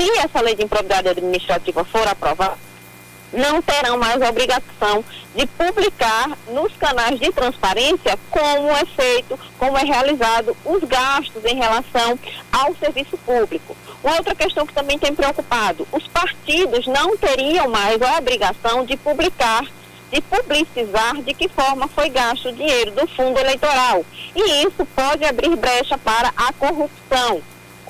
[0.00, 2.56] se essa lei de improbidade administrativa for aprovada,
[3.32, 5.04] não terão mais a obrigação
[5.36, 11.54] de publicar nos canais de transparência como é feito, como é realizado os gastos em
[11.54, 12.18] relação
[12.50, 13.76] ao serviço público.
[14.02, 18.96] Uma outra questão que também tem preocupado, os partidos não teriam mais a obrigação de
[18.96, 19.64] publicar
[20.10, 24.04] de publicizar de que forma foi gasto o dinheiro do fundo eleitoral.
[24.34, 27.40] E isso pode abrir brecha para a corrupção.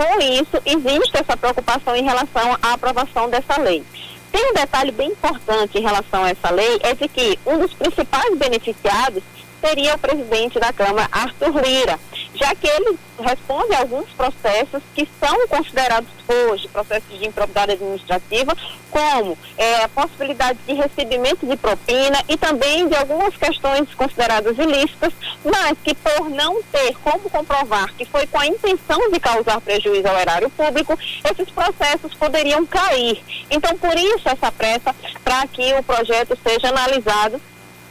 [0.00, 3.84] Com isso, existe essa preocupação em relação à aprovação dessa lei.
[4.32, 7.74] Tem um detalhe bem importante em relação a essa lei, é de que um dos
[7.74, 9.22] principais beneficiados
[9.60, 12.00] seria o presidente da Câmara, Arthur Lira,
[12.40, 18.56] já que ele responde a alguns processos que são considerados hoje processos de improbidade administrativa,
[18.90, 25.12] como é, a possibilidade de recebimento de propina e também de algumas questões consideradas ilícitas,
[25.44, 30.08] mas que por não ter como comprovar que foi com a intenção de causar prejuízo
[30.08, 30.98] ao erário público,
[31.30, 33.22] esses processos poderiam cair.
[33.50, 37.40] Então, por isso essa pressa para que o projeto seja analisado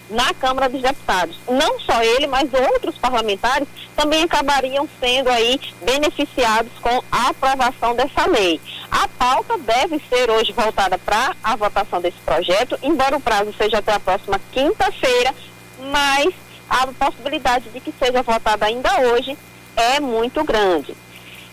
[0.10, 1.38] na Câmara dos Deputados.
[1.48, 8.26] Não só ele, mas outros parlamentares também acabariam sendo aí beneficiados com a aprovação dessa
[8.27, 8.60] lei.
[8.90, 13.80] A pauta deve ser hoje voltada para a votação desse projeto, embora o prazo seja
[13.80, 15.34] até a próxima quinta-feira,
[15.91, 16.34] mas
[16.69, 19.38] a possibilidade de que seja votada ainda hoje
[19.76, 20.95] é muito grande.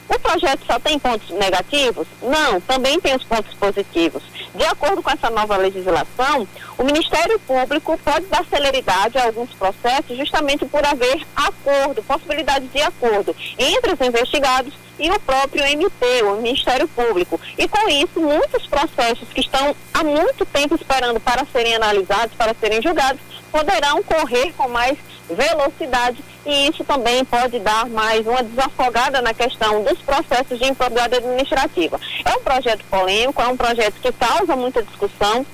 [0.09, 2.07] O projeto só tem pontos negativos?
[2.23, 4.23] Não, também tem os pontos positivos.
[4.55, 6.47] De acordo com essa nova legislação,
[6.79, 12.81] o Ministério Público pode dar celeridade a alguns processos justamente por haver acordo, possibilidade de
[12.81, 17.41] acordo entre os investigados e o próprio MP, o Ministério Público.
[17.59, 22.55] E com isso, muitos processos que estão há muito tempo esperando para serem analisados, para
[22.55, 23.21] serem julgados,
[23.51, 24.97] poderão correr com mais
[25.29, 31.17] velocidade e isso também pode dar mais uma desafogada na questão dos processos de improbidade
[31.17, 32.01] administrativa.
[32.25, 35.45] É um projeto polêmico, é um projeto que causa muita discussão.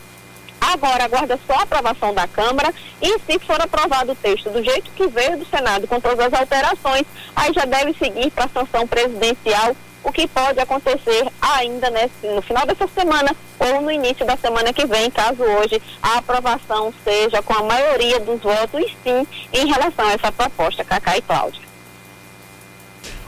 [0.61, 4.91] Agora aguarda só a aprovação da Câmara e se for aprovado o texto do jeito
[4.93, 7.05] que veio do Senado com todas as alterações,
[7.35, 9.75] aí já deve seguir para a sanção presidencial
[10.05, 14.73] o que pode acontecer ainda nesse, no final dessa semana ou no início da semana
[14.73, 20.07] que vem, caso hoje a aprovação seja com a maioria dos votos, sim, em relação
[20.07, 21.63] a essa proposta, Cacá e Cláudia.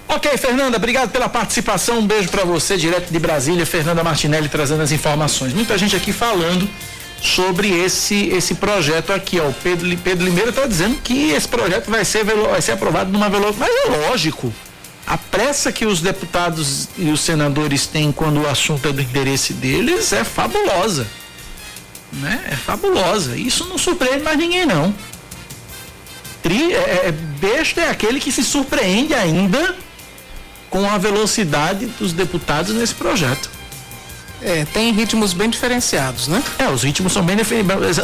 [0.08, 1.98] Ok, Fernanda, obrigado pela participação.
[1.98, 5.52] Um beijo para você, direto de Brasília, Fernanda Martinelli trazendo as informações.
[5.52, 6.68] Muita gente aqui falando
[7.20, 9.48] sobre esse esse projeto aqui, ó.
[9.48, 13.30] O Pedro, Pedro Limeira está dizendo que esse projeto vai ser, vai ser aprovado numa
[13.30, 13.72] velocidade.
[13.86, 14.52] Mas é lógico
[15.06, 19.52] a pressa que os deputados e os senadores têm quando o assunto é do interesse
[19.52, 21.06] deles é fabulosa.
[22.12, 22.42] Né?
[22.50, 23.36] É fabulosa.
[23.36, 24.94] Isso não surpreende mais ninguém, não.
[26.42, 29.76] Tri, é, é, besta é aquele que se surpreende ainda
[30.70, 33.50] com a velocidade dos deputados nesse projeto.
[34.42, 36.42] É, tem ritmos bem diferenciados, né?
[36.58, 37.36] É, os ritmos são bem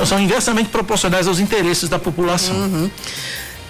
[0.06, 2.55] são inversamente proporcionais aos interesses da população.
[2.55, 2.90] Uhum.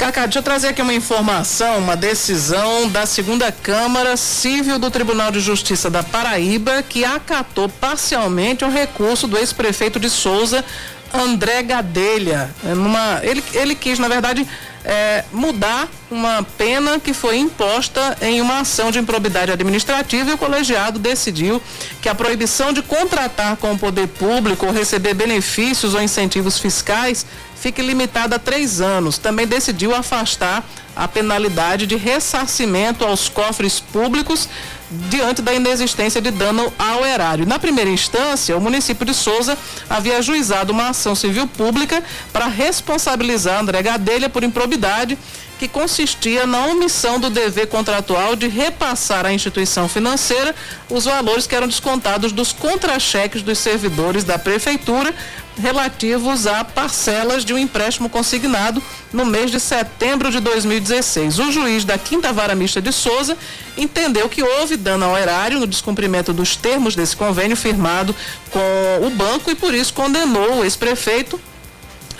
[0.00, 5.30] Cacá, deixa eu trazer aqui uma informação, uma decisão da segunda Câmara Civil do Tribunal
[5.30, 10.64] de Justiça da Paraíba que acatou parcialmente um recurso do ex-prefeito de Souza,
[11.12, 12.48] André Gadelha.
[12.64, 14.48] É numa, ele, ele quis, na verdade,
[14.86, 20.38] é, mudar uma pena que foi imposta em uma ação de improbidade administrativa e o
[20.38, 21.62] colegiado decidiu
[22.00, 27.26] que a proibição de contratar com o poder público ou receber benefícios ou incentivos fiscais
[27.60, 29.18] fique limitada a três anos.
[29.18, 30.64] Também decidiu afastar
[30.96, 34.48] a penalidade de ressarcimento aos cofres públicos
[34.90, 37.46] diante da inexistência de dano ao erário.
[37.46, 39.56] Na primeira instância, o município de Souza
[39.88, 45.16] havia ajuizado uma ação civil pública para responsabilizar André Gadelha por improbidade
[45.60, 50.54] que consistia na omissão do dever contratual de repassar à instituição financeira
[50.88, 55.14] os valores que eram descontados dos contra-cheques dos servidores da prefeitura
[55.58, 58.82] relativos a parcelas de um empréstimo consignado
[59.12, 61.38] no mês de setembro de 2016.
[61.38, 63.36] O juiz da Quinta Vara Mista de Souza
[63.76, 68.16] entendeu que houve dano ao erário no descumprimento dos termos desse convênio firmado
[68.50, 71.38] com o banco e por isso condenou o ex-prefeito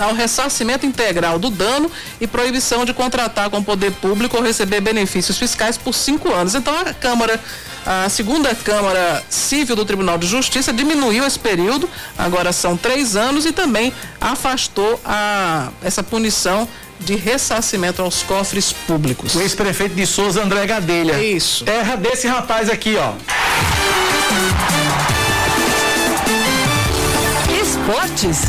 [0.01, 1.91] ao ressarcimento integral do dano
[2.21, 6.55] e proibição de contratar com o poder público ou receber benefícios fiscais por cinco anos.
[6.55, 7.39] Então a Câmara,
[7.85, 13.45] a segunda Câmara Civil do Tribunal de Justiça diminuiu esse período, agora são três anos
[13.47, 16.69] e também afastou a, essa punição
[16.99, 19.35] de ressarcimento aos cofres públicos.
[19.35, 21.23] O ex-prefeito de Souza, André Gadelha.
[21.23, 21.65] Isso.
[21.65, 23.13] Terra desse rapaz aqui, ó.
[27.91, 28.43] Esportes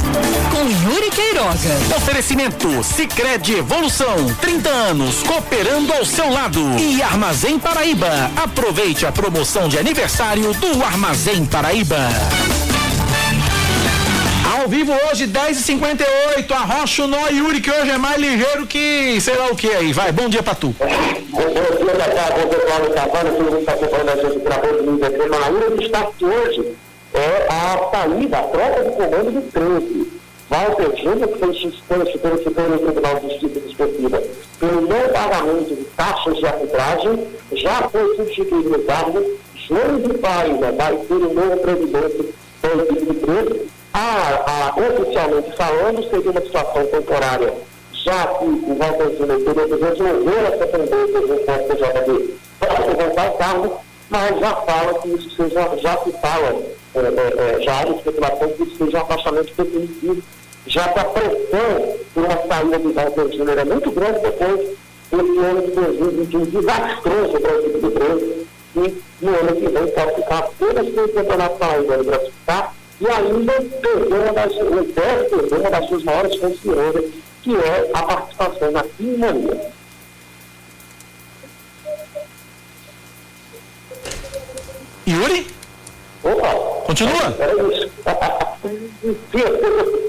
[0.51, 1.97] com Yuri Queiroga.
[1.97, 6.61] Oferecimento Sicredi Evolução, 30 anos cooperando ao seu lado.
[6.77, 8.29] E Armazém Paraíba.
[8.35, 11.97] Aproveite a promoção de aniversário do Armazém Paraíba.
[14.59, 19.35] Ao vivo hoje, 10h58, arrocha o nó Yuri, que hoje é mais ligeiro que sei
[19.37, 19.91] lá o que aí.
[19.91, 20.75] Vai, bom dia pra tu.
[20.77, 24.83] Bom dia, Cacá, bom dia, Cláudio Cavalo, todo mundo está acompanhando a gente pela Band
[24.83, 25.73] News FM Manaíra.
[25.73, 30.21] O destaque hoje é a saída, a troca de comando do 13.
[30.49, 34.21] Walter Júnior, que foi suspenso pelo Supremo Tribunal de Justiça Desportiva
[34.61, 39.25] pelo não pagamento de taxas de arbitragem, já foi substituído no cargo.
[39.55, 43.69] João de Paiva vai ser o novo presidente da equipe do 13.
[43.93, 47.53] A, a, oficialmente falando, seria uma situação temporária,
[47.93, 53.81] já que o Walter Júnior teria resolver essa tendência do PJB para levantar o cargo,
[54.09, 56.61] mas já fala que isso seja, já se fala,
[56.93, 60.23] é, é, é, já há especulação que isso seja um afastamento definitivo,
[60.67, 64.77] já que a pressão por uma saída do Walter Júnior é muito grande depois
[65.11, 69.87] desse ano de 2021 desastroso para a equipe do 13, e no ano que vem
[69.87, 75.59] pode ficar apenas com o Campeonato Paraibano para disputar e ainda perdeu das, o perder
[75.59, 77.03] uma das suas maiores renda,
[77.41, 79.71] que é a participação na pneumonia.
[85.07, 85.60] Yuri?
[86.23, 86.83] Opa!
[86.85, 87.35] Continua?
[87.39, 87.89] Era isso.
[88.61, 89.43] Sim,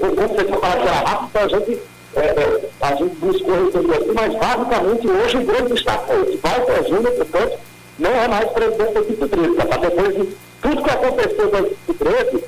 [0.01, 1.81] vamos tentar falar que era rápido, a gente,
[2.15, 6.37] é, é, a gente buscou receber aqui, mas basicamente hoje o grande destaque é esse.
[6.37, 7.59] Walter Júnior, portanto,
[7.97, 9.77] não é mais presidente da equipe 13, tá?
[9.77, 12.43] Depois de tudo que aconteceu com a equipe 13,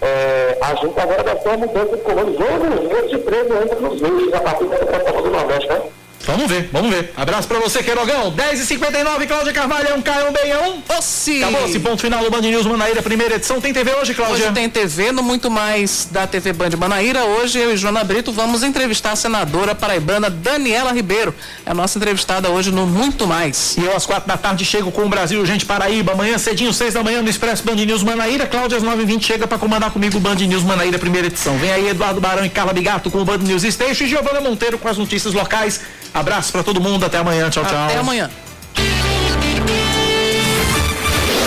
[0.00, 2.38] é, a gente agora vai ter uma mudança de comando.
[2.38, 5.82] Vamos ver se 13 entra nos eixos a partir da Copa do Nordeste, né?
[6.26, 7.12] Vamos ver, vamos ver.
[7.16, 8.32] Abraço pra você, Queirogão.
[8.32, 10.82] 10h59, Cláudia Carvalhão, Caio Benhão.
[11.00, 11.42] Sim.
[11.42, 13.60] Acabou esse ponto final do Band News Manaíra, primeira edição.
[13.60, 14.44] Tem TV hoje, Cláudia?
[14.44, 17.24] Hoje tem TV, no Muito Mais da TV Band Manaíra.
[17.24, 21.34] Hoje eu e Joana Brito vamos entrevistar a senadora paraibana Daniela Ribeiro.
[21.64, 23.76] É a nossa entrevistada hoje no Muito Mais.
[23.78, 26.12] E eu às quatro da tarde chego com o Brasil, gente, Paraíba.
[26.12, 28.46] Amanhã cedinho, seis da manhã, no Expresso Band News Manaíra.
[28.46, 31.56] Cláudia às nove e vinte chega pra comandar comigo o Band News Manaíra, primeira edição.
[31.56, 34.78] Vem aí Eduardo Barão e Carla Bigato com o Band News Station e Giovana Monteiro
[34.78, 35.80] com as notícias locais.
[36.12, 37.84] Abraço pra todo mundo, até amanhã, tchau, tchau.
[37.84, 38.30] Até amanhã.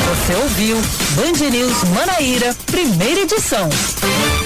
[0.10, 0.78] Você ouviu
[1.16, 3.70] Band News Manaíra, primeira edição.